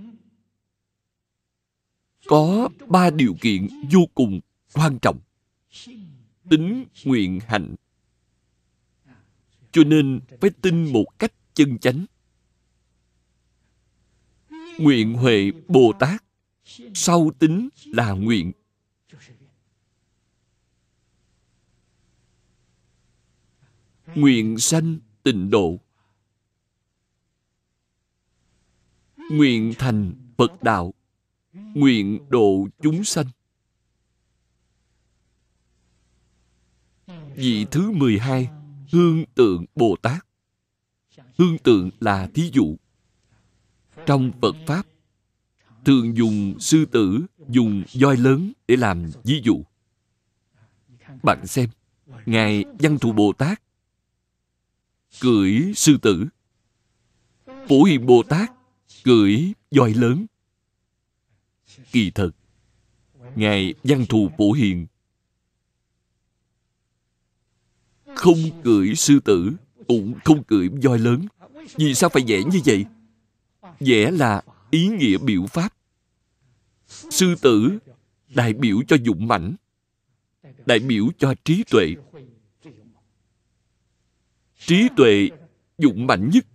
[2.26, 4.40] có ba điều kiện vô cùng
[4.72, 5.18] quan trọng.
[6.50, 7.74] Tính nguyện hạnh.
[9.72, 12.06] Cho nên phải tin một cách chân chánh.
[14.78, 16.24] Nguyện huệ bồ tát,
[16.94, 18.52] sau tính là nguyện
[24.14, 25.78] nguyện sanh tịnh độ.
[29.30, 30.94] Nguyện thành phật đạo.
[31.52, 33.26] Nguyện độ chúng sanh.
[37.34, 38.48] Vị thứ 12
[38.92, 40.26] hương tượng bồ tát.
[41.38, 42.76] Hương tượng là thí dụ.
[44.06, 44.86] Trong phật pháp,
[45.84, 49.62] thường dùng sư tử, dùng voi lớn để làm ví dụ.
[51.22, 51.68] Bạn xem,
[52.26, 53.62] ngài văn thù bồ tát
[55.20, 56.26] cưỡi sư tử.
[57.68, 58.52] Phổ hiền bồ tát,
[59.04, 60.26] cưỡi voi lớn.
[61.92, 62.30] Kỳ thật,
[63.36, 64.86] ngài văn thù phổ hiền.
[68.14, 69.52] Không cưỡi sư tử,
[69.88, 71.26] cũng không cưỡi voi lớn.
[71.76, 72.84] Vì sao phải vẽ như vậy?
[73.80, 75.74] Vẽ là ý nghĩa biểu pháp.
[76.88, 77.78] Sư tử
[78.28, 79.54] đại biểu cho dũng mãnh,
[80.66, 81.94] đại biểu cho trí tuệ
[84.66, 85.28] trí tuệ
[85.78, 86.46] dũng mãnh nhất.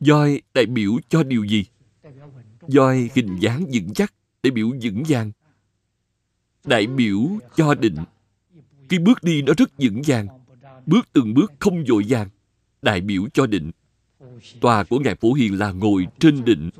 [0.00, 1.64] Voi đại biểu cho điều gì?
[2.60, 5.32] Voi hình dáng vững chắc, đại biểu vững vàng.
[6.64, 7.18] Đại biểu
[7.56, 7.96] cho định.
[8.88, 10.26] Cái bước đi nó rất vững vàng,
[10.86, 12.28] bước từng bước không vội vàng.
[12.82, 13.70] Đại biểu cho định.
[14.60, 16.70] Tòa của ngài phổ hiền là ngồi trên định.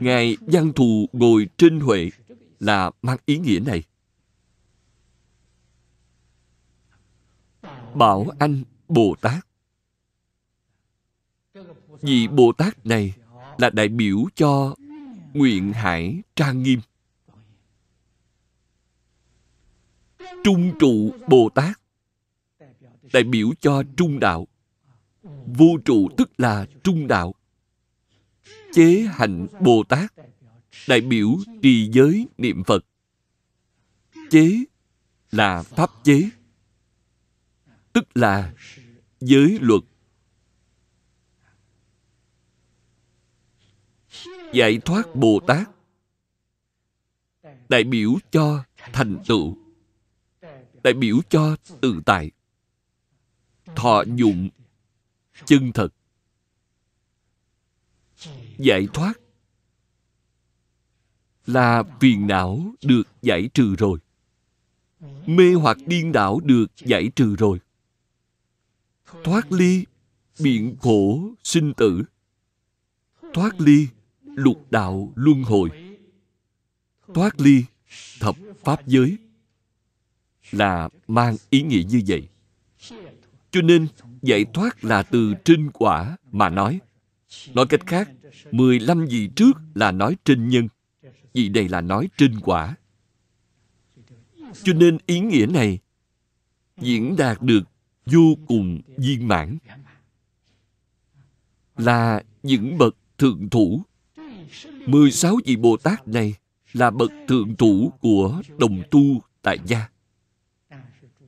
[0.00, 2.10] Ngài văn thù ngồi trên huệ
[2.60, 3.82] là mang ý nghĩa này.
[7.94, 9.46] Bảo anh bồ tát.
[12.00, 13.14] Vì bồ tát này
[13.58, 14.74] là đại biểu cho
[15.32, 16.80] nguyện hải trang nghiêm.
[20.44, 21.80] Trung trụ bồ tát,
[23.12, 24.46] đại biểu cho trung đạo.
[25.46, 27.34] Vô trụ tức là trung đạo.
[28.72, 30.12] Chế hạnh bồ tát,
[30.88, 31.28] đại biểu
[31.62, 32.84] trì giới niệm phật.
[34.30, 34.64] Chế
[35.30, 36.30] là pháp chế
[37.92, 38.54] tức là
[39.20, 39.82] giới luật.
[44.52, 45.68] Giải thoát bồ tát.
[47.68, 49.56] Đại biểu cho thành tựu.
[50.84, 52.30] Đại biểu cho tự tại.
[53.76, 54.48] Thọ dụng
[55.44, 55.88] chân thật.
[58.58, 59.12] Giải thoát.
[61.46, 63.98] Là phiền não được giải trừ rồi.
[65.26, 67.58] Mê hoặc điên đảo được giải trừ rồi
[69.24, 69.84] thoát ly,
[70.40, 72.02] biện khổ sinh tử.
[73.34, 73.88] Thoát ly,
[74.22, 75.70] lục đạo luân hồi.
[77.14, 77.64] Thoát ly,
[78.20, 79.18] thập pháp giới.
[80.50, 82.28] Là mang ý nghĩa như vậy.
[83.50, 83.86] Cho nên,
[84.22, 86.80] giải thoát là từ trinh quả mà nói.
[87.54, 88.10] Nói cách khác
[88.50, 90.68] 15 vị trước là nói trinh nhân.
[91.34, 92.76] Vị này là nói trinh quả.
[94.62, 95.78] Cho nên ý nghĩa này
[96.80, 97.62] diễn đạt được
[98.06, 99.58] vô cùng viên mãn
[101.76, 103.82] là những bậc thượng thủ
[104.86, 106.34] 16 vị Bồ Tát này
[106.72, 109.88] là bậc thượng thủ của đồng tu tại gia.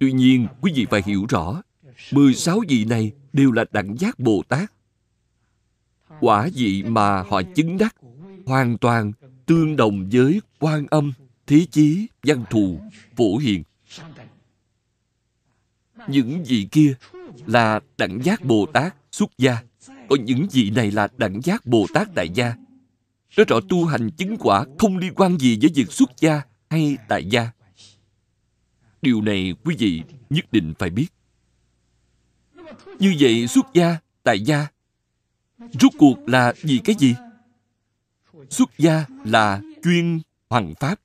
[0.00, 1.62] Tuy nhiên, quý vị phải hiểu rõ,
[2.12, 4.72] 16 vị này đều là đẳng giác Bồ Tát.
[6.20, 7.96] Quả vị mà họ chứng đắc
[8.46, 9.12] hoàn toàn
[9.46, 11.12] tương đồng với quan âm,
[11.46, 12.80] thế chí, văn thù,
[13.16, 13.62] phổ hiền.
[16.08, 16.94] Những vị kia
[17.46, 19.62] là đẳng giác Bồ Tát xuất gia,
[20.08, 22.54] Còn những vị này là đẳng giác Bồ Tát Tại Gia.
[23.36, 26.96] Nói rõ tu hành chứng quả không liên quan gì với việc xuất gia hay
[27.08, 27.50] tại gia.
[29.02, 31.06] Điều này quý vị nhất định phải biết.
[32.98, 34.66] Như vậy xuất gia, tại gia,
[35.58, 37.14] rốt cuộc là vì cái gì?
[38.50, 40.20] Xuất gia là chuyên
[40.50, 41.00] hoằng pháp.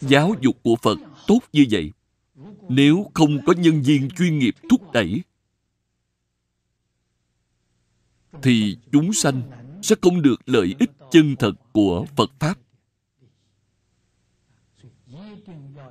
[0.00, 1.92] Giáo dục của Phật tốt như vậy.
[2.68, 5.22] Nếu không có nhân viên chuyên nghiệp thúc đẩy,
[8.42, 9.42] thì chúng sanh
[9.82, 12.58] sẽ không được lợi ích chân thật của Phật Pháp.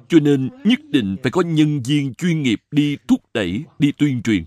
[0.10, 4.22] Cho nên nhất định phải có nhân viên chuyên nghiệp đi thúc đẩy, đi tuyên
[4.22, 4.46] truyền.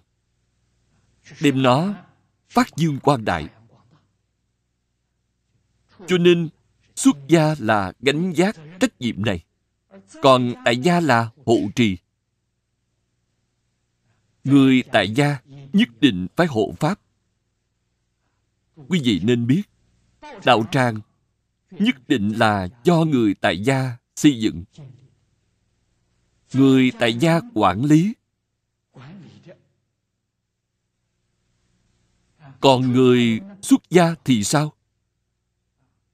[1.43, 1.95] Đem nó
[2.49, 3.49] phát dương quang đại.
[6.07, 6.49] Cho nên
[6.97, 9.45] xuất gia là gánh giác trách nhiệm này.
[10.23, 11.97] Còn tại gia là hộ trì.
[14.45, 15.39] Người tại gia
[15.73, 17.01] nhất định phải hộ pháp.
[18.89, 19.63] Quý vị nên biết,
[20.45, 21.01] đạo tràng
[21.71, 24.65] nhất định là do người tại gia xây dựng.
[26.53, 28.15] Người tại gia quản lý.
[32.61, 34.73] Còn người xuất gia thì sao?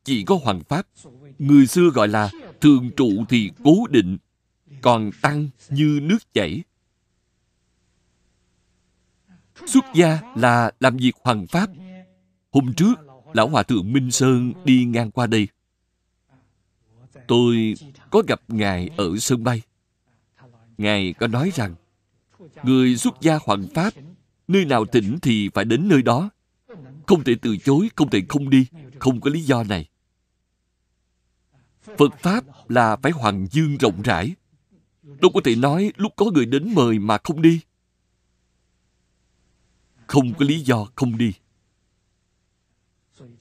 [0.05, 0.86] Chỉ có hoàng pháp.
[1.39, 2.31] Người xưa gọi là
[2.61, 4.19] thường trụ thì cố định,
[4.81, 6.62] còn tăng như nước chảy.
[9.66, 11.70] Xuất gia là làm việc hoàng pháp.
[12.51, 12.95] Hôm trước,
[13.32, 15.49] Lão Hòa Thượng Minh Sơn đi ngang qua đây.
[17.28, 17.74] Tôi
[18.11, 19.62] có gặp Ngài ở sân bay.
[20.78, 21.74] Ngài có nói rằng,
[22.62, 23.95] người xuất gia hoàng pháp,
[24.49, 26.31] nơi nào tỉnh thì phải đến nơi đó.
[27.07, 28.66] Không thể từ chối, không thể không đi,
[28.99, 29.89] không có lý do này.
[31.82, 34.35] Phật Pháp là phải hoàng dương rộng rãi.
[35.02, 37.61] Đâu có thể nói lúc có người đến mời mà không đi.
[40.07, 41.32] Không có lý do không đi.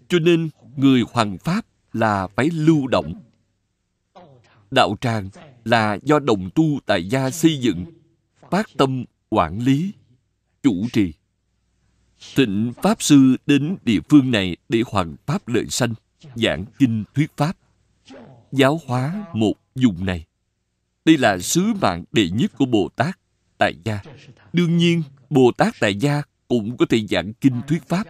[0.08, 3.14] Cho nên, người hoàng Pháp là phải lưu động.
[4.72, 5.30] Đạo tràng
[5.66, 7.86] là do đồng tu tại gia xây dựng,
[8.52, 9.92] phát tâm quản lý,
[10.64, 11.14] chủ trì.
[12.36, 15.94] Thịnh Pháp Sư đến địa phương này để hoàn Pháp lợi sanh,
[16.36, 17.58] giảng kinh thuyết Pháp,
[18.52, 20.26] giáo hóa một vùng này.
[21.06, 23.20] Đây là sứ mạng đệ nhất của Bồ Tát
[23.58, 24.02] tại gia.
[24.54, 28.08] Đương nhiên, Bồ Tát tại gia cũng có thể giảng kinh thuyết Pháp.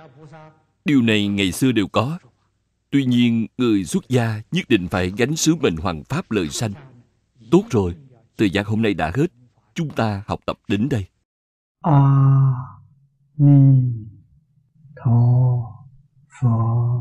[0.86, 2.20] Điều này ngày xưa đều có.
[2.90, 6.74] Tuy nhiên, người xuất gia nhất định phải gánh sứ mệnh hoàng pháp lời sanh.
[7.52, 7.96] Tốt rồi,
[8.38, 9.32] thời gian hôm nay đã hết.
[9.74, 11.06] Chúng ta học tập đến đây.
[11.82, 12.54] A
[13.38, 13.82] Ni
[14.96, 15.62] Tho
[16.42, 17.00] Phật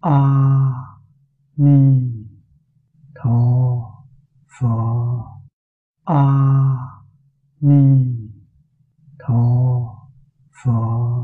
[0.00, 0.70] A
[1.56, 2.23] Ni
[3.24, 4.04] Tho
[4.60, 4.68] Phở
[6.04, 6.24] A
[7.60, 8.16] Ni.
[9.18, 9.42] Tho
[10.52, 11.14] Phở